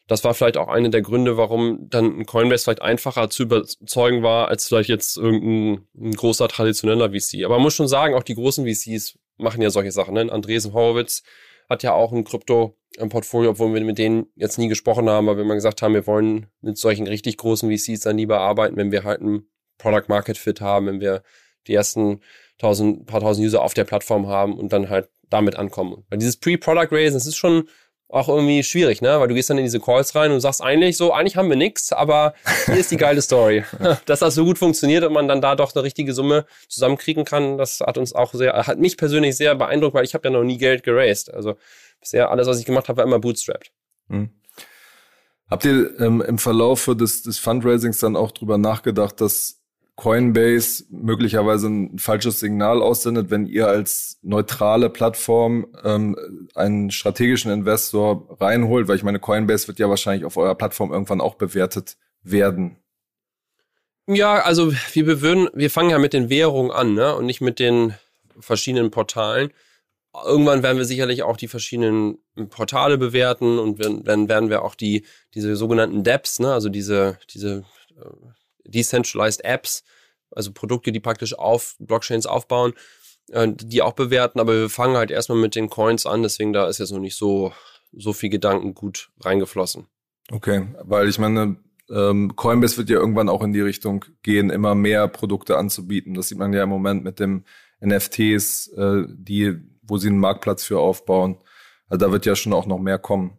das 0.07 0.24
war 0.24 0.35
vielleicht 0.35 0.57
auch 0.57 0.68
einer 0.68 0.88
der 0.88 1.03
Gründe, 1.03 1.37
warum 1.37 1.90
dann 1.90 2.20
ein 2.20 2.27
Coinbase 2.27 2.64
vielleicht 2.64 2.83
einfacher 2.83 3.29
zu 3.29 3.42
überzeugen 3.42 4.22
war, 4.22 4.48
als 4.48 4.68
vielleicht 4.68 4.88
jetzt 4.88 5.16
irgendein 5.16 5.87
ein 6.01 6.14
großer 6.14 6.48
traditioneller 6.48 7.11
VC. 7.11 7.44
Aber 7.44 7.57
man 7.57 7.64
muss 7.64 7.74
schon 7.74 7.88
sagen, 7.88 8.14
auch 8.14 8.22
die 8.22 8.35
großen 8.35 8.66
VCs 8.66 9.18
machen 9.38 9.62
ja 9.62 9.70
solche 9.70 9.92
Sachen. 9.92 10.14
Ne? 10.14 10.31
Andresen 10.31 10.72
Horowitz 10.72 11.22
hat 11.68 11.83
ja 11.83 11.92
auch 11.92 12.12
ein 12.12 12.24
Krypto-Portfolio, 12.24 13.51
obwohl 13.51 13.74
wir 13.74 13.81
mit 13.83 13.98
denen 13.98 14.27
jetzt 14.37 14.59
nie 14.59 14.68
gesprochen 14.68 15.09
haben, 15.09 15.29
aber 15.29 15.44
wir 15.44 15.55
gesagt 15.55 15.83
haben, 15.83 15.94
wir 15.94 16.07
wollen 16.07 16.46
mit 16.61 16.79
solchen 16.79 17.07
richtig 17.07 17.37
großen 17.37 17.70
VCs 17.70 18.01
dann 18.01 18.18
lieber 18.18 18.40
arbeiten, 18.40 18.77
wenn 18.77 18.92
wir 18.92 19.05
halt 19.05 19.20
ein 19.20 19.46
Product 19.77 20.09
Market 20.09 20.38
Fit 20.38 20.61
haben, 20.61 20.87
wenn 20.87 21.01
wir 21.01 21.22
die 21.66 21.74
ersten 21.74 22.20
tausend, 22.59 23.07
paar 23.07 23.20
tausend 23.20 23.46
User 23.46 23.62
auf 23.62 23.74
der 23.74 23.85
Plattform 23.85 24.27
haben 24.27 24.59
und 24.59 24.72
dann 24.72 24.88
halt 24.88 25.09
damit 25.31 25.57
ankommen. 25.57 26.05
Weil 26.09 26.18
dieses 26.18 26.38
Pre-Product 26.38 26.88
Raise, 26.90 27.14
das 27.14 27.27
ist 27.27 27.37
schon 27.37 27.68
auch 28.09 28.29
irgendwie 28.29 28.62
schwierig, 28.62 29.03
ne? 29.03 29.21
Weil 29.21 29.29
du 29.29 29.35
gehst 29.35 29.51
dann 29.51 29.59
in 29.59 29.64
diese 29.64 29.81
Calls 29.81 30.14
rein 30.14 30.33
und 30.33 30.40
sagst 30.40 30.62
eigentlich 30.62 30.97
so, 30.97 31.12
eigentlich 31.12 31.37
haben 31.37 31.49
wir 31.51 31.57
nichts, 31.57 31.92
aber 31.92 32.35
hier 32.66 32.77
ist 32.77 32.90
die 32.90 32.97
geile 32.97 33.21
Story. 33.21 33.64
Dass 34.07 34.21
das 34.21 34.35
so 34.35 34.44
gut 34.44 34.59
funktioniert 34.59 35.05
und 35.05 35.12
man 35.12 35.29
dann 35.29 35.42
da 35.42 35.55
doch 35.55 35.75
eine 35.75 35.85
richtige 35.85 36.14
Summe 36.14 36.47
zusammenkriegen 36.68 37.25
kann, 37.25 37.59
das 37.59 37.81
hat 37.81 37.99
uns 37.99 38.14
auch 38.14 38.33
sehr, 38.33 38.55
hat 38.66 38.79
mich 38.79 38.97
persönlich 38.97 39.37
sehr 39.37 39.55
beeindruckt, 39.55 39.94
weil 39.94 40.05
ich 40.05 40.14
habe 40.14 40.29
ja 40.29 40.31
noch 40.31 40.44
nie 40.44 40.57
Geld 40.57 40.85
geraced. 40.85 41.33
Also 41.33 41.57
bisher 42.01 42.31
alles, 42.31 42.47
was 42.47 42.59
ich 42.59 42.64
gemacht 42.64 42.88
habe, 42.88 42.99
war 42.99 43.05
immer 43.05 43.18
bootstrapped. 43.18 43.71
Hm. 44.09 44.31
Habt 45.51 45.64
ihr 45.64 45.99
ähm, 46.01 46.23
im 46.23 46.38
Verlauf 46.38 46.90
des, 46.94 47.23
des 47.23 47.38
Fundraisings 47.38 47.99
dann 47.99 48.16
auch 48.16 48.33
drüber 48.33 48.59
nachgedacht, 48.59 49.21
dass 49.21 49.58
Coinbase 49.98 50.84
möglicherweise 50.90 51.66
ein 51.66 51.98
falsches 51.98 52.38
Signal 52.38 52.82
aussendet, 52.82 53.30
wenn 53.30 53.46
ihr 53.46 53.66
als 53.66 54.20
neutrale 54.22 54.90
Plattform 54.90 55.66
ähm, 55.82 56.48
einen 56.54 56.92
strategischen 56.92 57.50
Investor 57.50 58.37
reinholt, 58.40 58.87
weil 58.87 58.94
ich 58.94 59.02
meine, 59.02 59.18
Coinbase 59.18 59.66
wird 59.66 59.80
ja 59.80 59.88
wahrscheinlich 59.88 60.24
auf 60.24 60.37
eurer 60.37 60.54
Plattform 60.54 60.92
irgendwann 60.92 61.20
auch 61.20 61.34
bewertet 61.34 61.96
werden. 62.22 62.76
Ja, 64.06 64.40
also 64.40 64.72
wir 64.92 65.04
bewirren, 65.04 65.48
wir 65.52 65.68
fangen 65.68 65.90
ja 65.90 65.98
mit 65.98 66.12
den 66.12 66.30
Währungen 66.30 66.70
an, 66.70 66.94
ne? 66.94 67.16
Und 67.16 67.26
nicht 67.26 67.40
mit 67.40 67.58
den 67.58 67.94
verschiedenen 68.38 68.92
Portalen. 68.92 69.50
Irgendwann 70.24 70.62
werden 70.62 70.78
wir 70.78 70.84
sicherlich 70.84 71.24
auch 71.24 71.37
die 71.37 71.48
verschiedenen 71.48 72.18
Portale 72.50 72.98
bewerten 72.98 73.58
und 73.58 73.84
dann 74.06 74.28
werden 74.28 74.48
wir 74.48 74.62
auch 74.62 74.76
die 74.76 75.04
diese 75.34 75.56
sogenannten 75.56 76.04
DApps, 76.04 76.38
ne? 76.38 76.52
Also 76.52 76.68
diese 76.68 77.18
diese 77.34 77.64
äh, 77.96 78.28
Decentralized 78.68 79.44
Apps, 79.44 79.83
also 80.31 80.52
Produkte, 80.52 80.92
die 80.92 81.00
praktisch 81.00 81.38
auf 81.38 81.76
Blockchains 81.78 82.26
aufbauen, 82.26 82.74
äh, 83.31 83.48
die 83.54 83.83
auch 83.83 83.92
bewerten, 83.92 84.40
aber 84.40 84.54
wir 84.54 84.70
fangen 84.70 84.96
halt 84.96 85.11
erstmal 85.11 85.38
mit 85.38 85.54
den 85.54 85.70
Coins 85.70 86.07
an, 86.07 86.22
deswegen 86.22 86.52
da 86.52 86.68
ist 86.68 86.78
jetzt 86.78 86.92
noch 86.92 87.00
nicht 87.00 87.16
so, 87.16 87.52
so 87.92 88.12
viel 88.12 88.31
Gedanken 88.31 88.74
gut 88.74 89.11
reingeflossen. 89.20 89.87
Okay, 90.31 90.66
weil 90.83 91.09
ich 91.09 91.18
meine, 91.18 91.57
ähm, 91.90 92.37
Coinbase 92.37 92.76
wird 92.76 92.90
ja 92.90 92.98
irgendwann 92.98 93.28
auch 93.28 93.42
in 93.42 93.52
die 93.52 93.61
Richtung 93.61 94.04
gehen, 94.22 94.50
immer 94.50 94.74
mehr 94.74 95.09
Produkte 95.09 95.57
anzubieten. 95.57 96.14
Das 96.14 96.28
sieht 96.28 96.38
man 96.38 96.52
ja 96.52 96.62
im 96.62 96.68
Moment 96.68 97.02
mit 97.02 97.18
dem 97.18 97.44
NFTs, 97.81 98.68
äh, 98.76 99.04
die, 99.09 99.57
wo 99.83 99.96
sie 99.96 100.09
einen 100.09 100.18
Marktplatz 100.18 100.64
für 100.64 100.78
aufbauen. 100.78 101.38
Also 101.88 102.04
da 102.04 102.12
wird 102.12 102.26
ja 102.26 102.37
schon 102.37 102.52
auch 102.52 102.66
noch 102.66 102.78
mehr 102.78 102.98
kommen. 102.98 103.38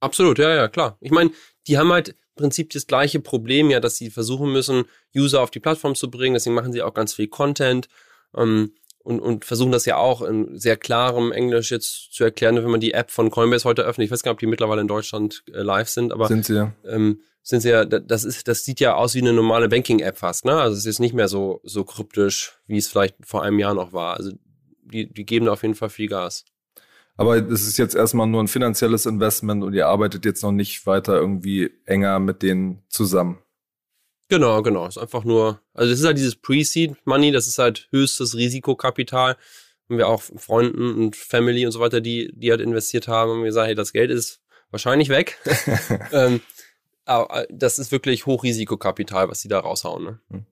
Absolut, 0.00 0.38
ja, 0.38 0.54
ja, 0.54 0.68
klar. 0.68 0.96
Ich 1.00 1.12
meine, 1.12 1.30
die 1.66 1.78
haben 1.78 1.92
halt, 1.92 2.16
Prinzip 2.40 2.70
das 2.70 2.86
gleiche 2.86 3.20
Problem, 3.20 3.70
ja, 3.70 3.80
dass 3.80 3.96
sie 3.96 4.10
versuchen 4.10 4.50
müssen, 4.50 4.84
User 5.14 5.42
auf 5.42 5.50
die 5.50 5.60
Plattform 5.60 5.94
zu 5.94 6.10
bringen. 6.10 6.34
Deswegen 6.34 6.54
machen 6.54 6.72
sie 6.72 6.80
auch 6.80 6.94
ganz 6.94 7.12
viel 7.12 7.28
Content 7.28 7.88
ähm, 8.34 8.72
und, 9.02 9.20
und 9.20 9.44
versuchen 9.44 9.72
das 9.72 9.84
ja 9.84 9.98
auch 9.98 10.22
in 10.22 10.58
sehr 10.58 10.76
klarem 10.76 11.32
Englisch 11.32 11.70
jetzt 11.70 12.12
zu 12.12 12.24
erklären, 12.24 12.56
wenn 12.56 12.70
man 12.70 12.80
die 12.80 12.92
App 12.92 13.10
von 13.10 13.30
Coinbase 13.30 13.64
heute 13.64 13.82
öffnet. 13.82 14.06
Ich 14.06 14.10
weiß 14.10 14.22
gar 14.22 14.30
nicht, 14.30 14.36
ob 14.36 14.40
die 14.40 14.46
mittlerweile 14.46 14.80
in 14.80 14.88
Deutschland 14.88 15.44
äh, 15.52 15.60
live 15.60 15.88
sind, 15.88 16.12
aber 16.12 16.28
sind 16.28 16.46
sie 16.46 16.54
ja. 16.54 16.72
Ähm, 16.86 17.20
sind 17.42 17.60
sie 17.60 17.70
ja, 17.70 17.84
das 17.84 18.24
ist, 18.24 18.48
das 18.48 18.64
sieht 18.64 18.80
ja 18.80 18.94
aus 18.94 19.14
wie 19.14 19.20
eine 19.20 19.32
normale 19.32 19.68
Banking-App 19.68 20.18
fast, 20.18 20.44
ne? 20.44 20.60
Also 20.60 20.76
es 20.76 20.86
ist 20.86 20.98
nicht 20.98 21.14
mehr 21.14 21.28
so, 21.28 21.60
so 21.64 21.84
kryptisch, 21.84 22.52
wie 22.66 22.76
es 22.76 22.88
vielleicht 22.88 23.16
vor 23.22 23.42
einem 23.42 23.58
Jahr 23.58 23.74
noch 23.74 23.92
war. 23.92 24.16
Also 24.16 24.32
die, 24.84 25.12
die 25.12 25.24
geben 25.24 25.46
da 25.46 25.52
auf 25.52 25.62
jeden 25.62 25.74
Fall 25.74 25.90
viel 25.90 26.08
Gas. 26.08 26.44
Aber 27.20 27.36
es 27.36 27.68
ist 27.68 27.76
jetzt 27.76 27.94
erstmal 27.94 28.26
nur 28.26 28.42
ein 28.42 28.48
finanzielles 28.48 29.04
Investment 29.04 29.62
und 29.62 29.74
ihr 29.74 29.86
arbeitet 29.86 30.24
jetzt 30.24 30.42
noch 30.42 30.52
nicht 30.52 30.86
weiter 30.86 31.16
irgendwie 31.16 31.70
enger 31.84 32.18
mit 32.18 32.40
denen 32.40 32.82
zusammen. 32.88 33.38
Genau, 34.30 34.62
genau. 34.62 34.86
Es 34.86 34.96
ist 34.96 35.02
einfach 35.02 35.24
nur, 35.24 35.60
also 35.74 35.92
es 35.92 36.00
ist 36.00 36.06
halt 36.06 36.16
dieses 36.16 36.36
Pre-Seed 36.36 36.96
Money, 37.04 37.30
das 37.30 37.46
ist 37.46 37.58
halt 37.58 37.88
höchstes 37.90 38.36
Risikokapital. 38.36 39.36
Haben 39.90 39.98
wir 39.98 40.08
auch 40.08 40.22
Freunden 40.22 40.94
und 40.94 41.14
Family 41.14 41.66
und 41.66 41.72
so 41.72 41.80
weiter, 41.80 42.00
die, 42.00 42.32
die 42.34 42.50
halt 42.52 42.62
investiert 42.62 43.06
haben 43.06 43.32
und 43.32 43.44
gesagt, 43.44 43.66
hey, 43.66 43.74
das 43.74 43.92
Geld 43.92 44.10
ist 44.10 44.40
wahrscheinlich 44.70 45.10
weg. 45.10 45.36
ähm, 46.12 46.40
aber 47.04 47.46
das 47.50 47.78
ist 47.78 47.92
wirklich 47.92 48.24
Hochrisikokapital, 48.24 49.28
was 49.28 49.42
sie 49.42 49.48
da 49.48 49.60
raushauen. 49.60 50.04
Ne? 50.30 50.46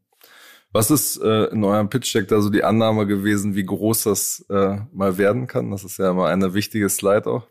Was 0.78 0.92
ist 0.92 1.16
äh, 1.20 1.46
in 1.46 1.64
eurem 1.64 1.90
Pitch 1.90 2.14
Deck 2.14 2.28
da 2.28 2.40
so 2.40 2.50
die 2.50 2.62
Annahme 2.62 3.04
gewesen, 3.04 3.56
wie 3.56 3.64
groß 3.64 4.04
das 4.04 4.46
äh, 4.48 4.76
mal 4.92 5.18
werden 5.18 5.48
kann? 5.48 5.72
Das 5.72 5.82
ist 5.82 5.98
ja 5.98 6.12
immer 6.12 6.28
eine 6.28 6.54
wichtige 6.54 6.88
Slide 6.88 7.26
auch. 7.26 7.48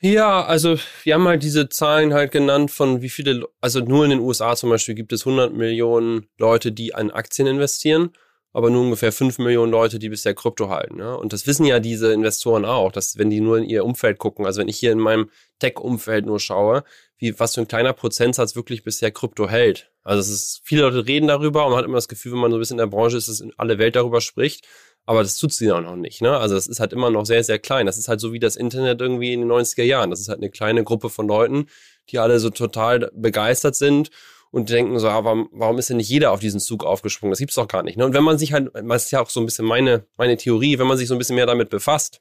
Ja, 0.00 0.46
also 0.46 0.78
wir 1.02 1.12
haben 1.12 1.28
halt 1.28 1.42
diese 1.42 1.68
Zahlen 1.68 2.14
halt 2.14 2.32
genannt 2.32 2.70
von 2.70 3.02
wie 3.02 3.10
viele, 3.10 3.46
also 3.60 3.80
nur 3.80 4.04
in 4.04 4.10
den 4.12 4.20
USA 4.20 4.56
zum 4.56 4.70
Beispiel 4.70 4.94
gibt 4.94 5.12
es 5.12 5.26
100 5.26 5.52
Millionen 5.52 6.28
Leute, 6.38 6.72
die 6.72 6.94
an 6.94 7.10
Aktien 7.10 7.46
investieren 7.46 8.12
aber 8.52 8.70
nur 8.70 8.82
ungefähr 8.82 9.12
5 9.12 9.38
Millionen 9.38 9.70
Leute, 9.70 9.98
die 9.98 10.08
bisher 10.08 10.34
Krypto 10.34 10.68
halten. 10.68 10.96
Ne? 10.96 11.16
Und 11.16 11.32
das 11.32 11.46
wissen 11.46 11.64
ja 11.64 11.78
diese 11.78 12.12
Investoren 12.12 12.64
auch, 12.64 12.90
dass 12.90 13.16
wenn 13.16 13.30
die 13.30 13.40
nur 13.40 13.58
in 13.58 13.64
ihr 13.64 13.84
Umfeld 13.84 14.18
gucken, 14.18 14.44
also 14.44 14.60
wenn 14.60 14.68
ich 14.68 14.78
hier 14.78 14.92
in 14.92 14.98
meinem 14.98 15.30
Tech-Umfeld 15.60 16.26
nur 16.26 16.40
schaue, 16.40 16.82
wie 17.18 17.38
was 17.38 17.54
für 17.54 17.60
ein 17.60 17.68
kleiner 17.68 17.92
Prozentsatz 17.92 18.56
wirklich 18.56 18.82
bisher 18.82 19.12
Krypto 19.12 19.48
hält. 19.48 19.90
Also 20.02 20.20
es 20.20 20.30
ist, 20.30 20.60
viele 20.64 20.82
Leute 20.82 21.06
reden 21.06 21.28
darüber 21.28 21.64
und 21.64 21.70
man 21.70 21.78
hat 21.78 21.84
immer 21.84 21.96
das 21.96 22.08
Gefühl, 22.08 22.32
wenn 22.32 22.40
man 22.40 22.50
so 22.50 22.56
ein 22.56 22.60
bisschen 22.60 22.78
in 22.78 22.90
der 22.90 22.96
Branche 22.96 23.18
ist, 23.18 23.28
dass 23.28 23.44
alle 23.56 23.78
Welt 23.78 23.94
darüber 23.94 24.20
spricht. 24.20 24.66
Aber 25.06 25.22
das 25.22 25.36
tut 25.36 25.52
sie 25.52 25.70
auch 25.70 25.80
noch 25.80 25.96
nicht. 25.96 26.22
Ne? 26.22 26.36
Also 26.36 26.56
es 26.56 26.66
ist 26.66 26.80
halt 26.80 26.92
immer 26.92 27.10
noch 27.10 27.26
sehr, 27.26 27.42
sehr 27.44 27.58
klein. 27.58 27.86
Das 27.86 27.98
ist 27.98 28.08
halt 28.08 28.20
so 28.20 28.32
wie 28.32 28.38
das 28.38 28.56
Internet 28.56 29.00
irgendwie 29.00 29.32
in 29.32 29.40
den 29.40 29.50
90er 29.50 29.82
Jahren. 29.82 30.10
Das 30.10 30.20
ist 30.20 30.28
halt 30.28 30.38
eine 30.38 30.50
kleine 30.50 30.84
Gruppe 30.84 31.10
von 31.10 31.26
Leuten, 31.26 31.66
die 32.10 32.18
alle 32.18 32.38
so 32.38 32.50
total 32.50 33.10
begeistert 33.14 33.76
sind 33.76 34.10
und 34.50 34.70
denken 34.70 34.98
so, 34.98 35.08
ah, 35.08 35.24
warum, 35.24 35.48
warum 35.52 35.78
ist 35.78 35.90
denn 35.90 35.98
nicht 35.98 36.08
jeder 36.08 36.32
auf 36.32 36.40
diesen 36.40 36.60
Zug 36.60 36.84
aufgesprungen? 36.84 37.32
Das 37.32 37.38
gibt's 37.38 37.54
doch 37.54 37.68
gar 37.68 37.82
nicht. 37.82 37.96
Ne? 37.96 38.04
Und 38.04 38.14
wenn 38.14 38.24
man 38.24 38.38
sich 38.38 38.52
halt, 38.52 38.70
das 38.74 39.04
ist 39.04 39.10
ja 39.10 39.20
auch 39.20 39.30
so 39.30 39.40
ein 39.40 39.46
bisschen 39.46 39.64
meine, 39.64 40.06
meine 40.16 40.36
Theorie, 40.36 40.78
wenn 40.78 40.86
man 40.86 40.98
sich 40.98 41.08
so 41.08 41.14
ein 41.14 41.18
bisschen 41.18 41.36
mehr 41.36 41.46
damit 41.46 41.70
befasst, 41.70 42.20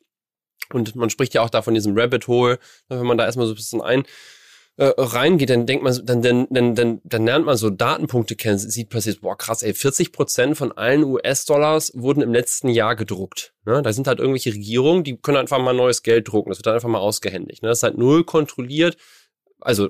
und 0.71 0.95
man 0.95 1.09
spricht 1.09 1.33
ja 1.33 1.41
auch 1.41 1.49
da 1.49 1.61
von 1.61 1.73
diesem 1.73 1.97
Rabbit 1.97 2.27
Hole, 2.27 2.59
wenn 2.89 3.05
man 3.05 3.17
da 3.17 3.25
erstmal 3.25 3.47
so 3.47 3.53
ein 3.53 3.55
bisschen 3.55 3.81
ein, 3.81 4.03
äh, 4.77 4.93
reingeht, 4.97 5.49
dann 5.49 5.65
denkt 5.65 5.83
man, 5.83 5.99
dann, 6.05 6.21
dann, 6.21 6.47
dann, 6.49 6.75
dann, 6.75 7.01
dann 7.03 7.25
lernt 7.25 7.45
man 7.45 7.57
so 7.57 7.69
Datenpunkte 7.69 8.35
kennen, 8.35 8.57
sieht 8.57 8.89
passiert, 8.89 9.21
boah 9.21 9.37
krass, 9.37 9.61
ey, 9.61 9.73
40 9.73 10.11
Prozent 10.13 10.57
von 10.57 10.71
allen 10.71 11.03
US-Dollars 11.03 11.91
wurden 11.95 12.21
im 12.21 12.33
letzten 12.33 12.69
Jahr 12.69 12.95
gedruckt. 12.95 13.53
Ne? 13.65 13.81
Da 13.81 13.91
sind 13.91 14.07
halt 14.07 14.19
irgendwelche 14.19 14.53
Regierungen, 14.53 15.03
die 15.03 15.17
können 15.17 15.37
einfach 15.37 15.59
mal 15.59 15.73
neues 15.73 16.03
Geld 16.03 16.27
drucken, 16.27 16.49
das 16.49 16.59
wird 16.59 16.67
dann 16.67 16.75
einfach 16.75 16.87
mal 16.87 16.99
ausgehändigt. 16.99 17.61
Ne? 17.61 17.69
Das 17.69 17.79
ist 17.79 17.83
halt 17.83 17.97
null 17.97 18.23
kontrolliert, 18.23 18.95
also 19.59 19.89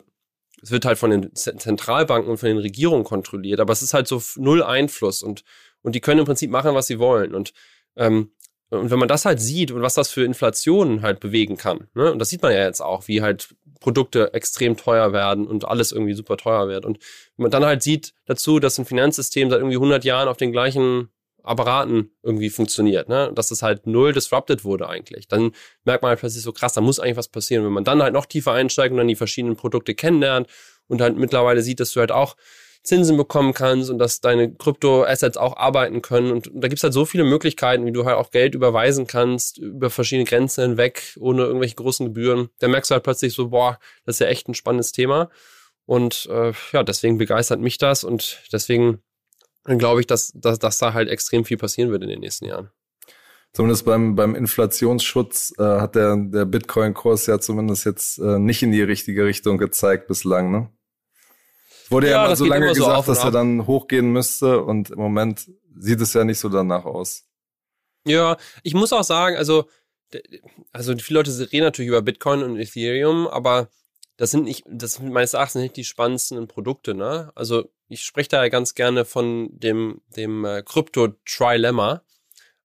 es 0.62 0.72
wird 0.72 0.86
halt 0.86 0.98
von 0.98 1.12
den 1.12 1.36
Zentralbanken 1.36 2.30
und 2.30 2.38
von 2.38 2.48
den 2.48 2.58
Regierungen 2.58 3.04
kontrolliert, 3.04 3.60
aber 3.60 3.74
es 3.74 3.82
ist 3.82 3.94
halt 3.94 4.08
so 4.08 4.22
null 4.36 4.64
Einfluss 4.64 5.24
und, 5.24 5.44
und 5.82 5.96
die 5.96 6.02
können 6.02 6.20
im 6.20 6.26
Prinzip 6.26 6.50
machen, 6.52 6.76
was 6.76 6.88
sie 6.88 7.00
wollen. 7.00 7.34
Und, 7.34 7.54
ähm, 7.96 8.32
und 8.70 8.92
wenn 8.92 9.00
man 9.00 9.08
das 9.08 9.26
halt 9.26 9.42
sieht 9.42 9.72
und 9.72 9.82
was 9.82 9.96
das 9.96 10.12
für 10.12 10.24
Inflationen 10.24 11.02
halt 11.02 11.20
bewegen 11.20 11.58
kann, 11.58 11.88
ne? 11.94 12.12
und 12.12 12.20
das 12.20 12.30
sieht 12.30 12.42
man 12.42 12.52
ja 12.52 12.64
jetzt 12.64 12.82
auch, 12.82 13.08
wie 13.08 13.22
halt 13.22 13.56
Produkte 13.80 14.34
extrem 14.34 14.78
teuer 14.78 15.14
werden 15.14 15.48
und 15.48 15.66
alles 15.66 15.92
irgendwie 15.92 16.14
super 16.14 16.38
teuer 16.38 16.68
wird. 16.68 16.86
Und 16.86 17.00
wenn 17.38 17.44
man 17.44 17.52
dann 17.52 17.66
halt 17.66 17.82
sieht 17.82 18.14
dazu, 18.26 18.60
dass 18.60 18.78
ein 18.78 18.86
Finanzsystem 18.86 19.50
seit 19.50 19.60
irgendwie 19.60 19.78
100 19.78 20.04
Jahren 20.04 20.28
auf 20.28 20.38
den 20.38 20.52
gleichen 20.52 21.10
Apparaten 21.50 22.12
irgendwie 22.22 22.50
funktioniert, 22.50 23.10
ne? 23.10 23.32
Dass 23.34 23.52
es 23.52 23.62
halt 23.62 23.88
null 23.88 24.14
disrupted 24.14 24.64
wurde 24.64 24.88
eigentlich. 24.88 25.28
Dann 25.28 25.52
merkt 25.84 26.04
man 26.04 26.10
halt 26.10 26.20
plötzlich 26.20 26.44
so 26.44 26.54
krass, 26.54 26.74
da 26.74 26.82
muss 26.82 27.00
eigentlich 27.00 27.18
was 27.18 27.28
passieren. 27.28 27.66
Wenn 27.66 27.74
man 27.74 27.84
dann 27.84 28.02
halt 28.04 28.14
noch 28.14 28.26
tiefer 28.26 28.54
einsteigt 28.54 28.92
und 28.92 28.98
dann 28.98 29.08
die 29.08 29.16
verschiedenen 29.16 29.56
Produkte 29.56 29.96
kennenlernt 29.96 30.48
und 30.88 31.02
halt 31.02 31.18
mittlerweile 31.18 31.62
sieht, 31.62 31.80
dass 31.80 31.92
du 31.92 32.00
halt 32.00 32.12
auch 32.12 32.36
Zinsen 32.84 33.18
bekommen 33.18 33.54
kannst 33.54 33.90
und 33.90 33.98
dass 33.98 34.22
deine 34.22 34.54
Krypto-Assets 34.54 35.38
auch 35.38 35.58
arbeiten 35.58 36.02
können. 36.02 36.32
Und, 36.32 36.50
da 36.54 36.68
gibt's 36.68 36.84
halt 36.84 36.94
so 36.94 37.06
viele 37.06 37.24
Möglichkeiten, 37.24 37.86
wie 37.86 37.92
du 37.92 38.06
halt 38.06 38.18
auch 38.18 38.32
Geld 38.32 38.56
überweisen 38.56 39.06
kannst, 39.06 39.58
über 39.58 39.90
verschiedene 39.90 40.26
Grenzen 40.26 40.62
hinweg, 40.62 41.18
ohne 41.20 41.44
irgendwelche 41.44 41.76
großen 41.76 42.06
Gebühren. 42.06 42.50
Da 42.60 42.68
merkst 42.68 42.92
du 42.92 42.94
halt 42.94 43.04
plötzlich 43.04 43.34
so, 43.34 43.50
boah, 43.50 43.80
das 44.06 44.16
ist 44.16 44.20
ja 44.20 44.28
echt 44.28 44.48
ein 44.48 44.54
spannendes 44.54 44.92
Thema. 44.92 45.30
Und 45.86 46.28
äh, 46.32 46.54
ja, 46.72 46.84
deswegen 46.84 47.18
begeistert 47.18 47.60
mich 47.60 47.80
das 47.80 48.04
und 48.04 48.44
deswegen 48.54 49.02
glaube 49.64 50.02
ich, 50.02 50.08
dass, 50.08 50.32
dass, 50.34 50.60
dass 50.60 50.78
da 50.78 50.94
halt 50.94 51.10
extrem 51.10 51.46
viel 51.46 51.58
passieren 51.58 51.92
wird 51.92 52.04
in 52.04 52.10
den 52.10 52.20
nächsten 52.20 52.46
Jahren. 52.46 52.72
Zumindest 53.52 53.86
beim, 53.86 54.16
beim 54.16 54.36
Inflationsschutz 54.36 55.54
äh, 55.58 55.64
hat 55.64 55.96
der, 55.96 56.16
der 56.18 56.46
Bitcoin-Kurs 56.46 57.26
ja 57.26 57.40
zumindest 57.40 57.86
jetzt 57.86 58.20
äh, 58.20 58.38
nicht 58.38 58.62
in 58.62 58.72
die 58.72 58.84
richtige 58.84 59.26
Richtung 59.26 59.58
gezeigt 59.58 60.08
bislang, 60.08 60.52
ne? 60.52 60.70
Es 61.84 61.92
wurde 61.92 62.08
ja, 62.08 62.22
ja 62.22 62.28
mal 62.28 62.36
so 62.36 62.46
lange 62.46 62.68
gesagt, 62.68 63.06
so 63.06 63.12
dass 63.12 63.24
er 63.24 63.32
dann 63.32 63.66
hochgehen 63.66 64.12
müsste 64.12 64.62
und 64.62 64.92
im 64.92 65.00
Moment 65.00 65.50
sieht 65.76 66.00
es 66.00 66.14
ja 66.14 66.24
nicht 66.24 66.38
so 66.38 66.48
danach 66.48 66.86
aus. 66.86 67.26
Ja, 68.06 68.38
ich 68.62 68.76
muss 68.76 68.94
auch 68.94 69.04
sagen, 69.04 69.36
also, 69.38 69.68
also 70.72 70.96
viele 70.98 71.20
Leute 71.20 71.52
reden 71.52 71.64
natürlich 71.64 71.90
über 71.90 72.04
Bitcoin 72.04 72.44
und 72.44 72.60
Ethereum, 72.60 73.28
aber 73.28 73.70
das 74.18 74.30
sind 74.30 74.44
nicht, 74.44 74.64
das 74.70 74.94
sind 74.94 75.12
meines 75.12 75.34
Erachtens 75.34 75.64
nicht 75.64 75.76
die 75.76 75.84
spannendsten 75.84 76.48
Produkte, 76.48 76.94
ne? 76.94 77.32
Also 77.34 77.72
ich 77.90 78.04
spreche 78.04 78.30
da 78.30 78.48
ganz 78.50 78.76
gerne 78.76 79.04
von 79.04 79.50
dem, 79.52 80.02
dem 80.16 80.46
äh, 80.46 80.64
Krypto-Trilemma. 80.64 82.04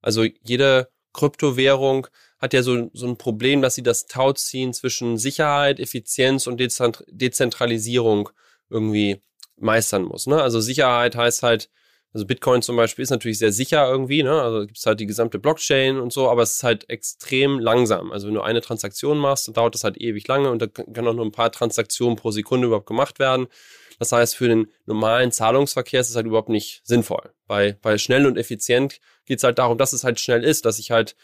Also 0.00 0.24
jede 0.42 0.88
Kryptowährung 1.12 2.06
hat 2.38 2.52
ja 2.52 2.62
so, 2.62 2.90
so 2.92 3.06
ein 3.06 3.16
Problem, 3.16 3.62
dass 3.62 3.74
sie 3.74 3.82
das 3.82 4.06
Tau 4.06 4.32
ziehen 4.34 4.74
zwischen 4.74 5.16
Sicherheit, 5.16 5.80
Effizienz 5.80 6.46
und 6.46 6.60
Dezentralisierung 6.60 8.28
irgendwie 8.68 9.22
meistern 9.56 10.02
muss. 10.02 10.26
Ne? 10.26 10.42
Also 10.42 10.60
Sicherheit 10.60 11.16
heißt 11.16 11.42
halt, 11.42 11.70
also 12.14 12.26
Bitcoin 12.26 12.62
zum 12.62 12.76
Beispiel 12.76 13.02
ist 13.02 13.10
natürlich 13.10 13.40
sehr 13.40 13.50
sicher 13.50 13.90
irgendwie, 13.90 14.22
ne? 14.22 14.40
Also 14.40 14.60
gibt 14.66 14.78
es 14.78 14.86
halt 14.86 15.00
die 15.00 15.06
gesamte 15.06 15.40
Blockchain 15.40 15.98
und 15.98 16.12
so, 16.12 16.30
aber 16.30 16.42
es 16.42 16.52
ist 16.52 16.62
halt 16.62 16.88
extrem 16.88 17.58
langsam. 17.58 18.12
Also 18.12 18.28
wenn 18.28 18.34
du 18.34 18.40
eine 18.40 18.60
Transaktion 18.60 19.18
machst, 19.18 19.48
dann 19.48 19.54
dauert 19.54 19.74
das 19.74 19.82
halt 19.82 20.00
ewig 20.00 20.28
lange 20.28 20.48
und 20.48 20.62
da 20.62 20.68
können 20.68 21.08
auch 21.08 21.14
nur 21.14 21.24
ein 21.24 21.32
paar 21.32 21.50
Transaktionen 21.50 22.14
pro 22.14 22.30
Sekunde 22.30 22.68
überhaupt 22.68 22.86
gemacht 22.86 23.18
werden. 23.18 23.48
Das 23.98 24.12
heißt, 24.12 24.36
für 24.36 24.48
den 24.48 24.66
normalen 24.86 25.32
Zahlungsverkehr 25.32 26.00
ist 26.00 26.10
es 26.10 26.16
halt 26.16 26.26
überhaupt 26.26 26.48
nicht 26.48 26.82
sinnvoll. 26.84 27.32
Bei, 27.46 27.76
bei 27.80 27.98
schnell 27.98 28.26
und 28.26 28.36
effizient 28.36 29.00
geht 29.24 29.38
es 29.38 29.44
halt 29.44 29.58
darum, 29.58 29.78
dass 29.78 29.92
es 29.92 30.04
halt 30.04 30.20
schnell 30.20 30.44
ist, 30.44 30.64
dass 30.64 30.78
ich 30.78 30.90
halt 30.90 31.16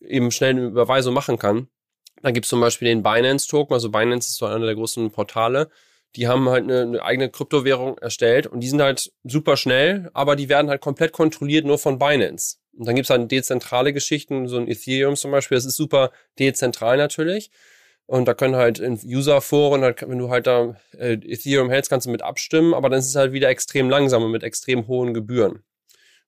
eben 0.00 0.30
schnell 0.30 0.50
eine 0.50 0.66
Überweisung 0.66 1.14
machen 1.14 1.38
kann. 1.38 1.68
Dann 2.22 2.34
gibt 2.34 2.46
es 2.46 2.50
zum 2.50 2.60
Beispiel 2.60 2.88
den 2.88 3.02
Binance-Token, 3.02 3.74
also 3.74 3.90
Binance 3.90 4.30
ist 4.30 4.36
so 4.36 4.46
einer 4.46 4.64
der 4.64 4.74
großen 4.74 5.10
Portale. 5.10 5.70
Die 6.14 6.28
haben 6.28 6.48
halt 6.48 6.64
eine, 6.64 6.82
eine 6.82 7.02
eigene 7.02 7.28
Kryptowährung 7.28 7.98
erstellt 7.98 8.46
und 8.46 8.60
die 8.60 8.68
sind 8.68 8.80
halt 8.80 9.12
super 9.24 9.56
schnell, 9.56 10.10
aber 10.14 10.34
die 10.34 10.48
werden 10.48 10.70
halt 10.70 10.80
komplett 10.80 11.12
kontrolliert 11.12 11.66
nur 11.66 11.78
von 11.78 11.98
Binance. 11.98 12.56
Und 12.72 12.86
dann 12.86 12.94
gibt 12.94 13.06
es 13.06 13.10
halt 13.10 13.30
dezentrale 13.30 13.92
Geschichten, 13.92 14.48
so 14.48 14.56
ein 14.56 14.68
Ethereum 14.68 15.16
zum 15.16 15.30
Beispiel, 15.30 15.56
das 15.56 15.66
ist 15.66 15.76
super 15.76 16.10
dezentral 16.38 16.96
natürlich. 16.96 17.50
Und 18.06 18.26
da 18.26 18.34
können 18.34 18.54
halt 18.54 18.78
in 18.78 19.00
User-Foren, 19.04 19.82
halt, 19.82 20.08
wenn 20.08 20.18
du 20.18 20.30
halt 20.30 20.46
da 20.46 20.76
äh, 20.96 21.14
Ethereum 21.14 21.70
hältst, 21.70 21.90
kannst 21.90 22.06
du 22.06 22.10
mit 22.10 22.22
abstimmen, 22.22 22.72
aber 22.72 22.88
dann 22.88 23.00
ist 23.00 23.08
es 23.08 23.16
halt 23.16 23.32
wieder 23.32 23.48
extrem 23.48 23.90
langsam 23.90 24.22
und 24.22 24.30
mit 24.30 24.44
extrem 24.44 24.86
hohen 24.86 25.12
Gebühren. 25.12 25.64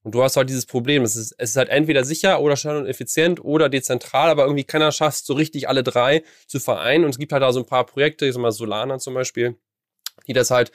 Und 0.03 0.15
du 0.15 0.23
hast 0.23 0.37
halt 0.37 0.49
dieses 0.49 0.67
Problem, 0.67 1.03
es 1.03 1.17
ist, 1.17 1.35
es 1.39 1.51
ist 1.51 1.57
halt 1.57 1.69
entweder 1.69 2.05
sicher 2.05 2.41
oder 2.41 2.57
schnell 2.57 2.77
und 2.77 2.87
effizient 2.87 3.45
oder 3.45 3.69
dezentral, 3.69 4.31
aber 4.31 4.45
irgendwie 4.45 4.65
keiner 4.65 4.91
schafft 4.91 5.27
so 5.27 5.35
richtig 5.35 5.69
alle 5.69 5.83
drei 5.83 6.23
zu 6.47 6.61
vereinen. 6.61 7.05
Und 7.05 7.11
es 7.11 7.19
gibt 7.19 7.33
halt 7.33 7.43
da 7.43 7.53
so 7.53 7.61
ein 7.61 7.67
paar 7.67 7.85
Projekte, 7.87 8.27
ich 8.27 8.35
sag 8.35 8.41
mal 8.41 8.53
Solana 8.53 8.99
zum 8.99 9.15
Beispiel, 9.15 9.57
die 10.27 10.33
das 10.33 10.51
halt 10.51 10.73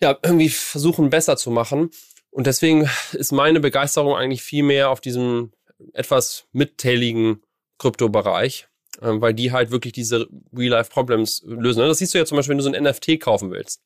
ja 0.00 0.18
irgendwie 0.22 0.48
versuchen 0.48 1.10
besser 1.10 1.36
zu 1.36 1.50
machen. 1.50 1.90
Und 2.30 2.46
deswegen 2.46 2.88
ist 3.12 3.32
meine 3.32 3.60
Begeisterung 3.60 4.16
eigentlich 4.16 4.42
viel 4.42 4.62
mehr 4.62 4.90
auf 4.90 5.00
diesem 5.00 5.52
etwas 5.92 6.46
mittäligen 6.52 7.42
Kryptobereich, 7.78 8.68
ähm, 9.02 9.20
weil 9.20 9.34
die 9.34 9.52
halt 9.52 9.70
wirklich 9.70 9.92
diese 9.92 10.28
Real-Life-Problems 10.56 11.42
lösen. 11.46 11.80
Das 11.80 11.98
siehst 11.98 12.14
du 12.14 12.18
ja 12.18 12.24
zum 12.24 12.36
Beispiel, 12.36 12.52
wenn 12.52 12.58
du 12.58 12.64
so 12.64 12.72
ein 12.72 12.82
NFT 12.82 13.20
kaufen 13.20 13.50
willst. 13.50 13.80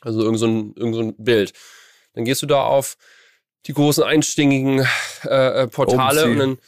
Also 0.00 0.22
irgend 0.22 0.38
so 0.38 0.46
ein, 0.46 0.74
irgend 0.76 0.94
so 0.94 1.02
ein 1.02 1.14
Bild. 1.16 1.52
Dann 2.14 2.24
gehst 2.24 2.42
du 2.42 2.46
da 2.46 2.64
auf 2.64 2.96
die 3.66 3.72
großen 3.72 4.04
einstingigen 4.04 4.86
äh, 5.24 5.62
äh 5.62 5.66
Portale 5.66 6.26
und 6.26 6.38
dann, 6.38 6.58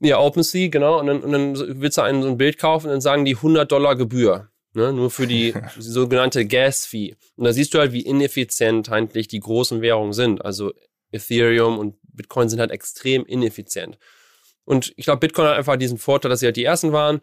ja, 0.00 0.18
OpenSea, 0.18 0.68
genau, 0.68 0.98
und 0.98 1.06
dann, 1.06 1.20
und 1.20 1.32
dann 1.32 1.80
willst 1.80 1.98
du 1.98 2.02
einen, 2.02 2.22
so 2.22 2.28
ein 2.28 2.38
Bild 2.38 2.58
kaufen 2.58 2.86
und 2.86 2.92
dann 2.92 3.00
sagen 3.00 3.24
die 3.24 3.36
100 3.36 3.70
Dollar 3.70 3.96
Gebühr. 3.96 4.48
Ne, 4.72 4.92
nur 4.92 5.10
für 5.10 5.26
die 5.26 5.52
sogenannte 5.78 6.46
Gas-Fee. 6.46 7.16
Und 7.34 7.44
da 7.44 7.52
siehst 7.52 7.74
du 7.74 7.78
halt, 7.80 7.92
wie 7.92 8.02
ineffizient 8.02 8.88
eigentlich 8.88 9.26
die 9.26 9.40
großen 9.40 9.82
Währungen 9.82 10.12
sind. 10.12 10.44
Also 10.44 10.72
Ethereum 11.10 11.76
und 11.76 11.96
Bitcoin 12.02 12.48
sind 12.48 12.60
halt 12.60 12.70
extrem 12.70 13.26
ineffizient. 13.26 13.98
Und 14.70 14.92
ich 14.94 15.04
glaube, 15.04 15.18
Bitcoin 15.18 15.48
hat 15.48 15.56
einfach 15.56 15.74
diesen 15.74 15.98
Vorteil, 15.98 16.28
dass 16.28 16.38
sie 16.38 16.46
halt 16.46 16.54
die 16.54 16.64
ersten 16.64 16.92
waren. 16.92 17.22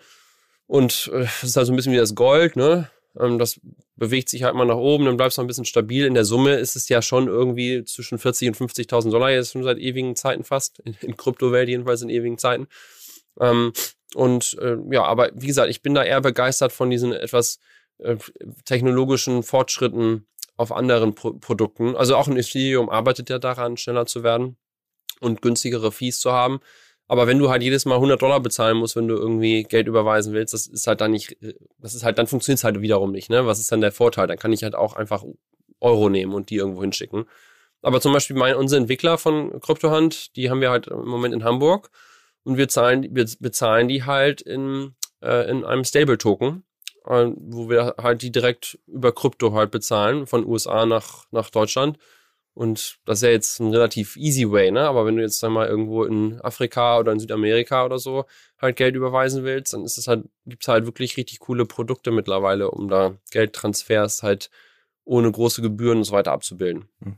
Und 0.65 1.09
äh, 1.13 1.19
das 1.21 1.43
ist 1.43 1.55
halt 1.55 1.65
so 1.65 1.71
ein 1.71 1.77
bisschen 1.77 1.93
wie 1.93 1.97
das 1.97 2.13
Gold, 2.13 2.57
ne? 2.57 2.91
Ähm, 3.17 3.39
das 3.39 3.61
bewegt 3.95 4.27
sich 4.27 4.43
halt 4.43 4.53
mal 4.53 4.65
nach 4.65 4.75
oben, 4.75 5.05
dann 5.05 5.15
bleibst 5.15 5.37
du 5.37 5.43
ein 5.43 5.47
bisschen 5.47 5.63
stabil. 5.63 6.05
In 6.05 6.13
der 6.13 6.25
Summe 6.25 6.55
ist 6.55 6.75
es 6.75 6.89
ja 6.89 7.01
schon 7.01 7.29
irgendwie 7.29 7.85
zwischen 7.85 8.19
40 8.19 8.49
und 8.49 8.57
50.000 8.57 9.11
Dollar 9.11 9.31
jetzt 9.31 9.53
schon 9.53 9.63
seit 9.63 9.77
ewigen 9.77 10.17
Zeiten 10.17 10.43
fast. 10.43 10.79
In, 10.79 10.97
in 10.99 11.15
Kryptowelt 11.15 11.69
jedenfalls 11.69 12.01
in 12.01 12.09
ewigen 12.09 12.37
Zeiten. 12.37 12.67
Ähm, 13.39 13.71
und 14.13 14.57
äh, 14.59 14.75
ja, 14.91 15.05
aber 15.05 15.31
wie 15.33 15.47
gesagt, 15.47 15.69
ich 15.69 15.81
bin 15.81 15.93
da 15.93 16.03
eher 16.03 16.19
begeistert 16.19 16.73
von 16.73 16.89
diesen 16.89 17.13
etwas 17.13 17.59
äh, 17.99 18.17
technologischen 18.65 19.41
Fortschritten 19.41 20.27
auf 20.57 20.73
anderen 20.73 21.15
Pro 21.15 21.31
Produkten. 21.31 21.95
Also 21.95 22.17
auch 22.17 22.27
ein 22.27 22.35
Ethereum 22.35 22.89
arbeitet 22.89 23.29
ja 23.29 23.39
daran, 23.39 23.77
schneller 23.77 24.05
zu 24.05 24.21
werden 24.21 24.57
und 25.21 25.41
günstigere 25.41 25.93
Fees 25.93 26.19
zu 26.19 26.33
haben. 26.33 26.59
Aber 27.07 27.25
wenn 27.27 27.39
du 27.39 27.49
halt 27.49 27.63
jedes 27.63 27.85
Mal 27.85 27.95
100 27.95 28.21
Dollar 28.21 28.41
bezahlen 28.41 28.77
musst, 28.77 28.95
wenn 28.95 29.07
du 29.07 29.15
irgendwie 29.15 29.63
Geld 29.63 29.87
überweisen 29.87 30.33
willst, 30.33 30.53
das 30.53 30.67
ist 30.67 30.87
halt 30.87 30.99
dann 30.99 31.11
nicht, 31.11 31.37
das 31.79 31.95
ist 31.95 32.03
halt, 32.03 32.17
dann 32.17 32.27
funktioniert 32.27 32.59
es 32.59 32.63
halt 32.65 32.81
wiederum 32.81 33.11
nicht, 33.11 33.29
ne? 33.29 33.45
Was 33.45 33.59
ist 33.59 33.71
dann 33.71 33.81
der 33.81 33.93
Vorteil? 33.93 34.27
Dann 34.27 34.37
kann 34.37 34.51
ich 34.51 34.63
halt 34.63 34.75
auch 34.75 34.95
einfach 34.95 35.23
Euro 35.79 36.09
nehmen 36.09 36.33
und 36.33 36.49
die 36.49 36.55
irgendwo 36.55 36.81
hinschicken. 36.81 37.25
Aber 37.81 38.01
zum 38.01 38.11
Beispiel 38.11 38.35
mein, 38.35 38.55
unsere 38.55 38.81
Entwickler 38.81 39.17
von 39.17 39.59
Kryptohand, 39.61 40.35
die 40.35 40.49
haben 40.49 40.61
wir 40.61 40.71
halt 40.71 40.87
im 40.87 41.07
Moment 41.07 41.33
in 41.33 41.43
Hamburg 41.43 41.89
und 42.43 42.57
wir 42.57 42.67
zahlen, 42.67 43.07
wir 43.11 43.25
bezahlen 43.39 43.87
die 43.87 44.03
halt 44.03 44.41
in, 44.41 44.95
äh, 45.21 45.49
in 45.49 45.63
einem 45.63 45.83
Stable-Token, 45.83 46.63
äh, 47.05 47.27
wo 47.35 47.69
wir 47.69 47.95
halt 48.01 48.21
die 48.21 48.31
direkt 48.31 48.79
über 48.87 49.13
Krypto 49.13 49.53
halt 49.53 49.71
bezahlen, 49.71 50.27
von 50.27 50.45
USA 50.45 50.85
nach, 50.85 51.25
nach 51.31 51.49
Deutschland. 51.49 51.97
Und 52.57 52.97
das 53.05 53.19
ist 53.19 53.23
ja 53.23 53.29
jetzt 53.29 53.59
ein 53.59 53.71
relativ 53.71 54.15
easy 54.15 54.51
way, 54.51 54.71
ne? 54.71 54.81
Aber 54.81 55.05
wenn 55.05 55.15
du 55.15 55.21
jetzt 55.21 55.43
einmal 55.43 55.67
irgendwo 55.67 56.05
in 56.05 56.41
Afrika 56.41 56.97
oder 56.97 57.11
in 57.11 57.19
Südamerika 57.19 57.85
oder 57.85 57.99
so 57.99 58.25
halt 58.59 58.77
Geld 58.77 58.95
überweisen 58.95 59.43
willst, 59.43 59.73
dann 59.73 59.83
ist 59.83 59.99
es 59.99 60.07
halt, 60.07 60.25
gibt's 60.47 60.67
halt 60.67 60.87
wirklich 60.87 61.17
richtig 61.17 61.37
coole 61.37 61.67
Produkte 61.67 62.09
mittlerweile, 62.09 62.71
um 62.71 62.87
da 62.89 63.13
Geldtransfers 63.29 64.23
halt 64.23 64.49
ohne 65.05 65.31
große 65.31 65.61
Gebühren 65.61 65.99
und 65.99 66.03
so 66.05 66.13
weiter 66.13 66.31
abzubilden. 66.31 66.89
Hm. 67.03 67.17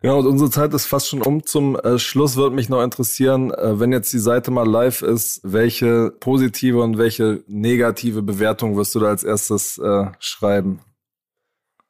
Genau, 0.00 0.20
und 0.20 0.26
unsere 0.26 0.48
Zeit 0.48 0.72
ist 0.72 0.86
fast 0.86 1.08
schon 1.08 1.20
um. 1.20 1.44
Zum 1.44 1.76
äh, 1.76 1.98
Schluss 1.98 2.36
würde 2.36 2.56
mich 2.56 2.70
noch 2.70 2.82
interessieren, 2.82 3.50
äh, 3.50 3.78
wenn 3.78 3.92
jetzt 3.92 4.14
die 4.14 4.18
Seite 4.18 4.50
mal 4.50 4.66
live 4.66 5.02
ist, 5.02 5.40
welche 5.42 6.10
positive 6.20 6.80
und 6.80 6.96
welche 6.96 7.44
negative 7.48 8.22
Bewertung 8.22 8.78
wirst 8.78 8.94
du 8.94 9.00
da 9.00 9.08
als 9.08 9.24
erstes 9.24 9.76
äh, 9.76 10.06
schreiben? 10.20 10.80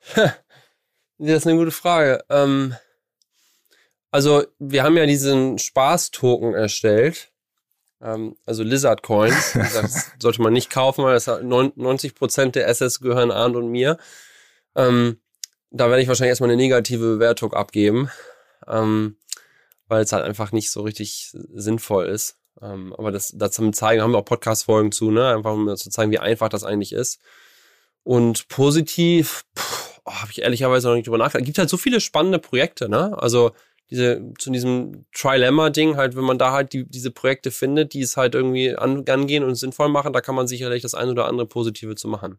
Das 1.19 1.39
ist 1.39 1.47
eine 1.47 1.59
gute 1.59 1.71
Frage. 1.71 2.25
Ähm, 2.29 2.75
also, 4.11 4.45
wir 4.59 4.83
haben 4.83 4.97
ja 4.97 5.07
diesen 5.07 5.59
Spaß-Token 5.59 6.55
erstellt. 6.55 7.31
Ähm, 8.01 8.37
also 8.45 8.63
Lizard 8.63 9.03
Coins. 9.03 9.55
Das 9.75 10.13
sollte 10.19 10.43
man 10.43 10.53
nicht 10.53 10.71
kaufen, 10.71 11.05
weil 11.05 11.15
das 11.15 11.29
90% 11.29 12.51
der 12.53 12.69
Assets 12.69 13.01
gehören 13.01 13.31
Arndt 13.31 13.57
und 13.57 13.71
mir. 13.71 13.99
Ähm, 14.75 15.21
da 15.71 15.89
werde 15.89 16.03
ich 16.03 16.09
wahrscheinlich 16.09 16.31
erstmal 16.31 16.51
eine 16.51 16.57
negative 16.57 17.15
Bewertung 17.15 17.53
abgeben, 17.53 18.11
ähm, 18.67 19.17
weil 19.89 20.03
es 20.03 20.13
halt 20.13 20.25
einfach 20.25 20.53
nicht 20.53 20.71
so 20.71 20.83
richtig 20.83 21.31
sinnvoll 21.55 22.07
ist. 22.07 22.39
Ähm, 22.63 22.95
aber 22.97 23.13
das, 23.13 23.33
dazu 23.35 23.71
zeigen, 23.71 24.03
haben 24.03 24.13
wir 24.13 24.19
auch 24.19 24.25
Podcast-Folgen 24.25 24.93
zu, 24.93 25.11
ne? 25.11 25.35
Einfach 25.35 25.53
um 25.53 25.77
zu 25.77 25.91
zeigen, 25.91 26.13
wie 26.13 26.19
einfach 26.19 26.49
das 26.49 26.65
eigentlich 26.65 26.93
ist. 26.93 27.21
Und 28.03 28.49
positiv, 28.49 29.45
oh, 30.07 30.13
habe 30.13 30.31
ich 30.31 30.43
ehrlicherweise 30.43 30.89
noch 30.89 30.95
nicht 30.95 31.07
drüber 31.07 31.19
nachgedacht. 31.19 31.43
Es 31.43 31.47
gibt 31.47 31.59
halt 31.59 31.69
so 31.69 31.77
viele 31.77 32.01
spannende 32.01 32.39
Projekte, 32.39 32.89
ne? 32.89 33.17
Also 33.21 33.53
diese, 33.91 34.33
zu 34.39 34.51
diesem 34.51 35.07
Trilemma-Ding, 35.15 35.97
halt, 35.97 36.17
wenn 36.17 36.25
man 36.25 36.39
da 36.39 36.53
halt 36.53 36.73
die, 36.73 36.89
diese 36.89 37.11
Projekte 37.11 37.51
findet, 37.51 37.93
die 37.93 38.01
es 38.01 38.17
halt 38.17 38.35
irgendwie 38.35 38.75
an, 38.75 39.05
angehen 39.09 39.45
und 39.45 39.55
sinnvoll 39.55 39.89
machen, 39.89 40.13
da 40.13 40.21
kann 40.21 40.35
man 40.35 40.49
sicherlich 40.49 40.83
das 40.83 40.95
ein 40.95 41.09
oder 41.09 41.27
andere 41.27 41.47
Positive 41.47 41.95
zu 41.95 42.09
machen. 42.09 42.39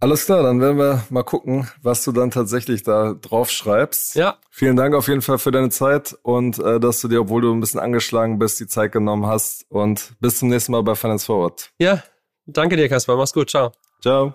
Alles 0.00 0.26
klar, 0.26 0.44
dann 0.44 0.60
werden 0.60 0.78
wir 0.78 1.04
mal 1.10 1.24
gucken, 1.24 1.68
was 1.82 2.04
du 2.04 2.12
dann 2.12 2.30
tatsächlich 2.30 2.84
da 2.84 3.14
drauf 3.14 3.50
schreibst. 3.50 4.14
Ja. 4.14 4.38
Vielen 4.48 4.76
Dank 4.76 4.94
auf 4.94 5.08
jeden 5.08 5.22
Fall 5.22 5.38
für 5.38 5.50
deine 5.50 5.70
Zeit 5.70 6.16
und 6.22 6.58
äh, 6.60 6.78
dass 6.78 7.00
du 7.00 7.08
dir, 7.08 7.20
obwohl 7.20 7.42
du 7.42 7.52
ein 7.52 7.58
bisschen 7.58 7.80
angeschlagen 7.80 8.38
bist, 8.38 8.60
die 8.60 8.68
Zeit 8.68 8.92
genommen 8.92 9.26
hast. 9.26 9.66
Und 9.70 10.12
bis 10.20 10.38
zum 10.38 10.50
nächsten 10.50 10.70
Mal 10.70 10.84
bei 10.84 10.94
Finance 10.94 11.26
Forward. 11.26 11.72
Ja, 11.78 12.04
danke 12.46 12.76
dir, 12.76 12.88
Kasper. 12.88 13.16
Mach's 13.16 13.32
gut. 13.32 13.50
Ciao. 13.50 13.72
Ciao. 14.00 14.34